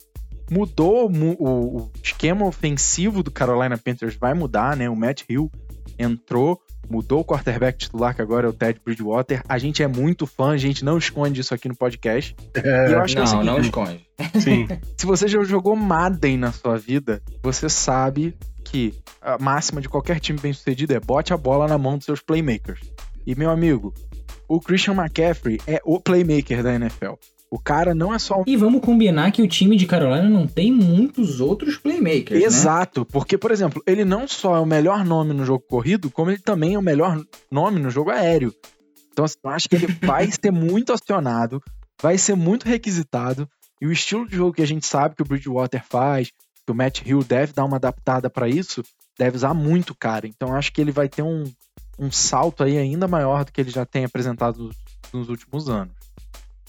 Mudou 0.50 1.10
o, 1.10 1.78
o 1.78 1.90
esquema 2.02 2.44
ofensivo 2.44 3.22
do 3.22 3.30
Carolina 3.30 3.78
Panthers, 3.78 4.14
vai 4.16 4.34
mudar, 4.34 4.76
né? 4.76 4.88
O 4.88 4.94
Matt 4.94 5.22
Hill 5.28 5.50
entrou 5.98 6.60
mudou 6.88 7.20
o 7.20 7.24
quarterback 7.24 7.78
titular, 7.78 8.14
que 8.14 8.22
agora 8.22 8.46
é 8.46 8.50
o 8.50 8.52
Ted 8.52 8.80
Bridgewater. 8.84 9.42
A 9.48 9.58
gente 9.58 9.82
é 9.82 9.86
muito 9.86 10.26
fã, 10.26 10.50
a 10.52 10.56
gente 10.56 10.84
não 10.84 10.96
esconde 10.96 11.40
isso 11.40 11.54
aqui 11.54 11.68
no 11.68 11.76
podcast. 11.76 12.34
É, 12.54 12.88
não, 12.88 13.02
é 13.02 13.08
seguinte, 13.08 13.44
não 13.44 13.58
esconde. 13.58 14.06
Sim. 14.40 14.66
Se 14.96 15.06
você 15.06 15.28
já 15.28 15.42
jogou 15.42 15.76
Madden 15.76 16.38
na 16.38 16.52
sua 16.52 16.76
vida, 16.78 17.22
você 17.42 17.68
sabe 17.68 18.36
que 18.64 18.94
a 19.20 19.38
máxima 19.38 19.80
de 19.80 19.88
qualquer 19.88 20.20
time 20.20 20.38
bem 20.38 20.52
sucedido 20.52 20.94
é 20.94 21.00
bote 21.00 21.32
a 21.32 21.36
bola 21.36 21.68
na 21.68 21.78
mão 21.78 21.96
dos 21.96 22.04
seus 22.04 22.20
playmakers. 22.20 22.80
E, 23.26 23.34
meu 23.34 23.50
amigo, 23.50 23.92
o 24.48 24.60
Christian 24.60 24.94
McCaffrey 24.94 25.60
é 25.66 25.80
o 25.84 26.00
playmaker 26.00 26.62
da 26.62 26.74
NFL. 26.74 27.14
O 27.50 27.58
cara 27.58 27.94
não 27.94 28.12
é 28.12 28.18
só 28.18 28.40
um... 28.40 28.44
E 28.46 28.56
vamos 28.56 28.80
combinar 28.80 29.30
que 29.30 29.40
o 29.40 29.48
time 29.48 29.76
de 29.76 29.86
Carolina 29.86 30.28
não 30.28 30.46
tem 30.46 30.72
muitos 30.72 31.40
outros 31.40 31.76
playmakers. 31.76 32.40
Né? 32.40 32.46
Exato, 32.46 33.00
né? 33.00 33.06
porque, 33.10 33.38
por 33.38 33.50
exemplo, 33.50 33.82
ele 33.86 34.04
não 34.04 34.26
só 34.26 34.56
é 34.56 34.60
o 34.60 34.66
melhor 34.66 35.04
nome 35.04 35.32
no 35.32 35.44
jogo 35.44 35.64
corrido, 35.68 36.10
como 36.10 36.30
ele 36.30 36.40
também 36.40 36.74
é 36.74 36.78
o 36.78 36.82
melhor 36.82 37.22
nome 37.50 37.78
no 37.80 37.90
jogo 37.90 38.10
aéreo. 38.10 38.52
Então, 39.12 39.24
assim, 39.24 39.36
eu 39.42 39.50
acho 39.50 39.68
que 39.68 39.76
ele 39.76 39.86
vai 40.02 40.28
ser 40.30 40.50
muito 40.50 40.92
acionado, 40.92 41.62
vai 42.02 42.18
ser 42.18 42.34
muito 42.34 42.66
requisitado, 42.66 43.48
e 43.80 43.86
o 43.86 43.92
estilo 43.92 44.28
de 44.28 44.36
jogo 44.36 44.54
que 44.54 44.62
a 44.62 44.66
gente 44.66 44.86
sabe 44.86 45.14
que 45.14 45.22
o 45.22 45.24
Bridgewater 45.24 45.84
faz, 45.84 46.30
que 46.64 46.72
o 46.72 46.74
Matt 46.74 47.02
Hill 47.06 47.22
deve 47.22 47.52
dar 47.52 47.64
uma 47.64 47.76
adaptada 47.76 48.28
para 48.28 48.48
isso, 48.48 48.82
deve 49.18 49.36
usar 49.36 49.54
muito 49.54 49.94
cara. 49.94 50.26
Então, 50.26 50.54
acho 50.54 50.72
que 50.72 50.80
ele 50.80 50.92
vai 50.92 51.08
ter 51.08 51.22
um, 51.22 51.44
um 51.98 52.10
salto 52.10 52.62
aí 52.62 52.76
ainda 52.76 53.06
maior 53.06 53.44
do 53.44 53.52
que 53.52 53.60
ele 53.60 53.70
já 53.70 53.86
tem 53.86 54.04
apresentado 54.04 54.70
nos 55.12 55.28
últimos 55.28 55.68
anos. 55.68 55.95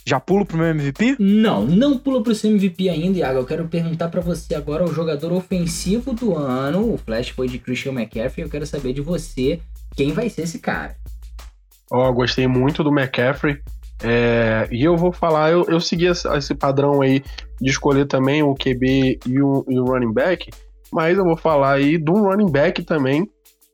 Já 0.08 0.22
pulo 0.22 0.46
pro 0.46 0.58
meu 0.58 0.68
MVP? 0.68 1.18
Não, 1.20 1.66
não 1.66 1.98
pulo 1.98 2.24
pro 2.24 2.34
seu 2.34 2.50
MVP 2.50 2.88
ainda, 2.88 3.18
Iago. 3.18 3.40
Eu 3.40 3.46
quero 3.46 3.68
perguntar 3.68 4.08
para 4.08 4.22
você 4.22 4.56
agora 4.56 4.86
o 4.86 4.94
jogador 4.94 5.34
ofensivo 5.34 6.14
do 6.14 6.34
ano. 6.34 6.94
O 6.94 6.98
Flash 6.98 7.32
foi 7.32 7.50
de 7.50 7.60
Christian 7.60 7.92
McCaffrey. 7.92 8.46
Eu 8.46 8.50
quero 8.50 8.66
saber 8.66 8.94
de 8.94 9.02
você 9.02 9.60
quem 9.98 10.14
vai 10.14 10.30
ser 10.30 10.44
esse 10.44 10.60
cara. 10.60 10.96
Ó, 11.92 12.08
oh, 12.08 12.14
gostei 12.14 12.48
muito 12.48 12.86
do 12.86 12.90
McCaffrey. 12.90 13.60
É, 14.02 14.70
e 14.72 14.82
eu 14.82 14.96
vou 14.96 15.12
falar, 15.12 15.52
eu, 15.52 15.66
eu 15.68 15.82
segui 15.82 16.06
esse 16.06 16.56
padrão 16.56 17.02
aí 17.02 17.22
de 17.60 17.70
escolher 17.70 18.06
também 18.06 18.42
o 18.42 18.56
QB 18.56 19.20
e 19.26 19.42
o, 19.42 19.66
e 19.68 19.78
o 19.78 19.84
running 19.84 20.14
back, 20.14 20.50
mas 20.90 21.18
eu 21.18 21.26
vou 21.26 21.36
falar 21.36 21.74
aí 21.74 21.98
do 21.98 22.14
running 22.14 22.50
back 22.50 22.82
também, 22.84 23.30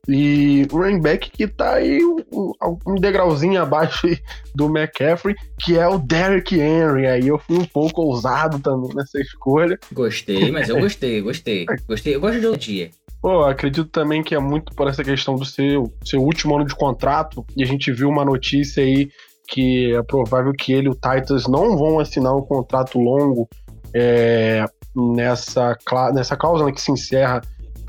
e 0.07 0.67
o 0.71 0.77
running 0.77 0.99
back 0.99 1.31
que 1.31 1.47
tá 1.47 1.75
aí 1.75 2.03
um, 2.03 2.53
um, 2.85 2.95
degrauzinho 2.95 3.61
abaixo 3.61 4.07
do 4.53 4.65
McCaffrey, 4.65 5.35
que 5.59 5.77
é 5.77 5.87
o 5.87 5.97
Derrick 5.97 6.59
Henry. 6.59 7.07
Aí 7.07 7.27
eu 7.27 7.39
fui 7.39 7.57
um 7.57 7.65
pouco 7.65 8.01
ousado 8.01 8.59
também 8.59 8.93
nessa 8.93 9.19
escolha. 9.19 9.79
Gostei, 9.93 10.51
mas 10.51 10.67
eu 10.67 10.79
gostei, 10.79 11.21
gostei. 11.21 11.65
Gostei, 11.87 12.15
eu 12.15 12.19
gosto 12.19 12.39
de 12.39 12.57
dia. 12.57 12.91
Pô, 13.21 13.45
acredito 13.45 13.89
também 13.89 14.21
que 14.21 14.35
é 14.35 14.39
muito 14.39 14.75
por 14.75 14.89
essa 14.89 15.01
questão 15.01 15.35
do 15.35 15.45
seu, 15.45 15.93
seu 16.03 16.21
último 16.21 16.55
ano 16.55 16.65
de 16.65 16.75
contrato. 16.75 17.45
E 17.55 17.63
a 17.63 17.65
gente 17.65 17.89
viu 17.91 18.09
uma 18.09 18.25
notícia 18.25 18.83
aí 18.83 19.09
que 19.47 19.93
é 19.95 20.03
provável 20.03 20.51
que 20.51 20.73
ele 20.73 20.87
e 20.87 20.89
o 20.89 20.95
Titans 20.95 21.47
não 21.47 21.77
vão 21.77 21.99
assinar 21.99 22.35
um 22.35 22.41
contrato 22.41 22.99
longo 22.99 23.47
é, 23.93 24.65
nessa, 24.95 25.77
nessa 26.13 26.35
cláusula 26.35 26.71
que 26.71 26.81
se 26.81 26.91
encerra 26.91 27.41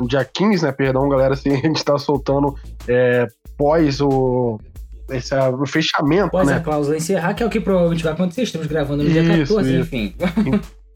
dia 0.07 0.25
15, 0.25 0.65
né? 0.65 0.73
Perdão, 0.73 1.09
galera, 1.09 1.37
se 1.37 1.49
a 1.51 1.57
gente 1.57 1.77
está 1.77 1.99
soltando 1.99 2.55
é, 2.89 3.27
pós 3.57 4.01
o, 4.01 4.59
esse, 5.11 5.35
o 5.35 5.67
fechamento, 5.67 6.31
Pós 6.31 6.47
né? 6.47 6.57
a 6.57 6.61
cláusula 6.61 6.97
encerrar, 6.97 7.35
que 7.35 7.43
é 7.43 7.47
o 7.47 7.51
que 7.51 7.61
provavelmente 7.61 8.03
vai 8.03 8.13
acontecer. 8.13 8.43
Estamos 8.43 8.67
gravando 8.67 9.05
no 9.05 9.11
dia 9.11 9.23
Isso, 9.23 9.55
14, 9.55 9.71
isso. 9.71 9.81
enfim. 9.83 10.15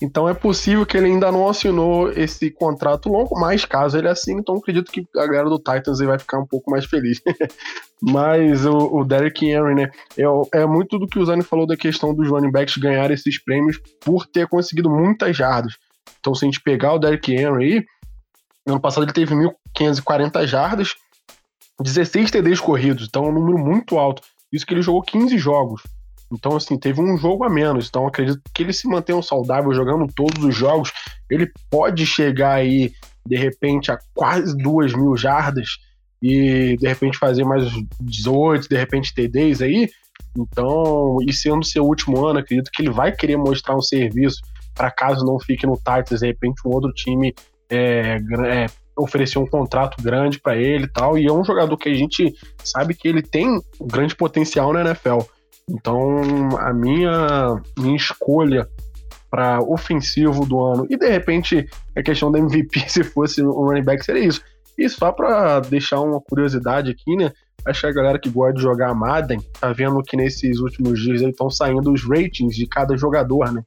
Então 0.00 0.28
é 0.28 0.34
possível 0.34 0.86
que 0.86 0.96
ele 0.96 1.06
ainda 1.06 1.32
não 1.32 1.48
assinou 1.48 2.12
esse 2.12 2.50
contrato 2.50 3.08
longo, 3.08 3.38
mas 3.38 3.64
caso 3.64 3.98
ele 3.98 4.08
assine, 4.08 4.40
então 4.40 4.56
acredito 4.56 4.92
que 4.92 5.04
a 5.16 5.26
galera 5.26 5.48
do 5.48 5.58
Titans 5.58 5.98
vai 5.98 6.18
ficar 6.18 6.38
um 6.38 6.46
pouco 6.46 6.70
mais 6.70 6.84
feliz. 6.84 7.20
mas 8.00 8.64
o, 8.64 8.76
o 8.76 9.04
Derrick 9.04 9.44
Henry, 9.44 9.74
né? 9.74 9.90
É, 10.16 10.60
é 10.60 10.66
muito 10.66 10.98
do 10.98 11.06
que 11.08 11.18
o 11.18 11.24
Zani 11.24 11.42
falou 11.42 11.66
da 11.66 11.76
questão 11.76 12.14
dos 12.14 12.28
running 12.28 12.52
backs 12.52 12.76
ganhar 12.76 13.10
esses 13.10 13.42
prêmios 13.42 13.80
por 14.00 14.24
ter 14.24 14.46
conseguido 14.46 14.88
muitas 14.88 15.36
jardas. 15.36 15.74
Então, 16.20 16.34
se 16.34 16.44
a 16.44 16.46
gente 16.46 16.60
pegar 16.60 16.94
o 16.94 16.98
Derrick 16.98 17.32
Henry 17.32 17.64
aí, 17.64 17.86
no 18.68 18.74
ano 18.74 18.82
passado 18.82 19.04
ele 19.04 19.12
teve 19.12 19.34
1.540 19.34 20.46
jardas, 20.46 20.94
16 21.80 22.30
TDs 22.30 22.60
corridos, 22.60 23.08
então 23.08 23.24
é 23.24 23.28
um 23.28 23.32
número 23.32 23.56
muito 23.56 23.98
alto. 23.98 24.22
Isso 24.52 24.66
que 24.66 24.74
ele 24.74 24.82
jogou 24.82 25.02
15 25.02 25.38
jogos. 25.38 25.82
Então, 26.30 26.54
assim, 26.54 26.78
teve 26.78 27.00
um 27.00 27.16
jogo 27.16 27.44
a 27.44 27.48
menos. 27.48 27.88
Então, 27.88 28.06
acredito 28.06 28.40
que 28.52 28.62
ele 28.62 28.74
se 28.74 28.86
mantenha 28.86 29.22
saudável 29.22 29.72
jogando 29.72 30.06
todos 30.14 30.44
os 30.44 30.54
jogos. 30.54 30.92
Ele 31.30 31.50
pode 31.70 32.04
chegar 32.04 32.54
aí, 32.54 32.92
de 33.24 33.36
repente, 33.36 33.90
a 33.90 33.98
quase 34.14 34.54
duas 34.56 34.92
mil 34.92 35.16
jardas 35.16 35.78
e, 36.22 36.76
de 36.78 36.86
repente, 36.86 37.16
fazer 37.16 37.44
mais 37.44 37.64
18, 38.00 38.68
de 38.68 38.76
repente, 38.76 39.14
TDs 39.14 39.62
aí. 39.62 39.88
Então, 40.36 41.16
e 41.26 41.32
sendo 41.32 41.64
seu 41.64 41.84
último 41.84 42.26
ano, 42.26 42.40
acredito 42.40 42.70
que 42.70 42.82
ele 42.82 42.90
vai 42.90 43.12
querer 43.12 43.38
mostrar 43.38 43.74
um 43.74 43.82
serviço 43.82 44.42
para 44.74 44.90
caso 44.90 45.24
não 45.24 45.38
fique 45.40 45.66
no 45.66 45.76
Titans, 45.76 46.20
de 46.20 46.26
repente, 46.26 46.60
um 46.66 46.70
outro 46.70 46.92
time 46.92 47.34
é, 47.70 48.18
é, 48.46 48.66
oferecer 48.96 49.38
um 49.38 49.46
contrato 49.46 50.02
grande 50.02 50.40
para 50.40 50.56
ele 50.56 50.84
e 50.84 50.92
tal. 50.92 51.18
E 51.18 51.26
é 51.26 51.32
um 51.32 51.44
jogador 51.44 51.76
que 51.76 51.88
a 51.88 51.94
gente 51.94 52.34
sabe 52.62 52.94
que 52.94 53.08
ele 53.08 53.22
tem 53.22 53.48
um 53.80 53.86
grande 53.86 54.14
potencial 54.14 54.72
na 54.72 54.80
NFL. 54.80 55.18
Então, 55.68 56.56
a 56.58 56.72
minha, 56.72 57.60
minha 57.78 57.96
escolha 57.96 58.68
para 59.30 59.60
ofensivo 59.60 60.46
do 60.46 60.58
ano, 60.64 60.86
e 60.88 60.96
de 60.96 61.06
repente 61.06 61.68
a 61.94 62.02
questão 62.02 62.32
da 62.32 62.38
MVP, 62.38 62.80
se 62.88 63.04
fosse 63.04 63.42
o 63.42 63.66
running 63.66 63.84
back, 63.84 64.04
seria 64.04 64.24
isso. 64.24 64.40
E 64.76 64.88
só 64.88 65.12
para 65.12 65.60
deixar 65.60 66.00
uma 66.00 66.20
curiosidade 66.20 66.90
aqui, 66.90 67.16
né? 67.16 67.32
Acho 67.66 67.80
que 67.80 67.86
a 67.88 67.92
galera 67.92 68.18
que 68.18 68.30
gosta 68.30 68.54
de 68.54 68.62
jogar 68.62 68.94
Madden 68.94 69.40
tá 69.60 69.72
vendo 69.72 70.02
que 70.02 70.16
nesses 70.16 70.60
últimos 70.60 71.00
dias 71.00 71.20
estão 71.20 71.50
saindo 71.50 71.92
os 71.92 72.04
ratings 72.04 72.54
de 72.54 72.66
cada 72.66 72.96
jogador, 72.96 73.52
né? 73.52 73.62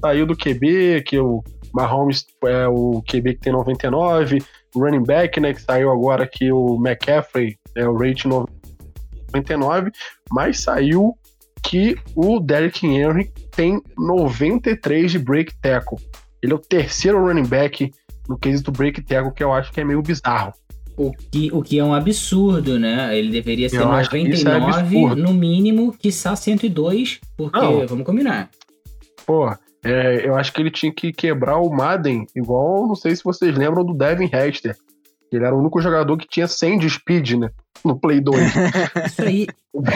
Saiu 0.00 0.26
do 0.26 0.36
QB, 0.36 1.04
que 1.06 1.18
o 1.18 1.42
Mahomes 1.72 2.26
é 2.44 2.66
o 2.68 3.02
QB 3.02 3.34
que 3.34 3.40
tem 3.40 3.52
99, 3.52 4.42
o 4.74 4.80
running 4.80 5.02
back, 5.04 5.40
né, 5.40 5.52
que 5.52 5.62
saiu 5.62 5.90
agora 5.90 6.26
que 6.26 6.50
o 6.52 6.76
McCaffrey 6.76 7.56
é 7.76 7.86
o 7.88 7.96
rating 7.96 8.28
99, 8.28 9.90
mas 10.30 10.60
saiu 10.60 11.16
que 11.62 11.96
o 12.14 12.40
Derrick 12.40 12.86
Henry 12.86 13.30
tem 13.54 13.80
93 13.98 15.12
de 15.12 15.18
break 15.18 15.54
tackle. 15.60 15.98
Ele 16.42 16.52
é 16.52 16.56
o 16.56 16.58
terceiro 16.58 17.22
running 17.24 17.46
back 17.46 17.92
no 18.28 18.38
quesito 18.38 18.72
break 18.72 19.02
tackle, 19.02 19.32
que 19.32 19.42
eu 19.42 19.52
acho 19.52 19.72
que 19.72 19.80
é 19.80 19.84
meio 19.84 20.02
bizarro. 20.02 20.52
O 20.96 21.12
que, 21.12 21.50
o 21.52 21.62
que 21.62 21.78
é 21.78 21.84
um 21.84 21.94
absurdo, 21.94 22.78
né? 22.78 23.16
Ele 23.16 23.30
deveria 23.30 23.68
ser 23.68 23.78
Eu 23.78 23.90
acho 23.90 24.10
que 24.10 24.18
isso 24.18 24.46
é 24.46 24.58
99 24.58 24.80
absurdo. 24.80 25.22
no 25.22 25.32
mínimo, 25.32 25.92
quiçá 25.92 26.36
102, 26.36 27.20
porque, 27.36 27.58
Não. 27.58 27.86
vamos 27.86 28.04
combinar. 28.04 28.50
Pô, 29.24 29.50
é, 29.84 30.26
eu 30.26 30.34
acho 30.36 30.52
que 30.52 30.60
ele 30.60 30.70
tinha 30.70 30.92
que 30.92 31.12
quebrar 31.12 31.58
o 31.58 31.70
Madden, 31.70 32.26
igual, 32.36 32.86
não 32.86 32.94
sei 32.94 33.14
se 33.16 33.24
vocês 33.24 33.56
lembram 33.56 33.84
do 33.84 33.94
Devin 33.94 34.28
Hester. 34.32 34.76
Ele 35.32 35.44
era 35.44 35.54
o 35.54 35.60
único 35.60 35.80
jogador 35.80 36.16
que 36.16 36.26
tinha 36.28 36.48
100 36.48 36.78
de 36.80 36.90
speed, 36.90 37.32
né? 37.34 37.50
No 37.84 37.98
Play 37.98 38.20
2. 38.20 38.36
Isso 39.06 39.22
aí, 39.22 39.46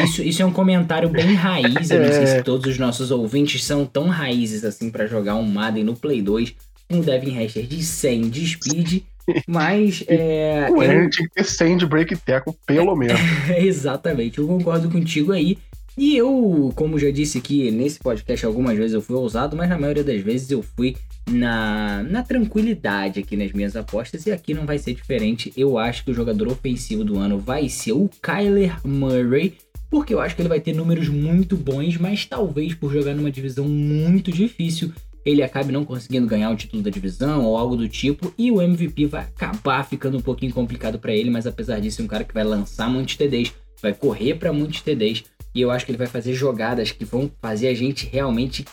isso, 0.04 0.22
isso 0.22 0.42
é 0.42 0.46
um 0.46 0.52
comentário 0.52 1.08
bem 1.08 1.34
raiz. 1.34 1.90
Eu 1.90 2.00
não 2.02 2.08
sei 2.08 2.22
É. 2.22 2.26
se 2.26 2.42
todos 2.42 2.66
os 2.70 2.78
nossos 2.78 3.10
ouvintes 3.10 3.62
são 3.64 3.84
tão 3.84 4.06
raízes 4.08 4.64
assim 4.64 4.90
pra 4.90 5.06
jogar 5.06 5.34
um 5.34 5.42
Madden 5.42 5.84
no 5.84 5.94
Play 5.96 6.22
2 6.22 6.54
com 6.88 6.98
o 7.00 7.02
Devin 7.02 7.36
Hester 7.42 7.66
de 7.66 7.82
100 7.82 8.30
de 8.30 8.46
speed, 8.46 9.02
mas 9.46 10.04
é, 10.08 10.68
o 10.70 10.82
Henry 10.82 11.10
tinha 11.10 11.28
que 11.28 11.34
ter 11.34 11.44
100 11.44 11.78
de 11.78 11.86
break 11.86 12.16
tackle, 12.18 12.54
pelo 12.64 12.94
menos. 12.94 13.20
Exatamente, 13.56 14.38
eu 14.38 14.46
concordo 14.46 14.88
contigo 14.88 15.32
aí. 15.32 15.58
E 15.96 16.16
eu, 16.16 16.72
como 16.74 16.98
já 16.98 17.10
disse 17.10 17.38
aqui 17.38 17.70
nesse 17.70 18.00
podcast 18.00 18.44
algumas 18.44 18.76
vezes, 18.76 18.94
eu 18.94 19.00
fui 19.00 19.16
ousado, 19.16 19.56
mas 19.56 19.68
na 19.68 19.78
maioria 19.78 20.02
das 20.02 20.20
vezes 20.20 20.50
eu 20.50 20.62
fui 20.62 20.96
na, 21.30 22.02
na 22.02 22.22
tranquilidade 22.22 23.20
aqui 23.20 23.36
nas 23.36 23.52
minhas 23.52 23.76
apostas. 23.76 24.26
E 24.26 24.32
aqui 24.32 24.54
não 24.54 24.66
vai 24.66 24.78
ser 24.78 24.94
diferente. 24.94 25.52
Eu 25.56 25.78
acho 25.78 26.04
que 26.04 26.10
o 26.10 26.14
jogador 26.14 26.48
ofensivo 26.48 27.04
do 27.04 27.18
ano 27.18 27.38
vai 27.38 27.68
ser 27.68 27.92
o 27.92 28.10
Kyler 28.20 28.76
Murray. 28.84 29.54
Porque 29.88 30.12
eu 30.12 30.20
acho 30.20 30.34
que 30.34 30.42
ele 30.42 30.48
vai 30.48 30.60
ter 30.60 30.74
números 30.74 31.08
muito 31.08 31.56
bons, 31.56 31.96
mas 31.96 32.26
talvez 32.26 32.74
por 32.74 32.92
jogar 32.92 33.14
numa 33.14 33.30
divisão 33.30 33.68
muito 33.68 34.32
difícil, 34.32 34.90
ele 35.24 35.40
acabe 35.40 35.72
não 35.72 35.84
conseguindo 35.84 36.26
ganhar 36.26 36.50
o 36.50 36.56
título 36.56 36.82
da 36.82 36.90
divisão 36.90 37.44
ou 37.44 37.56
algo 37.56 37.76
do 37.76 37.88
tipo, 37.88 38.34
e 38.36 38.50
o 38.50 38.60
MVP 38.60 39.06
vai 39.06 39.22
acabar 39.22 39.84
ficando 39.84 40.18
um 40.18 40.20
pouquinho 40.20 40.52
complicado 40.52 40.98
pra 40.98 41.14
ele, 41.14 41.30
mas 41.30 41.46
apesar 41.46 41.80
disso, 41.80 42.02
é 42.02 42.04
um 42.04 42.08
cara 42.08 42.24
que 42.24 42.34
vai 42.34 42.42
lançar 42.42 42.90
muitos 42.90 43.14
TDs, 43.16 43.52
vai 43.80 43.94
correr 43.94 44.34
pra 44.34 44.52
muitos 44.52 44.80
TDs, 44.80 45.24
e 45.54 45.60
eu 45.60 45.70
acho 45.70 45.86
que 45.86 45.92
ele 45.92 45.98
vai 45.98 46.06
fazer 46.06 46.34
jogadas 46.34 46.90
que 46.90 47.04
vão 47.04 47.30
fazer 47.40 47.68
a 47.68 47.74
gente 47.74 48.06
realmente 48.06 48.64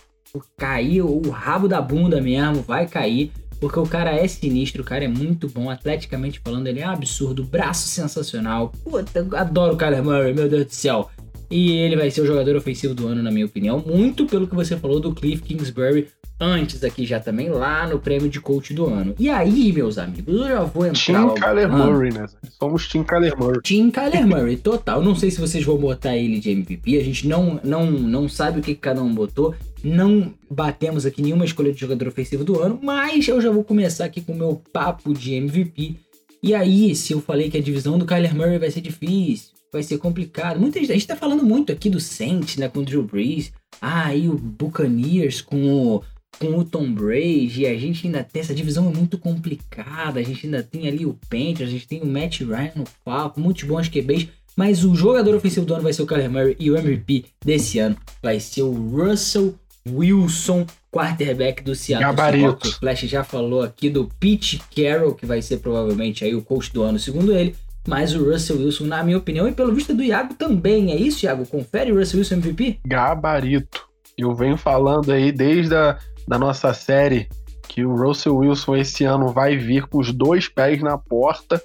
cair 0.57 1.01
o 1.01 1.29
rabo 1.29 1.67
da 1.67 1.81
bunda 1.81 2.21
mesmo, 2.21 2.61
vai 2.61 2.87
cair, 2.87 3.31
porque 3.59 3.79
o 3.79 3.85
cara 3.85 4.11
é 4.11 4.27
sinistro, 4.27 4.81
o 4.81 4.85
cara 4.85 5.03
é 5.03 5.07
muito 5.07 5.47
bom, 5.47 5.69
atleticamente 5.69 6.41
falando, 6.43 6.67
ele 6.67 6.79
é 6.79 6.83
absurdo, 6.83 7.43
braço 7.43 7.87
sensacional. 7.87 8.71
Puta, 8.83 9.19
eu 9.19 9.37
adoro 9.37 9.75
o 9.75 9.77
Kyler 9.77 10.03
Murray, 10.03 10.33
meu 10.33 10.49
Deus 10.49 10.65
do 10.65 10.73
céu. 10.73 11.09
E 11.51 11.73
ele 11.73 11.95
vai 11.97 12.09
ser 12.09 12.21
o 12.21 12.25
jogador 12.25 12.55
ofensivo 12.55 12.93
do 12.95 13.07
ano, 13.07 13.21
na 13.21 13.29
minha 13.29 13.45
opinião, 13.45 13.83
muito 13.85 14.25
pelo 14.25 14.47
que 14.47 14.55
você 14.55 14.77
falou 14.77 14.99
do 14.99 15.13
Cliff 15.13 15.43
Kingsbury 15.43 16.07
antes 16.39 16.83
aqui 16.83 17.05
já 17.05 17.19
também, 17.19 17.49
lá 17.49 17.87
no 17.87 17.99
prêmio 17.99 18.27
de 18.27 18.39
coach 18.41 18.73
do 18.73 18.87
ano. 18.87 19.13
E 19.19 19.29
aí, 19.29 19.71
meus 19.71 19.99
amigos, 19.99 20.33
eu 20.41 20.47
já 20.47 20.63
vou 20.63 20.87
entrar 20.87 21.03
Team 21.05 21.35
Kyler 21.35 21.71
Ah. 21.71 21.77
Murray, 21.77 22.11
né? 22.11 22.25
Somos 22.59 22.87
Team 22.87 23.03
Kyler 23.03 23.37
Murray. 23.37 23.61
Team 23.61 23.91
Kyler 23.91 24.25
Murray, 24.25 24.57
total. 24.57 25.03
Não 25.03 25.13
sei 25.13 25.29
se 25.29 25.39
vocês 25.39 25.63
vão 25.63 25.77
botar 25.77 26.17
ele 26.17 26.39
de 26.39 26.49
MVP. 26.49 26.97
A 26.97 27.03
gente 27.03 27.27
não, 27.27 27.59
não, 27.63 27.91
não 27.91 28.27
sabe 28.27 28.59
o 28.59 28.63
que 28.63 28.73
cada 28.73 29.03
um 29.03 29.13
botou. 29.13 29.53
Não 29.83 30.33
batemos 30.49 31.05
aqui 31.05 31.21
nenhuma 31.21 31.45
escolha 31.45 31.71
de 31.71 31.79
jogador 31.79 32.07
ofensivo 32.07 32.43
do 32.43 32.59
ano. 32.59 32.79
Mas 32.81 33.27
eu 33.27 33.39
já 33.39 33.51
vou 33.51 33.63
começar 33.63 34.05
aqui 34.05 34.21
com 34.21 34.33
o 34.33 34.37
meu 34.37 34.61
papo 34.73 35.13
de 35.13 35.35
MVP. 35.35 35.97
E 36.41 36.55
aí, 36.55 36.95
se 36.95 37.13
eu 37.13 37.21
falei 37.21 37.51
que 37.51 37.57
a 37.57 37.61
divisão 37.61 37.99
do 37.99 38.05
Kyler 38.05 38.35
Murray 38.35 38.57
vai 38.57 38.71
ser 38.71 38.81
difícil, 38.81 39.49
vai 39.71 39.83
ser 39.83 39.97
complicado. 39.97 40.59
Muita 40.59 40.79
gente, 40.79 40.91
a 40.91 40.95
gente 40.95 41.07
tá 41.07 41.15
falando 41.15 41.43
muito 41.43 41.71
aqui 41.71 41.89
do 41.89 41.99
Saints, 41.99 42.57
né, 42.57 42.67
com 42.67 42.79
o 42.79 42.85
Drew 42.85 43.03
Brees. 43.03 43.51
Ah, 43.81 44.07
aí 44.07 44.27
o 44.27 44.37
Buccaneers 44.37 45.41
com 45.41 45.65
o, 45.65 46.03
com 46.37 46.57
o 46.57 46.65
Tom 46.65 46.91
Brady. 46.91 47.61
E 47.61 47.67
a 47.67 47.77
gente 47.77 48.05
ainda 48.05 48.23
tem, 48.23 48.41
essa 48.41 48.53
divisão 48.53 48.89
é 48.89 48.95
muito 48.95 49.17
complicada. 49.17 50.19
A 50.19 50.23
gente 50.23 50.45
ainda 50.45 50.61
tem 50.61 50.87
ali 50.87 51.05
o 51.05 51.17
Panthers, 51.29 51.69
a 51.69 51.71
gente 51.71 51.87
tem 51.87 52.01
o 52.01 52.05
Matt 52.05 52.41
Ryan 52.41 52.71
no 52.75 52.83
palco, 53.05 53.39
muitos 53.39 53.63
bons 53.63 53.87
QBs. 53.87 54.27
Mas 54.55 54.83
o 54.83 54.93
jogador 54.93 55.33
ofensivo 55.33 55.65
do 55.65 55.73
ano 55.73 55.83
vai 55.83 55.93
ser 55.93 56.01
o 56.01 56.05
Kyler 56.05 56.29
Murray 56.29 56.57
e 56.59 56.69
o 56.69 56.77
MVP 56.77 57.25
desse 57.43 57.79
ano 57.79 57.95
vai 58.21 58.39
ser 58.39 58.63
o 58.63 58.71
Russell 58.71 59.55
Wilson, 59.89 60.65
quarterback 60.91 61.63
do 61.63 61.73
Seattle 61.73 62.13
Gabarito. 62.13 62.67
O 62.67 62.71
Flash 62.73 63.01
já 63.01 63.23
falou 63.23 63.63
aqui 63.63 63.89
do 63.89 64.09
Pete 64.19 64.61
Carroll, 64.75 65.15
que 65.15 65.25
vai 65.25 65.41
ser 65.41 65.57
provavelmente 65.57 66.23
aí 66.23 66.35
o 66.35 66.41
coach 66.41 66.71
do 66.71 66.83
ano, 66.83 66.99
segundo 66.99 67.33
ele. 67.33 67.55
Mas 67.87 68.13
o 68.15 68.23
Russell 68.31 68.57
Wilson, 68.57 68.85
na 68.85 69.03
minha 69.03 69.17
opinião, 69.17 69.47
e 69.47 69.51
pelo 69.51 69.73
visto 69.73 69.93
do 69.93 70.03
Iago 70.03 70.33
também. 70.35 70.91
É 70.91 70.95
isso, 70.95 71.25
Iago? 71.25 71.45
Confere 71.47 71.91
o 71.91 71.97
Russell 71.97 72.19
Wilson 72.19 72.35
MVP? 72.35 72.79
Gabarito. 72.85 73.87
Eu 74.17 74.35
venho 74.35 74.55
falando 74.57 75.11
aí 75.11 75.31
desde 75.31 75.75
a 75.75 75.97
da 76.27 76.37
nossa 76.37 76.73
série 76.73 77.27
que 77.67 77.83
o 77.83 77.95
Russell 77.95 78.37
Wilson 78.37 78.75
esse 78.75 79.03
ano 79.03 79.29
vai 79.29 79.57
vir 79.57 79.87
com 79.87 79.97
os 79.97 80.13
dois 80.13 80.47
pés 80.47 80.81
na 80.83 80.97
porta, 80.97 81.61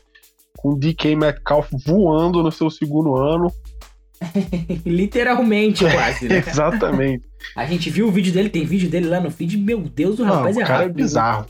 com 0.57 0.71
o 0.71 0.79
DK 0.79 1.15
Metcalf 1.17 1.69
voando 1.85 2.43
no 2.43 2.51
seu 2.51 2.71
segundo 2.71 3.15
ano. 3.15 3.53
Literalmente, 4.87 5.85
quase, 5.85 6.29
né? 6.29 6.39
Exatamente. 6.47 7.25
A 7.55 7.67
gente 7.67 7.91
viu 7.91 8.09
o 8.09 8.11
vídeo 8.11 8.33
dele, 8.33 8.49
tem 8.49 8.65
vídeo 8.65 8.89
dele 8.89 9.09
lá 9.09 9.21
no 9.21 9.31
feed. 9.31 9.57
Meu 9.59 9.81
Deus, 9.81 10.19
o 10.19 10.25
Não, 10.25 10.35
rapaz 10.37 10.57
o 10.57 10.61
é 10.61 10.65
cara 10.65 10.79
é 10.79 10.87
rápido. 10.87 10.97
bizarro. 10.97 11.47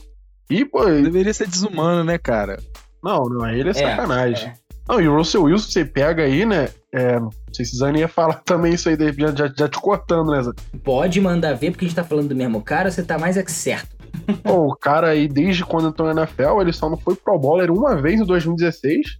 E, 0.50 0.64
pô, 0.64 0.84
Deveria 0.84 1.32
ser 1.34 1.48
desumano, 1.48 2.04
né, 2.04 2.18
cara? 2.18 2.58
Não, 3.02 3.24
não, 3.28 3.48
ele 3.48 3.70
é 3.70 3.72
sacanagem. 3.74 4.48
é. 4.48 4.54
Não, 4.88 5.00
e 5.00 5.08
o 5.08 5.16
Russell 5.16 5.42
Wilson, 5.42 5.68
você 5.70 5.84
pega 5.84 6.22
aí, 6.22 6.46
né? 6.46 6.68
É, 6.92 7.18
não 7.18 7.30
sei 7.52 7.64
se 7.64 7.76
Zane 7.76 7.98
ia 8.00 8.08
falar 8.08 8.34
também 8.46 8.74
isso 8.74 8.88
aí, 8.88 8.96
já, 9.18 9.32
já, 9.34 9.52
já 9.56 9.68
te 9.68 9.80
cortando, 9.80 10.30
né? 10.30 10.52
Pode 10.84 11.20
mandar 11.20 11.54
ver, 11.54 11.72
porque 11.72 11.84
a 11.84 11.88
gente 11.88 11.96
tá 11.96 12.04
falando 12.04 12.28
do 12.28 12.36
mesmo 12.36 12.62
cara, 12.62 12.88
você 12.90 13.02
tá 13.02 13.18
mais 13.18 13.36
é 13.36 13.42
que 13.42 13.50
certo. 13.50 13.96
Pô, 14.44 14.68
o 14.68 14.76
cara 14.76 15.08
aí, 15.08 15.26
desde 15.28 15.64
quando 15.64 15.88
entrou 15.88 16.12
na 16.14 16.22
NFL, 16.22 16.60
ele 16.60 16.72
só 16.72 16.88
não 16.88 16.96
foi 16.96 17.16
pro 17.16 17.36
Bowler 17.38 17.70
uma 17.72 17.96
vez 18.00 18.20
em 18.20 18.24
2016. 18.24 19.18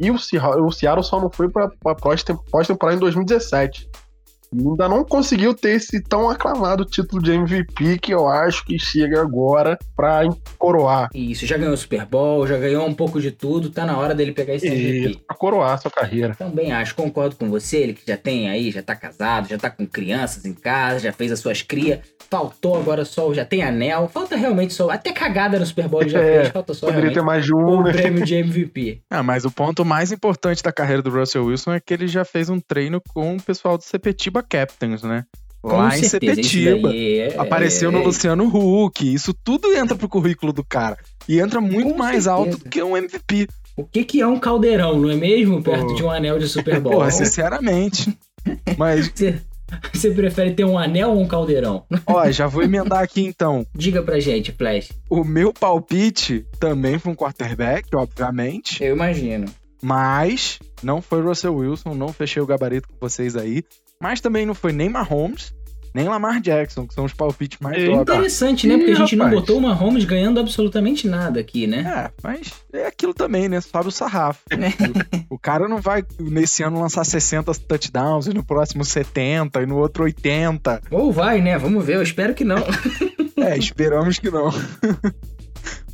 E 0.00 0.10
o, 0.12 0.18
Seah- 0.18 0.56
o 0.56 0.70
Seattle 0.70 1.02
só 1.04 1.20
não 1.20 1.28
foi 1.28 1.48
pra, 1.50 1.68
pra 1.82 1.94
pós-tem- 1.96 2.38
pós-temporada 2.52 2.96
em 2.96 3.00
2017. 3.00 3.88
Ainda 4.52 4.88
não 4.88 5.04
conseguiu 5.04 5.54
ter 5.54 5.70
esse 5.76 6.02
tão 6.02 6.28
aclamado 6.30 6.84
título 6.84 7.22
de 7.22 7.32
MVP 7.32 7.98
que 7.98 8.12
eu 8.12 8.28
acho 8.28 8.64
que 8.64 8.78
chega 8.78 9.20
agora 9.20 9.78
pra 9.96 10.22
coroar. 10.58 11.08
Isso, 11.14 11.46
já 11.46 11.56
ganhou 11.56 11.74
o 11.74 11.76
Super 11.76 12.04
Bowl, 12.06 12.46
já 12.46 12.56
ganhou 12.56 12.86
um 12.86 12.94
pouco 12.94 13.20
de 13.20 13.30
tudo, 13.30 13.70
tá 13.70 13.84
na 13.84 13.96
hora 13.98 14.14
dele 14.14 14.32
pegar 14.32 14.54
esse 14.54 14.66
MVP. 14.66 15.10
Isso, 15.10 15.20
pra 15.26 15.36
coroar 15.36 15.72
a 15.72 15.78
sua 15.78 15.90
carreira. 15.90 16.34
Também 16.34 16.72
acho, 16.72 16.94
concordo 16.94 17.36
com 17.36 17.48
você, 17.50 17.78
ele 17.78 17.94
que 17.94 18.02
já 18.06 18.16
tem 18.16 18.48
aí, 18.48 18.70
já 18.70 18.82
tá 18.82 18.94
casado, 18.94 19.48
já 19.48 19.58
tá 19.58 19.70
com 19.70 19.86
crianças 19.86 20.44
em 20.44 20.54
casa, 20.54 21.00
já 21.00 21.12
fez 21.12 21.32
as 21.32 21.40
suas 21.40 21.62
crias, 21.62 22.00
faltou 22.30 22.76
agora 22.76 23.04
só, 23.04 23.32
já 23.32 23.44
tem 23.44 23.62
anel, 23.62 24.08
falta 24.08 24.36
realmente 24.36 24.72
só, 24.74 24.90
até 24.90 25.12
cagada 25.12 25.58
no 25.58 25.66
Super 25.66 25.88
Bowl 25.88 26.02
ele 26.02 26.10
já 26.10 26.20
É, 26.20 26.40
fez, 26.40 26.48
falta 26.52 26.74
só 26.74 26.86
Poderia 26.86 27.12
ter 27.12 27.22
mais 27.22 27.44
de 27.44 27.54
um, 27.54 27.80
o 27.80 27.82
né? 27.82 27.92
prêmio 27.92 28.24
de 28.24 28.34
MVP. 28.34 29.00
Ah, 29.10 29.22
mas 29.22 29.44
o 29.44 29.50
ponto 29.50 29.84
mais 29.84 30.12
importante 30.12 30.62
da 30.62 30.70
carreira 30.72 31.02
do 31.02 31.10
Russell 31.10 31.44
Wilson 31.46 31.72
é 31.72 31.80
que 31.80 31.92
ele 31.92 32.06
já 32.06 32.24
fez 32.24 32.48
um 32.48 32.60
treino 32.60 33.00
com 33.14 33.36
o 33.36 33.42
pessoal 33.42 33.76
do 33.76 33.82
Sepetiba 33.84 34.37
Captains, 34.42 35.02
né? 35.02 35.24
Com 35.60 35.76
Lá 35.76 35.98
em 35.98 36.02
certeza, 36.04 36.40
isso 36.40 36.50
Sepetiba. 36.52 36.94
é- 36.94 37.34
Apareceu 37.36 37.90
no 37.90 37.98
é- 38.00 38.04
Luciano 38.04 38.44
Huck. 38.46 39.12
Isso 39.12 39.34
tudo 39.34 39.74
entra 39.74 39.96
pro 39.96 40.08
currículo 40.08 40.52
do 40.52 40.64
cara. 40.64 40.96
E 41.28 41.40
entra 41.40 41.60
muito 41.60 41.90
Com 41.90 41.98
mais 41.98 42.26
alto 42.26 42.44
certeza. 42.52 42.64
do 42.64 42.70
que 42.70 42.82
um 42.82 42.96
MVP. 42.96 43.48
O 43.76 43.84
que 43.84 44.04
que 44.04 44.20
é 44.20 44.26
um 44.26 44.38
caldeirão, 44.38 44.98
não 44.98 45.10
é 45.10 45.14
mesmo? 45.16 45.62
Perto 45.62 45.88
Pô. 45.88 45.94
de 45.94 46.02
um 46.04 46.10
anel 46.10 46.38
de 46.38 46.48
Super 46.48 46.80
Bowl. 46.80 46.94
Porra, 46.94 47.10
sinceramente. 47.10 48.16
Mas, 48.76 49.08
Você, 49.14 49.40
você 49.92 50.10
prefere 50.12 50.54
ter 50.54 50.64
um 50.64 50.78
anel 50.78 51.10
ou 51.10 51.20
um 51.20 51.26
caldeirão? 51.28 51.84
ó, 52.06 52.30
já 52.30 52.46
vou 52.46 52.62
emendar 52.62 53.02
aqui 53.02 53.20
então. 53.22 53.66
Diga 53.74 54.00
pra 54.02 54.18
gente, 54.20 54.52
Flash. 54.52 54.90
O 55.10 55.22
meu 55.24 55.52
palpite 55.52 56.46
também 56.58 56.98
foi 56.98 57.12
um 57.12 57.16
quarterback, 57.16 57.94
obviamente. 57.94 58.82
Eu 58.82 58.94
imagino. 58.94 59.46
Mas 59.82 60.58
não 60.82 61.00
foi 61.02 61.20
Russell 61.22 61.54
Wilson, 61.54 61.94
não 61.94 62.12
fechei 62.12 62.40
o 62.42 62.46
gabarito 62.46 62.88
com 62.88 62.94
vocês 63.00 63.36
aí. 63.36 63.62
Mas 64.00 64.20
também 64.20 64.46
não 64.46 64.54
foi 64.54 64.72
nem 64.72 64.88
Mahomes, 64.88 65.52
nem 65.94 66.08
Lamar 66.08 66.40
Jackson, 66.40 66.86
que 66.86 66.94
são 66.94 67.04
os 67.04 67.12
palpites 67.12 67.58
mais 67.60 67.76
óbvios. 67.76 68.02
Interessante, 68.02 68.66
né? 68.66 68.76
Porque 68.76 68.92
a 68.92 68.94
gente 68.94 69.16
não 69.16 69.26
rapaz. 69.26 69.40
botou 69.40 69.58
uma 69.58 69.74
Mahomes 69.74 70.04
ganhando 70.04 70.38
absolutamente 70.38 71.08
nada 71.08 71.40
aqui, 71.40 71.66
né? 71.66 71.80
É, 71.80 72.10
mas 72.22 72.52
é 72.72 72.86
aquilo 72.86 73.12
também, 73.12 73.48
né? 73.48 73.60
Sobe 73.60 73.88
o 73.88 73.92
sarrafo. 73.92 74.40
o, 75.28 75.34
o 75.34 75.38
cara 75.38 75.66
não 75.66 75.78
vai 75.78 76.04
nesse 76.20 76.62
ano 76.62 76.80
lançar 76.80 77.04
60 77.04 77.52
touchdowns 77.54 78.26
e 78.26 78.34
no 78.34 78.44
próximo 78.44 78.84
70 78.84 79.62
e 79.62 79.66
no 79.66 79.76
outro 79.78 80.04
80. 80.04 80.82
Ou 80.90 81.10
vai, 81.12 81.40
né? 81.40 81.58
Vamos 81.58 81.84
ver, 81.84 81.96
eu 81.96 82.02
espero 82.02 82.34
que 82.34 82.44
não. 82.44 82.58
É, 83.40 83.56
esperamos 83.56 84.18
que 84.18 84.32
não. 84.32 84.50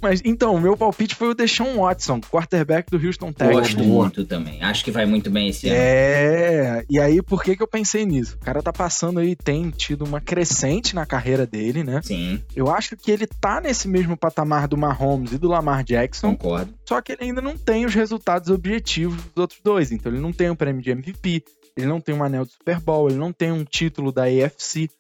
Mas 0.05 0.21
então, 0.23 0.55
o 0.55 0.61
meu 0.61 0.77
palpite 0.77 1.15
foi 1.15 1.31
o 1.31 1.35
Deshaun 1.35 1.81
Watson, 1.81 2.21
quarterback 2.21 2.91
do 2.91 2.99
Houston 2.99 3.33
Texans. 3.33 3.59
Gosto 3.73 3.85
muito 3.85 4.23
também. 4.27 4.63
Acho 4.63 4.85
que 4.85 4.91
vai 4.91 5.07
muito 5.07 5.31
bem 5.31 5.49
esse 5.49 5.67
ano. 5.67 5.77
É, 5.79 6.85
e 6.91 7.01
aí 7.01 7.23
por 7.23 7.43
que 7.43 7.57
que 7.57 7.63
eu 7.63 7.67
pensei 7.67 8.05
nisso? 8.05 8.37
O 8.37 8.45
cara 8.45 8.63
tá 8.63 8.71
passando 8.71 9.19
aí, 9.19 9.35
tem 9.35 9.71
tido 9.71 10.05
uma 10.05 10.21
crescente 10.21 10.95
na 10.95 11.07
carreira 11.07 11.47
dele, 11.47 11.83
né? 11.83 12.03
Sim, 12.03 12.39
Eu 12.55 12.71
acho 12.71 12.99
que 12.99 13.11
ele 13.11 13.27
tá 13.27 13.63
nesse 13.63 13.89
mesmo 13.89 14.15
patamar 14.15 14.69
do 14.69 14.77
Mahomes 14.77 15.33
e 15.33 15.39
do 15.39 15.49
Lamar 15.49 15.83
Jackson, 15.83 16.33
concordo. 16.37 16.75
só 16.87 17.01
que 17.01 17.13
ele 17.13 17.25
ainda 17.25 17.41
não 17.41 17.57
tem 17.57 17.87
os 17.87 17.95
resultados 17.95 18.51
objetivos 18.51 19.17
dos 19.17 19.39
outros 19.39 19.61
dois. 19.65 19.91
Então 19.91 20.13
ele 20.13 20.21
não 20.21 20.35
tem 20.35 20.51
o 20.51 20.57
prêmio 20.57 20.83
de 20.83 20.91
MVP, 20.91 21.43
ele 21.75 21.87
não 21.87 21.99
tem 21.99 22.15
um 22.15 22.23
anel 22.23 22.45
de 22.45 22.53
Super 22.53 22.79
Bowl, 22.79 23.09
ele 23.09 23.19
não 23.19 23.33
tem 23.33 23.51
um 23.51 23.65
título 23.65 24.13
da 24.13 24.25
AFC. 24.25 24.91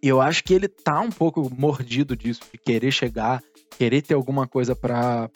E 0.00 0.08
eu 0.08 0.20
acho 0.20 0.44
que 0.44 0.54
ele 0.54 0.68
tá 0.68 1.00
um 1.00 1.10
pouco 1.10 1.50
mordido 1.58 2.14
disso, 2.16 2.42
de 2.52 2.58
querer 2.58 2.92
chegar, 2.92 3.42
querer 3.78 4.02
ter 4.02 4.14
alguma 4.14 4.46
coisa 4.46 4.74
pra 4.74 5.28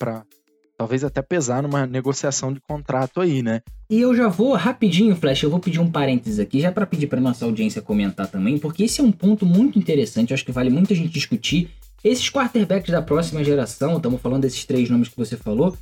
talvez 0.76 1.03
até 1.03 1.20
pesar 1.20 1.62
numa 1.62 1.86
negociação 1.86 2.53
de 2.53 2.61
contrato 2.61 3.20
aí, 3.20 3.43
né? 3.43 3.62
E 3.91 4.01
eu 4.01 4.14
já 4.14 4.28
vou 4.28 4.55
rapidinho, 4.55 5.16
Flash, 5.16 5.43
eu 5.43 5.51
vou 5.51 5.59
pedir 5.59 5.80
um 5.80 5.91
parênteses 5.91 6.39
aqui, 6.39 6.61
já 6.61 6.70
pra 6.70 6.86
pedir 6.86 7.09
pra 7.09 7.20
nossa 7.20 7.45
audiência 7.45 7.82
comentar 7.82 8.28
também, 8.28 8.59
porque 8.59 8.84
esse 8.84 9.01
é 9.01 9.05
um 9.05 9.11
ponto 9.11 9.45
muito 9.45 9.78
interessante, 9.78 10.32
acho 10.32 10.45
que 10.45 10.53
vale 10.53 10.70
muito 10.70 10.93
a 10.93 10.97
gente 10.97 11.12
discutir. 11.12 11.70
Esses 12.05 12.30
quarterbacks 12.30 12.93
da 12.93 13.03
próxima 13.03 13.43
geração, 13.43 13.97
estamos 13.97 14.20
falando 14.20 14.43
desses 14.43 14.64
três 14.64 14.89
nomes 14.89 15.09
que 15.09 15.16
você 15.16 15.36
falou, 15.36 15.76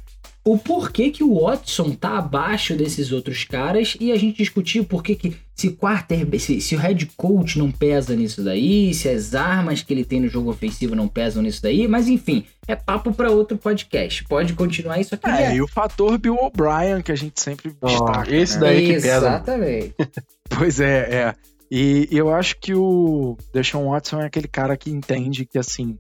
o 0.47 0.57
porquê 0.57 1.11
que 1.11 1.25
o 1.25 1.41
Watson 1.41 1.91
tá 1.91 2.19
abaixo 2.19 2.77
desses 2.77 3.11
outros 3.11 3.43
caras 3.43 3.97
e 3.99 4.13
a 4.13 4.17
gente 4.17 4.37
discutir 4.37 4.79
o 4.79 4.85
porquê 4.85 5.17
que 5.17 5.37
se 5.57 5.71
quarterback, 5.73 6.39
se, 6.39 6.61
se 6.61 6.77
o 6.77 6.79
head 6.79 7.05
coach 7.17 7.59
não 7.59 7.73
pesa 7.73 8.15
nisso 8.15 8.45
daí, 8.45 8.95
se 8.95 9.09
as 9.09 9.35
armas 9.35 9.83
que 9.83 9.93
ele 9.93 10.05
tem 10.05 10.21
no 10.21 10.29
jogo 10.29 10.49
ofensivo 10.49 10.95
não 10.95 11.09
pesam 11.09 11.43
nisso 11.43 11.61
daí, 11.61 11.89
mas 11.89 12.07
enfim, 12.07 12.47
é 12.69 12.77
papo 12.77 13.13
pra 13.13 13.29
outro 13.29 13.59
podcast. 13.59 14.23
Pode 14.29 14.53
continuar 14.53 15.01
isso 15.01 15.17
aqui. 15.17 15.29
É, 15.29 15.57
e 15.57 15.61
o 15.61 15.67
fator 15.67 16.17
Bill 16.17 16.37
O'Brien, 16.37 17.03
que 17.03 17.11
a 17.11 17.17
gente 17.17 17.41
sempre 17.41 17.75
Ó, 17.83 17.89
destaca. 17.89 18.33
esse 18.33 18.55
né? 18.55 18.61
daí 18.61 18.87
que 18.87 18.93
pesa. 18.93 19.17
Exatamente. 19.17 19.95
Pois 20.49 20.79
é, 20.79 21.13
é. 21.13 21.35
E 21.69 22.07
eu 22.13 22.33
acho 22.33 22.57
que 22.61 22.73
o 22.73 23.37
Deshaun 23.53 23.91
Watson 23.91 24.21
é 24.21 24.27
aquele 24.27 24.47
cara 24.47 24.77
que 24.77 24.93
entende 24.93 25.45
que, 25.45 25.59
assim, 25.59 25.99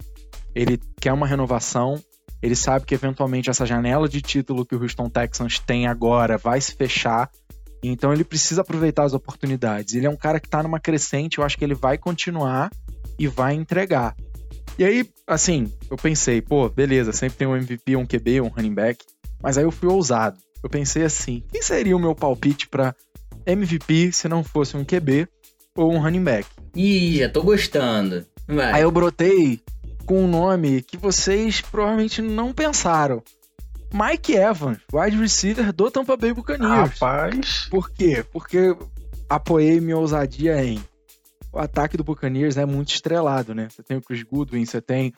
ele 0.54 0.78
quer 1.00 1.12
uma 1.12 1.26
renovação, 1.26 2.00
ele 2.46 2.54
sabe 2.54 2.86
que 2.86 2.94
eventualmente 2.94 3.50
essa 3.50 3.66
janela 3.66 4.08
de 4.08 4.22
título 4.22 4.64
que 4.64 4.76
o 4.76 4.80
Houston 4.80 5.10
Texans 5.10 5.58
tem 5.58 5.88
agora 5.88 6.38
vai 6.38 6.60
se 6.60 6.76
fechar, 6.76 7.28
então 7.82 8.12
ele 8.12 8.22
precisa 8.22 8.60
aproveitar 8.60 9.02
as 9.02 9.12
oportunidades. 9.12 9.94
Ele 9.94 10.06
é 10.06 10.10
um 10.10 10.16
cara 10.16 10.38
que 10.38 10.48
tá 10.48 10.62
numa 10.62 10.78
crescente, 10.78 11.38
eu 11.38 11.44
acho 11.44 11.58
que 11.58 11.64
ele 11.64 11.74
vai 11.74 11.98
continuar 11.98 12.70
e 13.18 13.26
vai 13.26 13.52
entregar. 13.54 14.14
E 14.78 14.84
aí, 14.84 15.10
assim, 15.26 15.72
eu 15.90 15.96
pensei, 15.96 16.40
pô, 16.40 16.68
beleza, 16.68 17.12
sempre 17.12 17.36
tem 17.36 17.48
um 17.48 17.56
MVP, 17.56 17.96
um 17.96 18.06
QB, 18.06 18.40
um 18.42 18.48
running 18.48 18.74
back, 18.74 19.04
mas 19.42 19.58
aí 19.58 19.64
eu 19.64 19.72
fui 19.72 19.88
ousado. 19.88 20.38
Eu 20.62 20.70
pensei 20.70 21.02
assim, 21.02 21.42
quem 21.50 21.60
seria 21.60 21.96
o 21.96 22.00
meu 22.00 22.14
palpite 22.14 22.68
pra 22.68 22.94
MVP 23.44 24.12
se 24.12 24.28
não 24.28 24.44
fosse 24.44 24.76
um 24.76 24.84
QB 24.84 25.26
ou 25.76 25.92
um 25.92 25.98
running 25.98 26.22
back? 26.22 26.48
Ih, 26.76 27.18
já 27.18 27.28
tô 27.28 27.42
gostando. 27.42 28.24
Vai. 28.46 28.72
Aí 28.72 28.82
eu 28.82 28.90
brotei 28.92 29.60
com 30.06 30.22
um 30.22 30.28
nome 30.28 30.82
que 30.82 30.96
vocês 30.96 31.60
provavelmente 31.60 32.22
não 32.22 32.52
pensaram. 32.52 33.22
Mike 33.92 34.34
Evans, 34.34 34.78
wide 34.92 35.16
receiver 35.16 35.72
do 35.72 35.90
Tampa 35.90 36.16
Bay 36.16 36.32
Buccaneers. 36.32 36.98
Rapaz, 36.98 37.66
Por 37.70 37.90
quê? 37.90 38.24
Porque 38.32 38.76
apoiei 39.28 39.80
minha 39.80 39.98
ousadia 39.98 40.64
em. 40.64 40.82
O 41.52 41.58
ataque 41.58 41.96
do 41.96 42.04
Buccaneers 42.04 42.56
é 42.56 42.66
muito 42.66 42.90
estrelado, 42.90 43.54
né? 43.54 43.68
Você 43.70 43.82
tem 43.82 43.96
o 43.96 44.02
Chris 44.02 44.22
Goodwin, 44.22 44.64
você 44.64 44.80
tem 44.80 45.12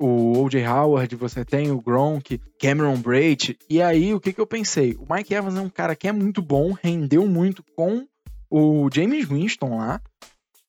o 0.00 0.42
O.J. 0.42 0.66
Howard, 0.66 1.14
você 1.16 1.44
tem 1.44 1.70
o 1.70 1.80
Gronk, 1.80 2.40
Cameron 2.58 2.96
Braid. 2.96 3.58
E 3.68 3.82
aí, 3.82 4.14
o 4.14 4.20
que, 4.20 4.32
que 4.32 4.40
eu 4.40 4.46
pensei? 4.46 4.96
O 4.98 5.06
Mike 5.12 5.34
Evans 5.34 5.56
é 5.56 5.60
um 5.60 5.68
cara 5.68 5.94
que 5.94 6.08
é 6.08 6.12
muito 6.12 6.40
bom, 6.40 6.72
rendeu 6.72 7.26
muito 7.26 7.62
com 7.76 8.06
o 8.50 8.88
James 8.92 9.28
Winston 9.28 9.76
lá. 9.76 10.00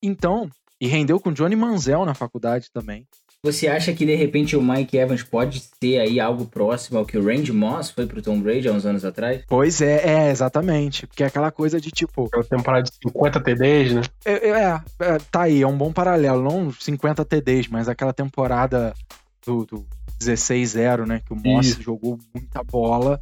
Então, 0.02 0.50
e 0.80 0.86
rendeu 0.86 1.18
com 1.18 1.30
o 1.30 1.32
Johnny 1.32 1.56
Manziel 1.56 2.04
na 2.04 2.14
faculdade 2.14 2.70
também. 2.70 3.06
Você 3.44 3.68
acha 3.68 3.92
que 3.92 4.06
de 4.06 4.14
repente 4.14 4.56
o 4.56 4.62
Mike 4.62 4.96
Evans 4.96 5.22
pode 5.22 5.64
ter 5.78 5.98
aí 6.00 6.18
algo 6.18 6.46
próximo 6.46 6.98
ao 6.98 7.04
que 7.04 7.18
o 7.18 7.22
Randy 7.22 7.52
Moss 7.52 7.90
foi 7.90 8.06
pro 8.06 8.22
Tom 8.22 8.40
Brady 8.40 8.68
há 8.68 8.72
uns 8.72 8.86
anos 8.86 9.04
atrás? 9.04 9.42
Pois 9.46 9.82
é, 9.82 10.00
é, 10.02 10.30
exatamente. 10.30 11.06
Porque 11.06 11.22
é 11.22 11.26
aquela 11.26 11.50
coisa 11.50 11.78
de 11.78 11.90
tipo, 11.90 12.24
aquela 12.24 12.42
temporada 12.42 12.84
de 12.84 12.92
50 13.06 13.40
TDs, 13.40 13.92
né? 13.92 14.02
É, 14.24 14.48
é, 14.48 14.80
é, 14.98 15.18
tá 15.30 15.42
aí, 15.42 15.60
é 15.60 15.66
um 15.66 15.76
bom 15.76 15.92
paralelo. 15.92 16.42
Não 16.42 16.72
50 16.72 17.22
TDs, 17.22 17.68
mas 17.68 17.86
aquela 17.86 18.14
temporada 18.14 18.94
do, 19.44 19.66
do 19.66 19.86
16-0, 20.18 21.04
né? 21.04 21.20
Que 21.22 21.34
o 21.34 21.36
Moss 21.36 21.66
Isso. 21.66 21.82
jogou 21.82 22.18
muita 22.34 22.64
bola. 22.64 23.20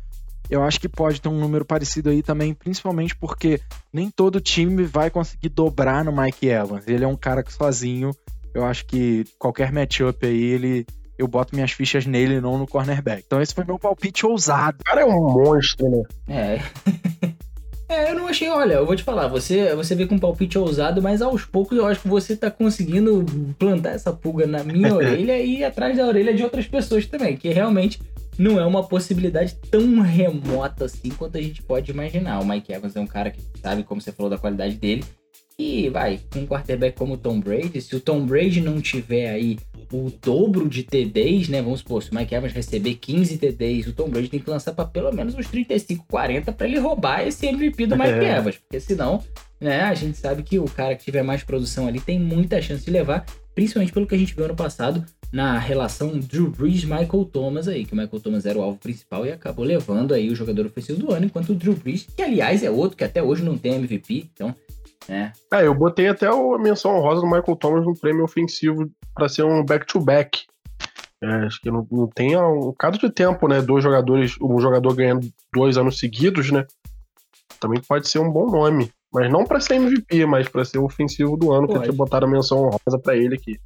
Eu 0.48 0.62
acho 0.62 0.78
que 0.78 0.88
pode 0.88 1.20
ter 1.20 1.28
um 1.28 1.40
número 1.40 1.64
parecido 1.64 2.10
aí 2.10 2.22
também, 2.22 2.54
principalmente 2.54 3.16
porque 3.16 3.60
nem 3.92 4.08
todo 4.08 4.40
time 4.40 4.84
vai 4.84 5.10
conseguir 5.10 5.48
dobrar 5.48 6.04
no 6.04 6.12
Mike 6.12 6.46
Evans. 6.46 6.86
Ele 6.86 7.04
é 7.04 7.08
um 7.08 7.16
cara 7.16 7.42
que 7.42 7.52
sozinho, 7.52 8.12
eu 8.55 8.64
acho 8.64 8.86
que 8.86 9.24
qualquer 9.38 9.72
matchup 9.72 10.26
aí, 10.26 10.42
ele. 10.42 10.86
Eu 11.18 11.28
boto 11.28 11.55
minhas 11.55 11.70
fichas 11.70 12.07
nele, 12.07 12.40
não 12.40 12.59
no 12.59 12.66
cornerback. 12.66 13.22
Então 13.24 13.40
esse 13.40 13.55
foi 13.55 13.64
meu 13.64 13.78
palpite 13.78 14.26
ousado. 14.26 14.78
O 14.80 14.84
cara 14.84 15.03
é 15.03 15.05
um 15.05 15.32
monstro, 15.32 15.88
né? 15.88 16.03
É. 16.26 16.62
É, 17.92 18.11
eu 18.11 18.14
não 18.14 18.26
achei, 18.26 18.48
olha, 18.48 18.74
eu 18.74 18.86
vou 18.86 18.96
te 18.96 19.03
falar, 19.03 19.28
você, 19.28 19.74
você 19.74 19.94
vê 19.94 20.07
com 20.07 20.14
um 20.14 20.18
palpite 20.18 20.57
ousado, 20.57 21.03
mas 21.03 21.20
aos 21.20 21.44
poucos 21.44 21.76
eu 21.76 21.86
acho 21.86 22.00
que 22.00 22.09
você 22.09 22.34
tá 22.34 22.50
conseguindo 22.50 23.22
plantar 23.59 23.90
essa 23.90 24.11
pulga 24.11 24.46
na 24.46 24.64
minha 24.64 24.88
orelha 24.96 25.38
e 25.38 25.62
atrás 25.62 25.94
da 25.94 26.07
orelha 26.07 26.32
de 26.32 26.42
outras 26.42 26.66
pessoas 26.66 27.05
também, 27.05 27.36
que 27.36 27.50
realmente 27.50 28.00
não 28.38 28.59
é 28.59 28.64
uma 28.64 28.82
possibilidade 28.82 29.57
tão 29.70 30.00
remota 30.00 30.86
assim 30.86 31.11
quanto 31.11 31.36
a 31.36 31.42
gente 31.42 31.62
pode 31.62 31.90
imaginar. 31.90 32.40
O 32.40 32.46
Mike 32.46 32.72
Evans 32.72 32.96
é 32.96 33.00
um 33.00 33.07
cara 33.07 33.30
que 33.30 33.42
sabe, 33.61 33.84
como 33.84 34.00
você 34.00 34.11
falou, 34.11 34.30
da 34.30 34.38
qualidade 34.38 34.76
dele. 34.76 35.05
E 35.62 35.88
vai, 35.88 36.18
com 36.32 36.40
um 36.40 36.46
quarterback 36.46 36.96
como 36.98 37.14
o 37.14 37.16
Tom 37.16 37.38
Brady, 37.38 37.80
se 37.80 37.94
o 37.94 38.00
Tom 38.00 38.26
Brady 38.26 38.60
não 38.60 38.80
tiver 38.80 39.30
aí 39.30 39.58
o 39.92 40.10
dobro 40.20 40.68
de 40.68 40.82
TDs, 40.82 41.48
né? 41.48 41.62
Vamos 41.62 41.80
supor, 41.80 42.02
se 42.02 42.10
o 42.10 42.14
Mike 42.16 42.34
Evans 42.34 42.52
receber 42.52 42.94
15 42.94 43.38
TDs, 43.38 43.86
o 43.86 43.92
Tom 43.92 44.08
Brady 44.08 44.28
tem 44.28 44.40
que 44.40 44.50
lançar 44.50 44.72
para 44.72 44.86
pelo 44.86 45.12
menos 45.12 45.34
uns 45.36 45.46
35, 45.46 46.04
40 46.08 46.50
para 46.50 46.66
ele 46.66 46.80
roubar 46.80 47.24
esse 47.26 47.46
MVP 47.46 47.86
do 47.86 47.96
Mike 47.96 48.10
É. 48.10 48.38
Evans, 48.38 48.56
porque 48.56 48.80
senão, 48.80 49.22
né, 49.60 49.82
a 49.82 49.94
gente 49.94 50.18
sabe 50.18 50.42
que 50.42 50.58
o 50.58 50.64
cara 50.64 50.96
que 50.96 51.04
tiver 51.04 51.22
mais 51.22 51.44
produção 51.44 51.86
ali 51.86 52.00
tem 52.00 52.18
muita 52.18 52.60
chance 52.60 52.84
de 52.84 52.90
levar, 52.90 53.24
principalmente 53.54 53.92
pelo 53.92 54.06
que 54.06 54.14
a 54.14 54.18
gente 54.18 54.34
viu 54.34 54.46
ano 54.46 54.56
passado 54.56 55.04
na 55.30 55.58
relação 55.58 56.18
Drew 56.18 56.50
Brees 56.50 56.84
Michael 56.84 57.24
Thomas 57.32 57.66
aí, 57.66 57.86
que 57.86 57.94
o 57.94 57.96
Michael 57.96 58.20
Thomas 58.20 58.44
era 58.44 58.58
o 58.58 58.62
alvo 58.62 58.78
principal 58.78 59.24
e 59.24 59.32
acabou 59.32 59.64
levando 59.64 60.12
aí 60.12 60.30
o 60.30 60.34
jogador 60.34 60.66
ofensivo 60.66 60.98
do 60.98 61.12
ano, 61.12 61.24
enquanto 61.24 61.50
o 61.50 61.54
Drew 61.54 61.74
Brees, 61.74 62.06
que 62.14 62.22
aliás 62.22 62.62
é 62.62 62.70
outro 62.70 62.96
que 62.98 63.04
até 63.04 63.22
hoje 63.22 63.42
não 63.42 63.56
tem 63.56 63.74
MVP, 63.76 64.28
então 64.34 64.54
né? 65.09 65.32
É, 65.53 65.66
eu 65.66 65.74
botei 65.74 66.09
até 66.09 66.26
a 66.26 66.59
menção 66.59 66.96
honrosa 66.96 67.20
do 67.20 67.26
Michael 67.26 67.57
Thomas 67.57 67.84
no 67.84 67.96
prêmio 67.96 68.24
ofensivo 68.24 68.90
para 69.14 69.28
ser 69.28 69.44
um 69.44 69.64
back-to-back. 69.64 70.46
É, 71.22 71.26
acho 71.46 71.61
que 71.61 71.70
não, 71.70 71.86
não 71.90 72.09
tem 72.09 72.36
um 72.36 72.72
caso 72.76 72.98
de 72.98 73.11
tempo, 73.11 73.46
né? 73.46 73.62
Dois 73.62 73.84
jogadores, 73.84 74.36
um 74.40 74.59
jogador 74.59 74.94
ganhando 74.94 75.28
dois 75.55 75.76
anos 75.76 75.98
seguidos, 75.98 76.50
né? 76.50 76.66
Também 77.61 77.80
pode 77.80 78.09
ser 78.09 78.18
um 78.18 78.30
bom 78.30 78.50
nome. 78.50 78.90
Mas 79.12 79.30
não 79.30 79.44
para 79.44 79.61
ser 79.61 79.74
MVP, 79.74 80.24
mas 80.24 80.48
para 80.48 80.64
ser 80.64 80.78
o 80.78 80.84
ofensivo 80.84 81.36
do 81.36 81.53
ano, 81.53 81.66
pode. 81.66 81.72
que 81.72 81.78
eu 81.78 81.82
tinha 81.82 81.96
botado 81.96 82.24
a 82.24 82.28
menção 82.28 82.59
honrosa 82.59 82.98
para 83.00 83.14
ele 83.14 83.34
aqui. 83.34 83.61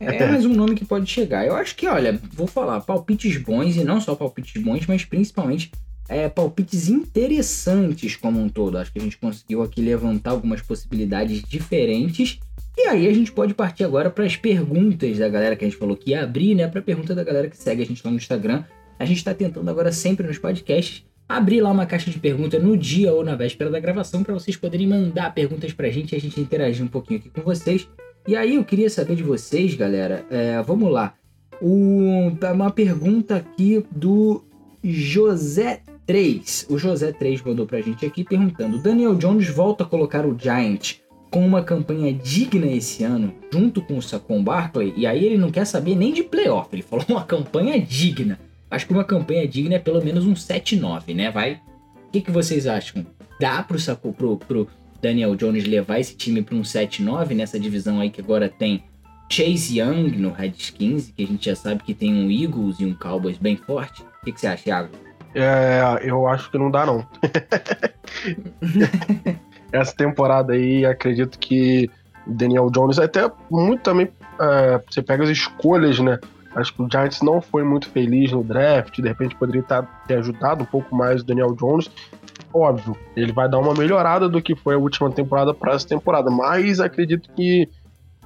É 0.00 0.26
mais 0.26 0.46
um 0.46 0.54
nome 0.54 0.74
que 0.74 0.86
pode 0.86 1.06
chegar. 1.06 1.46
Eu 1.46 1.54
acho 1.54 1.76
que, 1.76 1.86
olha, 1.86 2.18
vou 2.32 2.46
falar, 2.46 2.80
palpites 2.80 3.36
bons, 3.36 3.76
e 3.76 3.84
não 3.84 4.00
só 4.00 4.14
palpites 4.14 4.60
bons, 4.62 4.86
mas 4.86 5.04
principalmente 5.04 5.70
é, 6.08 6.28
palpites 6.28 6.88
interessantes 6.88 8.16
como 8.16 8.40
um 8.40 8.48
todo. 8.48 8.78
Acho 8.78 8.92
que 8.92 8.98
a 8.98 9.02
gente 9.02 9.18
conseguiu 9.18 9.62
aqui 9.62 9.80
levantar 9.80 10.30
algumas 10.30 10.62
possibilidades 10.62 11.42
diferentes. 11.42 12.38
E 12.76 12.88
aí 12.88 13.06
a 13.08 13.12
gente 13.12 13.32
pode 13.32 13.54
partir 13.54 13.84
agora 13.84 14.10
para 14.10 14.24
as 14.24 14.36
perguntas 14.36 15.18
da 15.18 15.28
galera 15.28 15.56
que 15.56 15.64
a 15.64 15.68
gente 15.68 15.78
falou 15.78 15.96
que 15.96 16.10
ia 16.10 16.22
abrir, 16.22 16.54
né? 16.54 16.68
Para 16.68 16.80
a 16.80 16.82
pergunta 16.82 17.14
da 17.14 17.24
galera 17.24 17.48
que 17.48 17.56
segue 17.56 17.82
a 17.82 17.86
gente 17.86 18.02
lá 18.04 18.10
no 18.10 18.16
Instagram. 18.16 18.64
A 18.98 19.04
gente 19.04 19.18
está 19.18 19.34
tentando 19.34 19.68
agora 19.70 19.92
sempre 19.92 20.26
nos 20.26 20.38
podcasts 20.38 21.04
abrir 21.28 21.60
lá 21.60 21.70
uma 21.70 21.86
caixa 21.86 22.10
de 22.10 22.18
perguntas 22.18 22.62
no 22.62 22.76
dia 22.76 23.12
ou 23.12 23.24
na 23.24 23.34
véspera 23.34 23.70
da 23.70 23.80
gravação 23.80 24.22
para 24.22 24.32
vocês 24.32 24.56
poderem 24.56 24.86
mandar 24.86 25.34
perguntas 25.34 25.72
para 25.72 25.88
a 25.88 25.90
gente 25.90 26.12
e 26.12 26.16
a 26.16 26.20
gente 26.20 26.40
interagir 26.40 26.84
um 26.84 26.88
pouquinho 26.88 27.18
aqui 27.18 27.30
com 27.30 27.42
vocês. 27.42 27.88
E 28.28 28.36
aí 28.36 28.56
eu 28.56 28.64
queria 28.64 28.90
saber 28.90 29.16
de 29.16 29.22
vocês, 29.22 29.74
galera. 29.74 30.24
É, 30.30 30.60
vamos 30.62 30.90
lá. 30.90 31.14
Uma 31.60 32.70
pergunta 32.70 33.36
aqui 33.36 33.84
do 33.90 34.44
José 34.82 35.82
3. 36.06 36.66
O 36.70 36.78
José 36.78 37.12
3 37.12 37.42
mandou 37.42 37.66
pra 37.66 37.80
gente 37.80 38.06
aqui 38.06 38.22
perguntando: 38.22 38.78
Daniel 38.78 39.14
Jones 39.14 39.48
volta 39.48 39.84
a 39.84 39.86
colocar 39.86 40.24
o 40.24 40.38
Giant 40.38 40.94
com 41.30 41.44
uma 41.44 41.62
campanha 41.62 42.12
digna 42.12 42.66
esse 42.66 43.02
ano, 43.02 43.34
junto 43.52 43.82
com 43.82 43.98
o 43.98 44.02
Saquon 44.02 44.42
Barkley, 44.42 44.94
e 44.96 45.06
aí 45.06 45.24
ele 45.24 45.36
não 45.36 45.50
quer 45.50 45.66
saber 45.66 45.96
nem 45.96 46.12
de 46.12 46.22
playoff, 46.22 46.68
ele 46.72 46.82
falou 46.82 47.04
uma 47.08 47.24
campanha 47.24 47.78
digna. 47.80 48.38
Acho 48.70 48.86
que 48.86 48.92
uma 48.92 49.04
campanha 49.04 49.46
digna 49.46 49.74
é 49.74 49.78
pelo 49.78 50.02
menos 50.04 50.24
um 50.24 50.34
7-9, 50.34 51.14
né? 51.14 51.30
Vai. 51.30 51.60
O 52.08 52.10
que, 52.12 52.20
que 52.20 52.30
vocês 52.30 52.66
acham? 52.66 53.04
Dá 53.40 53.62
pro, 53.62 53.78
saco, 53.78 54.12
pro, 54.12 54.36
pro 54.36 54.68
Daniel 55.02 55.36
Jones 55.36 55.66
levar 55.66 56.00
esse 56.00 56.16
time 56.16 56.42
para 56.42 56.54
um 56.54 56.62
7-9 56.62 57.34
nessa 57.34 57.60
divisão 57.60 58.00
aí 58.00 58.10
que 58.10 58.20
agora 58.20 58.48
tem 58.48 58.82
Chase 59.28 59.78
Young 59.78 60.16
no 60.16 60.30
Redskins, 60.30 61.12
que 61.14 61.24
a 61.24 61.26
gente 61.26 61.46
já 61.46 61.56
sabe 61.56 61.82
que 61.82 61.94
tem 61.94 62.14
um 62.14 62.30
Eagles 62.30 62.80
e 62.80 62.86
um 62.86 62.94
Cowboys 62.94 63.38
bem 63.38 63.56
forte? 63.56 64.02
O 64.02 64.24
que, 64.24 64.32
que 64.32 64.40
você 64.40 64.46
acha, 64.46 64.64
Thiago? 64.64 65.05
É, 65.34 66.00
eu 66.02 66.26
acho 66.26 66.50
que 66.50 66.58
não 66.58 66.70
dá, 66.70 66.86
não. 66.86 67.06
Essa 69.72 69.94
temporada 69.94 70.52
aí, 70.54 70.86
acredito 70.86 71.38
que 71.38 71.90
Daniel 72.26 72.70
Jones, 72.70 72.98
até 72.98 73.30
muito 73.50 73.82
também, 73.82 74.08
é, 74.40 74.80
você 74.88 75.02
pega 75.02 75.24
as 75.24 75.30
escolhas, 75.30 75.98
né? 75.98 76.18
Acho 76.54 76.72
que 76.72 76.82
o 76.82 76.88
Giants 76.90 77.20
não 77.20 77.42
foi 77.42 77.62
muito 77.62 77.88
feliz 77.90 78.32
no 78.32 78.42
draft, 78.42 78.98
de 78.98 79.06
repente 79.06 79.36
poderia 79.36 79.62
ter 80.06 80.16
ajudado 80.16 80.62
um 80.62 80.66
pouco 80.66 80.96
mais 80.96 81.20
o 81.20 81.24
Daniel 81.24 81.54
Jones. 81.54 81.90
Óbvio, 82.52 82.96
ele 83.14 83.30
vai 83.30 83.46
dar 83.46 83.58
uma 83.58 83.74
melhorada 83.74 84.26
do 84.26 84.40
que 84.40 84.56
foi 84.56 84.74
a 84.74 84.78
última 84.78 85.10
temporada 85.10 85.52
para 85.52 85.74
essa 85.74 85.86
temporada, 85.86 86.30
mas 86.30 86.80
acredito 86.80 87.30
que 87.34 87.68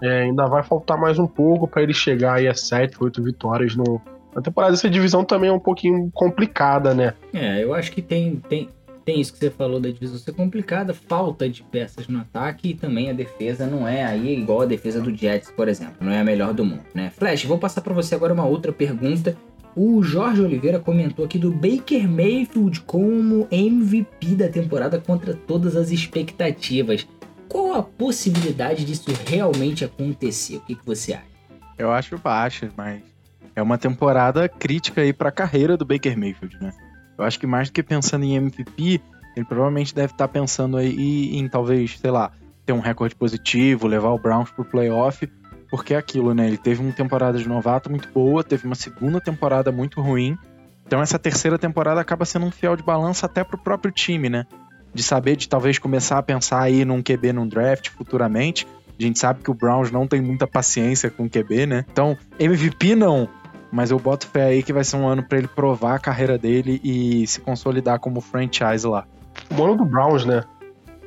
é, 0.01 0.23
ainda 0.23 0.47
vai 0.47 0.63
faltar 0.63 0.97
mais 0.97 1.19
um 1.19 1.27
pouco 1.27 1.67
para 1.67 1.83
ele 1.83 1.93
chegar 1.93 2.35
aí 2.35 2.47
a 2.47 2.55
7, 2.55 2.97
8 3.01 3.21
vitórias 3.21 3.75
no, 3.75 4.01
na 4.35 4.43
temporada. 4.43 4.75
Essa 4.75 4.89
divisão 4.89 5.25
também 5.25 5.51
é 5.51 5.53
um 5.53 5.61
pouquinho 5.61 6.11
complicada, 6.13 6.95
né? 6.95 7.15
É, 7.33 7.63
eu 7.63 7.75
acho 7.75 7.93
que 7.93 8.03
tem, 8.03 8.37
tem, 8.49 8.69
tem 9.05 9.21
isso 9.21 9.33
que 9.33 9.39
você 9.39 9.51
falou 9.51 9.81
da 9.81 9.91
divisão 9.91 10.19
ser 10.19 10.33
complicada, 10.33 10.95
falta 10.95 11.49
de 11.49 11.63
peças 11.63 12.07
no 12.09 12.21
ataque 12.21 12.71
e 12.71 12.75
também 12.75 13.11
a 13.11 13.13
defesa 13.13 13.67
não 13.67 13.87
é 13.87 14.05
aí 14.05 14.39
igual 14.39 14.63
a 14.63 14.67
defesa 14.67 15.01
do 15.01 15.15
Jets, 15.15 15.51
por 15.51 15.69
exemplo, 15.69 15.97
não 16.01 16.13
é 16.13 16.21
a 16.21 16.25
melhor 16.25 16.55
do 16.55 16.65
mundo, 16.65 16.85
né? 16.95 17.11
Flash, 17.11 17.45
vou 17.45 17.59
passar 17.59 17.81
para 17.81 17.95
você 17.95 18.15
agora 18.15 18.33
uma 18.33 18.47
outra 18.47 18.73
pergunta. 18.73 19.37
O 19.77 20.03
Jorge 20.03 20.43
Oliveira 20.43 20.81
comentou 20.81 21.25
aqui 21.25 21.39
do 21.39 21.53
Baker 21.53 22.09
Mayfield 22.09 22.81
como 22.83 23.47
MVP 23.51 24.35
da 24.35 24.49
temporada 24.49 25.01
contra 25.01 25.33
todas 25.33 25.77
as 25.77 25.91
expectativas. 25.91 27.07
Qual 27.49 27.75
a 27.75 27.83
possibilidade 27.83 28.85
disso 28.85 29.11
realmente 29.27 29.85
acontecer? 29.85 30.57
O 30.57 30.61
que, 30.61 30.75
que 30.75 30.87
você 30.87 31.15
acha? 31.15 31.31
Eu 31.79 31.91
acho 31.91 32.19
baixo, 32.19 32.69
mas 32.77 33.01
é 33.61 33.63
uma 33.63 33.79
temporada 33.79 34.49
crítica 34.49 35.03
aí 35.03 35.13
para 35.13 35.29
a 35.29 35.33
carreira 35.33 35.77
do 35.77 35.85
Baker 35.85 36.19
Mayfield, 36.19 36.59
né? 36.61 36.73
Eu 37.17 37.25
acho 37.25 37.39
que 37.39 37.47
mais 37.47 37.69
do 37.69 37.73
que 37.73 37.83
pensando 37.83 38.25
em 38.25 38.35
MVP, 38.35 39.01
ele 39.37 39.47
provavelmente 39.47 39.95
deve 39.95 40.13
estar 40.13 40.27
tá 40.27 40.33
pensando 40.33 40.77
aí 40.77 41.37
em 41.37 41.47
talvez, 41.47 41.99
sei 41.99 42.11
lá, 42.11 42.33
ter 42.65 42.73
um 42.73 42.81
recorde 42.81 43.15
positivo, 43.15 43.87
levar 43.87 44.11
o 44.11 44.19
Browns 44.19 44.51
pro 44.51 44.65
playoff, 44.65 45.31
porque 45.71 45.95
é 45.95 45.99
aquilo, 45.99 46.35
né? 46.35 46.47
Ele 46.47 46.57
teve 46.57 46.81
uma 46.81 46.93
temporada 46.93 47.39
de 47.39 47.47
novato 47.47 47.91
muito 47.91 48.09
boa, 48.13 48.43
teve 48.43 48.67
uma 48.67 48.75
segunda 48.75 49.21
temporada 49.21 49.71
muito 49.71 50.01
ruim. 50.01 50.37
Então 50.87 51.03
essa 51.03 51.19
terceira 51.19 51.59
temporada 51.59 52.01
acaba 52.01 52.25
sendo 52.25 52.47
um 52.47 52.51
fiel 52.51 52.75
de 52.75 52.83
balança 52.83 53.27
até 53.27 53.45
pro 53.45 53.59
próprio 53.59 53.93
time, 53.93 54.31
né? 54.31 54.47
De 54.93 55.03
saber 55.03 55.37
de 55.37 55.49
talvez 55.49 55.79
começar 55.79 56.19
a 56.19 56.23
pensar 56.23 56.63
aí 56.63 56.85
num 56.85 57.03
QB 57.03 57.35
num 57.35 57.47
draft 57.47 57.91
futuramente. 57.91 58.67
A 58.99 59.03
gente 59.03 59.19
sabe 59.19 59.43
que 59.43 59.51
o 59.51 59.55
Browns 59.55 59.91
não 59.91 60.07
tem 60.07 60.21
muita 60.21 60.47
paciência 60.47 61.11
com 61.11 61.29
QB, 61.29 61.67
né? 61.67 61.85
Então, 61.91 62.17
MVP 62.39 62.95
não, 62.95 63.29
mas 63.73 63.91
eu 63.91 63.99
boto 63.99 64.27
fé 64.27 64.45
aí 64.45 64.63
que 64.63 64.73
vai 64.73 64.85
ser 64.85 64.97
um 64.97 65.07
ano 65.07 65.23
para 65.23 65.39
ele 65.39 65.49
provar 65.49 65.95
a 65.95 65.99
carreira 65.99 66.37
dele 66.37 66.81
e 66.83 67.27
se 67.27 67.41
consolidar 67.41 67.99
como 67.99 68.21
franchise 68.21 68.87
lá. 68.87 69.07
O 69.57 69.63
ano 69.63 69.77
do 69.77 69.85
Browns, 69.85 70.25
né? 70.25 70.45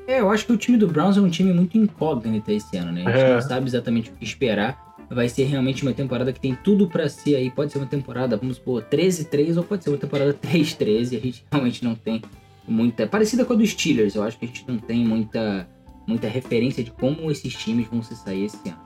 É, 0.07 0.20
eu 0.20 0.30
acho 0.30 0.45
que 0.45 0.51
o 0.51 0.57
time 0.57 0.78
do 0.78 0.88
Browns 0.88 1.18
é 1.18 1.22
um 1.22 1.30
time 1.30 1.53
muito 1.53 1.78
incógnito 1.78 2.51
esse 2.51 2.76
ano, 2.78 2.91
né? 2.91 3.03
A 3.05 3.11
gente 3.11 3.26
é. 3.26 3.34
não 3.34 3.41
sabe 3.41 3.68
exatamente 3.68 4.09
o 4.09 4.14
que 4.14 4.24
esperar. 4.24 4.82
Vai 5.09 5.30
ser 5.30 5.43
realmente 5.43 5.84
uma 5.84 5.93
temporada 5.93 6.34
que 6.34 6.39
tem 6.39 6.55
tudo 6.55 6.88
para 6.88 7.07
ser 7.07 7.36
aí. 7.36 7.49
Pode 7.49 7.72
ser 7.72 7.78
uma 7.78 7.88
temporada, 7.88 8.36
vamos 8.36 8.57
supor, 8.57 8.84
13-3 8.84 9.57
ou 9.57 9.64
pode 9.64 9.84
ser 9.84 9.89
uma 9.91 9.97
temporada 9.97 10.34
3-13. 10.41 11.18
A 11.18 11.22
gente 11.22 11.45
realmente 11.51 11.84
não 11.84 11.95
tem 11.95 12.22
muita. 12.68 13.07
Parecida 13.07 13.45
com 13.45 13.53
a 13.53 13.55
dos 13.55 13.70
Steelers, 13.70 14.16
eu 14.16 14.24
acho 14.24 14.38
que 14.38 14.45
a 14.45 14.47
gente 14.47 14.66
não 14.68 14.78
tem 14.78 15.05
muita, 15.05 15.68
muita 16.07 16.28
referência 16.28 16.84
de 16.84 16.91
como 16.91 17.32
esses 17.32 17.53
times 17.53 17.88
vão 17.88 18.01
se 18.01 18.16
sair 18.16 18.45
esse 18.45 18.70
ano. 18.70 18.82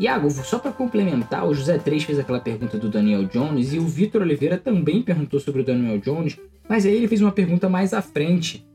Iago, 0.00 0.30
só 0.30 0.58
para 0.58 0.72
complementar, 0.72 1.46
o 1.46 1.52
José 1.52 1.76
3 1.76 2.04
fez 2.04 2.18
aquela 2.18 2.40
pergunta 2.40 2.78
do 2.78 2.88
Daniel 2.88 3.26
Jones 3.26 3.74
e 3.74 3.78
o 3.78 3.86
Vitor 3.86 4.22
Oliveira 4.22 4.56
também 4.56 5.02
perguntou 5.02 5.38
sobre 5.38 5.60
o 5.60 5.64
Daniel 5.64 5.98
Jones, 5.98 6.38
mas 6.66 6.86
aí 6.86 6.96
ele 6.96 7.06
fez 7.06 7.20
uma 7.20 7.30
pergunta 7.30 7.68
mais 7.68 7.92
à 7.92 8.00
frente 8.00 8.66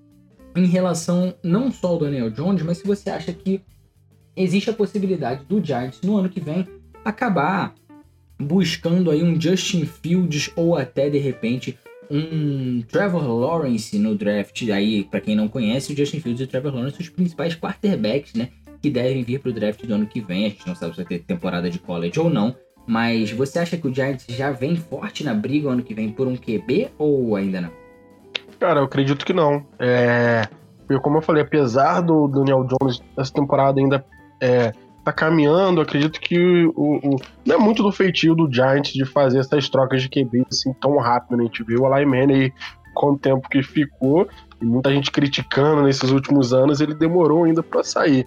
em 0.55 0.67
relação 0.67 1.33
não 1.43 1.71
só 1.71 1.87
ao 1.87 1.97
Daniel 1.97 2.29
Jones, 2.29 2.61
mas 2.61 2.77
se 2.77 2.85
você 2.85 3.09
acha 3.09 3.33
que 3.33 3.59
existe 4.35 4.69
a 4.69 4.73
possibilidade 4.73 5.43
do 5.45 5.63
Giants 5.63 5.99
no 6.03 6.15
ano 6.15 6.29
que 6.29 6.39
vem 6.39 6.67
acabar 7.03 7.73
buscando 8.39 9.09
aí 9.09 9.23
um 9.23 9.39
Justin 9.39 9.85
Fields 9.85 10.51
ou 10.55 10.77
até 10.77 11.09
de 11.09 11.17
repente 11.17 11.75
um 12.09 12.83
Trevor 12.83 13.27
Lawrence 13.27 13.97
no 13.97 14.15
draft. 14.15 14.69
Aí, 14.69 15.05
para 15.05 15.21
quem 15.21 15.35
não 15.35 15.47
conhece, 15.47 15.91
o 15.91 15.97
Justin 15.97 16.19
Fields 16.19 16.41
e 16.41 16.43
o 16.43 16.47
Trevor 16.47 16.73
Lawrence 16.73 16.97
são 16.97 17.03
os 17.03 17.09
principais 17.09 17.55
quarterbacks, 17.55 18.33
né? 18.35 18.49
Que 18.85 18.89
devem 18.91 19.23
vir 19.23 19.39
para 19.39 19.49
o 19.49 19.53
draft 19.53 19.83
do 19.83 19.95
ano 19.95 20.05
que 20.05 20.21
vem. 20.21 20.45
A 20.45 20.49
gente 20.49 20.67
não 20.67 20.75
sabe 20.75 20.91
se 20.91 20.97
vai 20.97 21.05
ter 21.05 21.19
temporada 21.23 21.71
de 21.71 21.79
college 21.79 22.19
ou 22.19 22.29
não. 22.29 22.55
Mas 22.85 23.31
você 23.31 23.57
acha 23.57 23.75
que 23.77 23.87
o 23.87 23.93
Giants 23.93 24.27
já 24.29 24.51
vem 24.51 24.75
forte 24.75 25.23
na 25.23 25.33
briga 25.33 25.69
ano 25.69 25.81
que 25.81 25.95
vem 25.95 26.11
por 26.11 26.27
um 26.27 26.35
QB 26.35 26.91
ou 26.99 27.35
ainda 27.35 27.61
não? 27.61 27.71
Cara, 28.59 28.81
eu 28.81 28.83
acredito 28.83 29.25
que 29.25 29.33
não. 29.33 29.65
É... 29.79 30.47
Como 31.01 31.17
eu 31.17 31.21
falei, 31.23 31.41
apesar 31.41 32.01
do 32.01 32.27
Daniel 32.27 32.63
Jones 32.63 33.01
essa 33.17 33.33
temporada 33.33 33.79
ainda 33.79 34.05
é, 34.39 34.71
tá 35.03 35.11
caminhando, 35.11 35.81
acredito 35.81 36.19
que 36.19 36.67
o, 36.75 36.97
o, 36.97 37.15
não 37.43 37.55
é 37.55 37.57
muito 37.57 37.81
do 37.81 37.91
feitio 37.91 38.35
do 38.35 38.47
Giants 38.53 38.93
de 38.93 39.03
fazer 39.03 39.39
essas 39.39 39.67
trocas 39.67 40.03
de 40.03 40.09
QB 40.09 40.45
assim 40.47 40.71
tão 40.73 40.95
rápido. 40.97 41.37
Né? 41.37 41.45
A 41.45 41.47
gente 41.47 41.63
viu 41.63 41.81
o 41.81 41.97
Eli 41.97 42.05
Manning 42.05 42.51
com 42.93 43.13
o 43.13 43.17
tempo 43.17 43.49
que 43.49 43.63
ficou 43.63 44.27
e 44.61 44.65
muita 44.65 44.91
gente 44.91 45.11
criticando 45.11 45.83
nesses 45.83 46.09
últimos 46.09 46.53
anos, 46.53 46.81
ele 46.81 46.95
demorou 46.95 47.43
ainda 47.43 47.61
para 47.61 47.83
sair. 47.83 48.25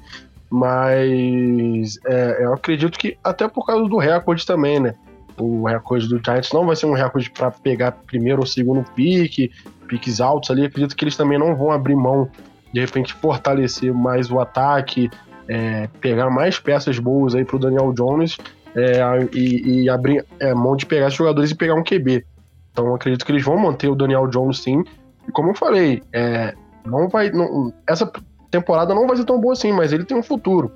Mas 0.51 1.99
é, 2.07 2.45
eu 2.45 2.55
acredito 2.55 2.99
que 2.99 3.19
até 3.23 3.47
por 3.49 3.67
causa 3.67 3.89
do 3.89 3.99
recorde 3.99 4.47
também, 4.47 4.81
né? 4.81 4.95
O 5.37 5.67
recorde 5.67 6.09
do 6.09 6.21
Giants 6.25 6.53
não 6.53 6.67
vai 6.67 6.75
ser 6.75 6.87
um 6.87 6.95
recorde 6.95 7.31
para 7.31 7.51
pegar 7.51 7.93
primeiro 7.93 8.41
ou 8.41 8.47
segundo 8.47 8.83
pique, 8.95 9.51
piques 9.87 10.21
altos 10.21 10.51
ali. 10.51 10.65
Acredito 10.65 10.97
que 10.97 11.05
eles 11.05 11.17
também 11.17 11.39
não 11.39 11.55
vão 11.55 11.71
abrir 11.71 11.95
mão, 11.95 12.29
de 12.73 12.81
repente, 12.81 13.15
fortalecer 13.15 13.93
mais 13.93 14.31
o 14.31 14.41
ataque, 14.41 15.11
é, 15.47 15.89
pegar 16.01 16.29
mais 16.31 16.59
peças 16.59 16.99
boas 16.99 17.35
aí 17.35 17.45
pro 17.45 17.59
Daniel 17.59 17.93
Jones 17.93 18.37
é, 18.75 19.01
e, 19.33 19.83
e, 19.83 19.91
abrir 19.91 20.25
é, 20.39 20.55
mão 20.55 20.77
de 20.77 20.87
pegar 20.87 21.09
jogadores 21.09 21.51
e 21.51 21.55
pegar 21.55 21.75
um 21.75 21.85
QB. 21.85 22.25
Então 22.73 22.95
acredito 22.95 23.25
que 23.25 23.33
eles 23.33 23.45
vão 23.45 23.57
manter 23.57 23.89
o 23.89 23.95
Daniel 23.95 24.27
Jones 24.29 24.61
sim. 24.63 24.83
E 25.27 25.33
como 25.33 25.51
eu 25.51 25.55
falei, 25.55 26.03
é, 26.13 26.55
não 26.85 27.09
vai. 27.09 27.31
Não, 27.31 27.73
essa 27.87 28.11
temporada 28.51 28.95
não 28.95 29.07
vai 29.07 29.17
ser 29.17 29.25
tão 29.25 29.41
boa 29.41 29.53
assim, 29.53 29.73
mas 29.73 29.93
ele 29.93 30.05
tem 30.05 30.17
um 30.17 30.23
futuro. 30.23 30.73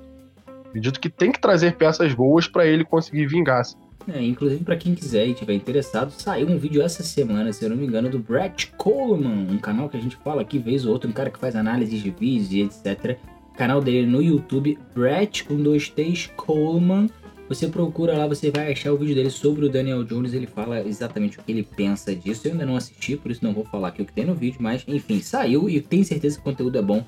Acredito 0.67 0.99
que 0.99 1.09
tem 1.09 1.31
que 1.31 1.39
trazer 1.39 1.75
peças 1.75 2.13
boas 2.13 2.47
para 2.47 2.65
ele 2.65 2.83
conseguir 2.83 3.27
vingar-se. 3.27 3.75
É, 4.07 4.21
inclusive 4.21 4.63
para 4.63 4.75
quem 4.75 4.93
quiser 4.93 5.27
e 5.27 5.33
tiver 5.33 5.53
interessado, 5.53 6.11
saiu 6.11 6.47
um 6.49 6.57
vídeo 6.57 6.81
essa 6.81 7.03
semana, 7.03 7.53
se 7.53 7.63
eu 7.63 7.69
não 7.69 7.77
me 7.77 7.85
engano, 7.85 8.09
do 8.09 8.19
Brett 8.19 8.71
Coleman, 8.77 9.47
um 9.49 9.57
canal 9.57 9.87
que 9.87 9.95
a 9.95 9.99
gente 9.99 10.17
fala 10.17 10.41
aqui 10.41 10.59
vez 10.59 10.85
ou 10.85 10.91
outra, 10.91 11.09
um 11.09 11.13
cara 11.13 11.29
que 11.29 11.39
faz 11.39 11.55
análise 11.55 11.97
de 11.97 12.09
vídeos 12.09 12.51
e 12.51 12.61
etc. 12.61 13.17
canal 13.55 13.81
dele 13.81 14.05
no 14.05 14.21
YouTube, 14.21 14.77
Brett123 14.95 16.31
Coleman. 16.35 17.07
Você 17.47 17.67
procura 17.67 18.17
lá, 18.17 18.25
você 18.25 18.49
vai 18.49 18.71
achar 18.71 18.91
o 18.91 18.97
vídeo 18.97 19.15
dele 19.15 19.29
sobre 19.29 19.65
o 19.65 19.69
Daniel 19.69 20.03
Jones. 20.03 20.33
Ele 20.33 20.47
fala 20.47 20.79
exatamente 20.81 21.37
o 21.37 21.43
que 21.43 21.51
ele 21.51 21.63
pensa 21.63 22.15
disso. 22.15 22.47
Eu 22.47 22.53
ainda 22.53 22.65
não 22.65 22.75
assisti, 22.75 23.15
por 23.15 23.29
isso 23.29 23.43
não 23.43 23.53
vou 23.53 23.65
falar 23.65 23.89
aqui 23.89 24.01
o 24.01 24.05
que 24.05 24.13
tem 24.13 24.25
no 24.25 24.33
vídeo, 24.33 24.57
mas 24.61 24.83
enfim, 24.87 25.21
saiu 25.21 25.69
e 25.69 25.79
tenho 25.79 26.03
certeza 26.03 26.37
que 26.37 26.41
o 26.41 26.43
conteúdo 26.43 26.77
é 26.77 26.81
bom. 26.81 27.05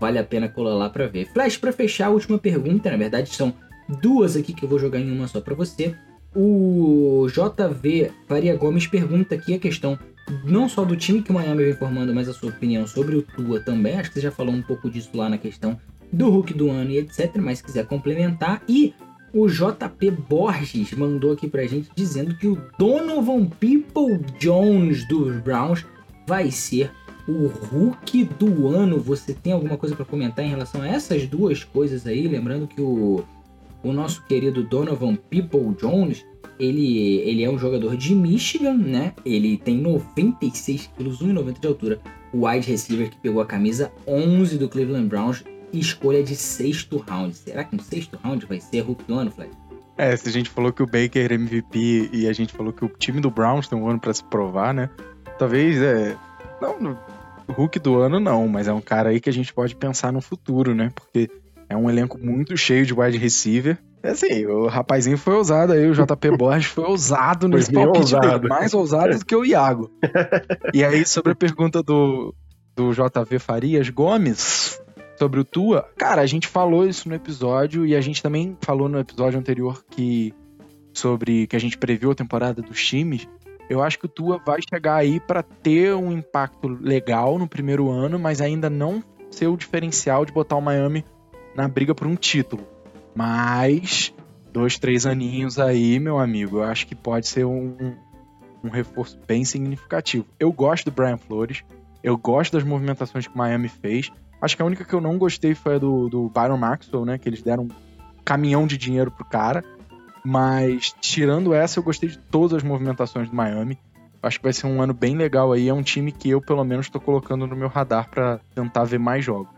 Vale 0.00 0.18
a 0.18 0.24
pena 0.24 0.48
colar 0.48 0.74
lá 0.74 0.90
para 0.90 1.06
ver. 1.06 1.26
Flash, 1.26 1.56
para 1.56 1.72
fechar, 1.72 2.06
a 2.06 2.10
última 2.10 2.38
pergunta, 2.38 2.90
na 2.90 2.96
verdade 2.96 3.34
são 3.34 3.52
duas 4.00 4.36
aqui 4.36 4.52
que 4.52 4.64
eu 4.64 4.68
vou 4.68 4.78
jogar 4.78 5.00
em 5.00 5.10
uma 5.10 5.26
só 5.26 5.40
para 5.40 5.54
você. 5.54 5.94
O 6.34 7.26
JV 7.28 8.12
Faria 8.26 8.54
Gomes 8.54 8.86
pergunta 8.86 9.34
aqui 9.34 9.54
a 9.54 9.58
questão 9.58 9.98
não 10.44 10.68
só 10.68 10.84
do 10.84 10.96
time 10.96 11.22
que 11.22 11.30
o 11.30 11.34
Miami 11.34 11.64
vem 11.64 11.74
formando, 11.74 12.14
mas 12.14 12.28
a 12.28 12.34
sua 12.34 12.50
opinião 12.50 12.86
sobre 12.86 13.16
o 13.16 13.22
Tua 13.22 13.60
também. 13.60 13.98
Acho 13.98 14.10
que 14.10 14.14
você 14.16 14.20
já 14.20 14.30
falou 14.30 14.54
um 14.54 14.62
pouco 14.62 14.90
disso 14.90 15.10
lá 15.14 15.28
na 15.28 15.38
questão 15.38 15.78
do 16.12 16.30
Hulk 16.30 16.54
do 16.54 16.70
ano 16.70 16.90
e 16.90 16.98
etc. 16.98 17.36
Mas 17.38 17.58
se 17.58 17.64
quiser 17.64 17.86
complementar. 17.86 18.62
E 18.68 18.94
o 19.32 19.46
JP 19.46 20.10
Borges 20.28 20.92
mandou 20.92 21.32
aqui 21.32 21.48
pra 21.48 21.66
gente 21.66 21.90
dizendo 21.94 22.36
que 22.36 22.46
o 22.46 22.60
Donovan 22.78 23.46
People 23.46 24.18
Jones 24.38 25.06
dos 25.08 25.36
Browns 25.40 25.84
vai 26.26 26.50
ser 26.50 26.90
o 27.28 27.46
Hulk 27.46 28.24
do 28.38 28.68
ano. 28.68 28.98
Você 28.98 29.34
tem 29.34 29.52
alguma 29.52 29.76
coisa 29.76 29.94
para 29.94 30.04
comentar 30.04 30.44
em 30.44 30.48
relação 30.48 30.80
a 30.80 30.88
essas 30.88 31.26
duas 31.26 31.62
coisas 31.62 32.06
aí? 32.06 32.26
Lembrando 32.26 32.66
que 32.66 32.80
o, 32.80 33.22
o 33.82 33.92
nosso 33.92 34.24
querido 34.24 34.64
Donovan 34.64 35.14
People 35.14 35.74
Jones, 35.78 36.24
ele, 36.58 37.18
ele 37.18 37.44
é 37.44 37.50
um 37.50 37.58
jogador 37.58 37.96
de 37.96 38.14
Michigan, 38.14 38.74
né? 38.74 39.12
Ele 39.24 39.58
tem 39.58 39.76
96 39.76 40.90
quilos, 40.96 41.22
1,90 41.22 41.60
de 41.60 41.66
altura. 41.66 42.00
O 42.32 42.46
wide 42.46 42.68
receiver 42.68 43.10
que 43.10 43.18
pegou 43.20 43.42
a 43.42 43.46
camisa 43.46 43.92
11 44.06 44.58
do 44.58 44.68
Cleveland 44.68 45.08
Browns 45.08 45.44
escolha 45.72 46.22
de 46.22 46.34
sexto 46.34 46.96
round. 47.06 47.36
Será 47.36 47.62
que 47.62 47.76
no 47.76 47.82
sexto 47.82 48.18
round 48.22 48.46
vai 48.46 48.58
ser 48.58 48.80
Hulk 48.80 49.04
do 49.04 49.14
ano, 49.14 49.30
Fred? 49.30 49.50
É, 49.98 50.16
se 50.16 50.28
a 50.28 50.32
gente 50.32 50.48
falou 50.48 50.72
que 50.72 50.82
o 50.82 50.86
Baker 50.86 51.30
é 51.30 51.34
MVP 51.34 52.10
e 52.12 52.28
a 52.28 52.32
gente 52.32 52.52
falou 52.52 52.72
que 52.72 52.84
o 52.84 52.88
time 52.88 53.20
do 53.20 53.30
Browns 53.30 53.68
tem 53.68 53.78
um 53.78 53.88
ano 53.88 53.98
para 53.98 54.14
se 54.14 54.22
provar, 54.24 54.72
né? 54.72 54.88
Talvez, 55.38 55.80
é... 55.82 56.16
Não, 56.60 56.96
Hulk 57.52 57.78
do 57.78 57.98
ano 57.98 58.20
não, 58.20 58.46
mas 58.48 58.68
é 58.68 58.72
um 58.72 58.80
cara 58.80 59.10
aí 59.10 59.20
que 59.20 59.28
a 59.28 59.32
gente 59.32 59.52
pode 59.52 59.74
pensar 59.74 60.12
no 60.12 60.20
futuro, 60.20 60.74
né? 60.74 60.90
Porque 60.94 61.30
é 61.68 61.76
um 61.76 61.88
elenco 61.88 62.18
muito 62.18 62.56
cheio 62.56 62.86
de 62.86 62.94
wide 62.94 63.18
receiver. 63.18 63.78
É 64.02 64.10
assim, 64.10 64.46
o 64.46 64.66
rapazinho 64.66 65.18
foi 65.18 65.34
ousado 65.34 65.72
aí, 65.72 65.88
o 65.88 65.94
JP 65.94 66.36
Borges 66.38 66.66
foi 66.66 66.84
ousado 66.84 67.48
nesse 67.48 67.72
palpite 67.72 68.14
ousado. 68.14 68.38
dele, 68.38 68.48
mais 68.48 68.72
ousado 68.72 69.18
do 69.18 69.24
que 69.24 69.34
o 69.34 69.44
Iago. 69.44 69.90
e 70.72 70.84
aí, 70.84 71.04
sobre 71.04 71.32
a 71.32 71.36
pergunta 71.36 71.82
do, 71.82 72.34
do 72.76 72.92
JV 72.92 73.38
Farias 73.38 73.90
Gomes, 73.90 74.80
sobre 75.18 75.40
o 75.40 75.44
Tua, 75.44 75.82
cara, 75.96 76.22
a 76.22 76.26
gente 76.26 76.46
falou 76.46 76.86
isso 76.86 77.08
no 77.08 77.14
episódio 77.14 77.84
e 77.84 77.96
a 77.96 78.00
gente 78.00 78.22
também 78.22 78.56
falou 78.60 78.88
no 78.88 79.00
episódio 79.00 79.38
anterior 79.38 79.84
que 79.90 80.32
sobre 80.92 81.46
que 81.46 81.56
a 81.56 81.58
gente 81.60 81.76
previu 81.76 82.10
a 82.10 82.14
temporada 82.14 82.62
dos 82.62 82.84
times. 82.84 83.28
Eu 83.68 83.82
acho 83.82 83.98
que 83.98 84.06
o 84.06 84.08
Tua 84.08 84.38
vai 84.38 84.60
chegar 84.68 84.96
aí 84.96 85.20
para 85.20 85.42
ter 85.42 85.94
um 85.94 86.10
impacto 86.10 86.68
legal 86.68 87.38
no 87.38 87.46
primeiro 87.46 87.90
ano, 87.90 88.18
mas 88.18 88.40
ainda 88.40 88.70
não 88.70 89.02
ser 89.30 89.46
o 89.46 89.56
diferencial 89.56 90.24
de 90.24 90.32
botar 90.32 90.56
o 90.56 90.62
Miami 90.62 91.04
na 91.54 91.68
briga 91.68 91.94
por 91.94 92.06
um 92.06 92.16
título. 92.16 92.66
Mas 93.14 94.14
dois, 94.52 94.78
três 94.78 95.06
aninhos 95.06 95.58
aí, 95.58 95.98
meu 95.98 96.18
amigo, 96.18 96.58
eu 96.58 96.64
acho 96.64 96.86
que 96.86 96.94
pode 96.94 97.28
ser 97.28 97.44
um, 97.44 97.76
um 98.64 98.70
reforço 98.70 99.18
bem 99.26 99.44
significativo. 99.44 100.26
Eu 100.38 100.52
gosto 100.52 100.86
do 100.86 100.90
Brian 100.90 101.18
Flores, 101.18 101.62
eu 102.02 102.16
gosto 102.16 102.52
das 102.52 102.64
movimentações 102.64 103.26
que 103.26 103.34
o 103.34 103.38
Miami 103.38 103.68
fez. 103.68 104.10
Acho 104.40 104.56
que 104.56 104.62
a 104.62 104.64
única 104.64 104.84
que 104.84 104.94
eu 104.94 105.00
não 105.00 105.18
gostei 105.18 105.54
foi 105.54 105.76
a 105.76 105.78
do, 105.78 106.08
do 106.08 106.28
Byron 106.28 106.56
Maxwell, 106.56 107.04
né? 107.04 107.18
Que 107.18 107.28
eles 107.28 107.42
deram 107.42 107.64
um 107.64 107.68
caminhão 108.24 108.66
de 108.66 108.76
dinheiro 108.76 109.10
pro 109.10 109.24
cara. 109.24 109.64
Mas, 110.30 110.94
tirando 111.00 111.54
essa, 111.54 111.78
eu 111.78 111.82
gostei 111.82 112.06
de 112.06 112.18
todas 112.18 112.58
as 112.58 112.62
movimentações 112.62 113.30
do 113.30 113.34
Miami. 113.34 113.78
Acho 114.22 114.38
que 114.38 114.42
vai 114.42 114.52
ser 114.52 114.66
um 114.66 114.82
ano 114.82 114.92
bem 114.92 115.16
legal 115.16 115.52
aí. 115.52 115.70
É 115.70 115.72
um 115.72 115.82
time 115.82 116.12
que 116.12 116.28
eu, 116.28 116.38
pelo 116.38 116.62
menos, 116.64 116.84
estou 116.84 117.00
colocando 117.00 117.46
no 117.46 117.56
meu 117.56 117.68
radar 117.68 118.10
para 118.10 118.38
tentar 118.54 118.84
ver 118.84 118.98
mais 118.98 119.24
jogos. 119.24 119.48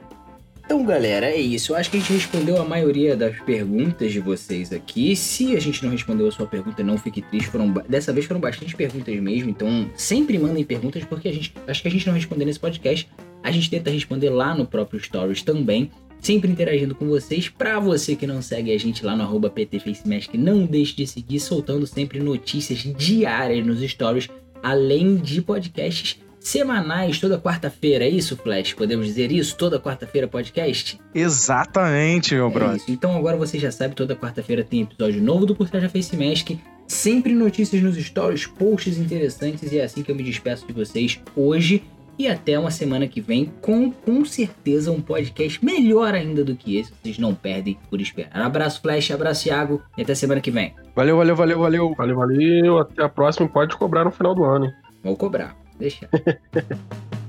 Então, 0.64 0.85
galera, 0.85 1.27
é 1.27 1.35
isso. 1.35 1.73
Eu 1.73 1.77
acho 1.77 1.91
que 1.91 1.97
a 1.97 2.01
gente 2.01 2.12
respondeu 2.12 2.62
a 2.62 2.64
maioria 2.64 3.16
das 3.16 3.37
perguntas 3.41 4.12
de 4.12 4.21
vocês 4.21 4.73
aqui. 4.73 5.16
Se 5.16 5.57
a 5.57 5.61
gente 5.61 5.83
não 5.83 5.91
respondeu 5.91 6.29
a 6.29 6.31
sua 6.31 6.47
pergunta, 6.47 6.85
não 6.85 6.97
fique 6.97 7.21
triste. 7.21 7.49
Foram, 7.49 7.73
dessa 7.89 8.12
vez 8.12 8.27
foram 8.27 8.41
bastante 8.41 8.77
perguntas 8.77 9.18
mesmo. 9.18 9.51
Então, 9.51 9.91
sempre 9.97 10.39
mandem 10.39 10.62
perguntas, 10.62 11.03
porque 11.03 11.27
a 11.27 11.33
gente, 11.33 11.53
acho 11.66 11.83
que 11.83 11.89
a 11.89 11.91
gente 11.91 12.07
não 12.07 12.14
respondeu 12.14 12.47
nesse 12.47 12.61
podcast 12.61 13.09
a 13.43 13.51
gente 13.51 13.71
tenta 13.71 13.91
responder 13.91 14.31
lá 14.31 14.55
no 14.55 14.66
próprio 14.66 15.01
Stories 15.01 15.43
também, 15.43 15.91
sempre 16.21 16.51
interagindo 16.51 16.95
com 16.95 17.07
vocês. 17.07 17.49
Para 17.49 17.79
você 17.79 18.14
que 18.14 18.27
não 18.27 18.43
segue 18.43 18.73
a 18.73 18.79
gente 18.79 19.05
lá 19.05 19.16
no 19.16 19.23
arroba 19.23 19.51
PTFaceMask, 19.51 20.35
não 20.35 20.66
deixe 20.66 20.95
de 20.95 21.07
seguir, 21.07 21.41
soltando 21.41 21.87
sempre 21.87 22.21
notícias 22.21 22.79
diárias 22.79 23.66
nos 23.66 23.81
Stories, 23.81 24.29
além 24.62 25.16
de 25.16 25.41
podcasts 25.41 26.18
semanais 26.41 27.21
toda 27.21 27.39
quarta-feira, 27.39 28.05
é 28.05 28.09
isso, 28.09 28.37
Flash? 28.37 28.73
Podemos 28.73 29.07
dizer 29.07 29.31
isso? 29.31 29.57
Toda 29.57 29.79
quarta-feira 29.79 30.27
podcast? 30.27 30.99
Exatamente, 31.14 32.35
meu 32.35 32.49
é 32.49 32.51
brother. 32.51 32.77
Isso. 32.77 32.91
Então 32.91 33.16
agora 33.16 33.37
você 33.37 33.59
já 33.59 33.71
sabe, 33.71 33.95
toda 33.95 34.16
quarta-feira 34.16 34.64
tem 34.64 34.83
episódio 34.83 35.23
novo 35.23 35.45
do 35.45 35.55
Por 35.55 35.68
Trás 35.68 35.85
da 35.85 35.91
Face 35.91 36.16
Mask. 36.16 36.53
Sempre 36.89 37.35
notícias 37.35 37.81
nos 37.83 37.97
stories, 37.97 38.47
posts 38.47 38.99
interessantes 38.99 39.71
e 39.71 39.79
é 39.79 39.85
assim 39.85 40.03
que 40.03 40.11
eu 40.11 40.16
me 40.16 40.25
despeço 40.25 40.66
de 40.66 40.73
vocês 40.73 41.21
hoje 41.37 41.85
e 42.18 42.28
até 42.28 42.58
uma 42.58 42.70
semana 42.70 43.06
que 43.06 43.20
vem 43.20 43.52
com 43.61 43.90
com 43.90 44.24
certeza 44.24 44.90
um 44.90 45.00
podcast 45.00 45.64
melhor 45.64 46.14
ainda 46.14 46.44
do 46.44 46.54
que 46.54 46.76
esse. 46.76 46.92
Vocês 46.92 47.18
não 47.18 47.34
perdem 47.34 47.78
por 47.88 48.00
esperar. 48.00 48.30
Abraço 48.34 48.80
Flash, 48.82 49.11
abraço 49.11 49.44
Thiago 49.44 49.82
e 49.96 50.02
até 50.02 50.14
semana 50.14 50.40
que 50.40 50.50
vem. 50.50 50.74
Valeu, 50.94 51.16
valeu, 51.16 51.36
valeu, 51.36 51.58
valeu. 51.58 51.94
Valeu, 51.94 52.16
valeu. 52.16 52.78
Até 52.78 53.02
a 53.02 53.08
próxima. 53.08 53.48
Pode 53.48 53.76
cobrar 53.76 54.04
no 54.04 54.11
final 54.11 54.34
do 54.34 54.44
ano. 54.44 54.66
Hein? 54.66 54.72
Vou 55.02 55.16
cobrar. 55.16 55.56
Deixa. 55.78 56.08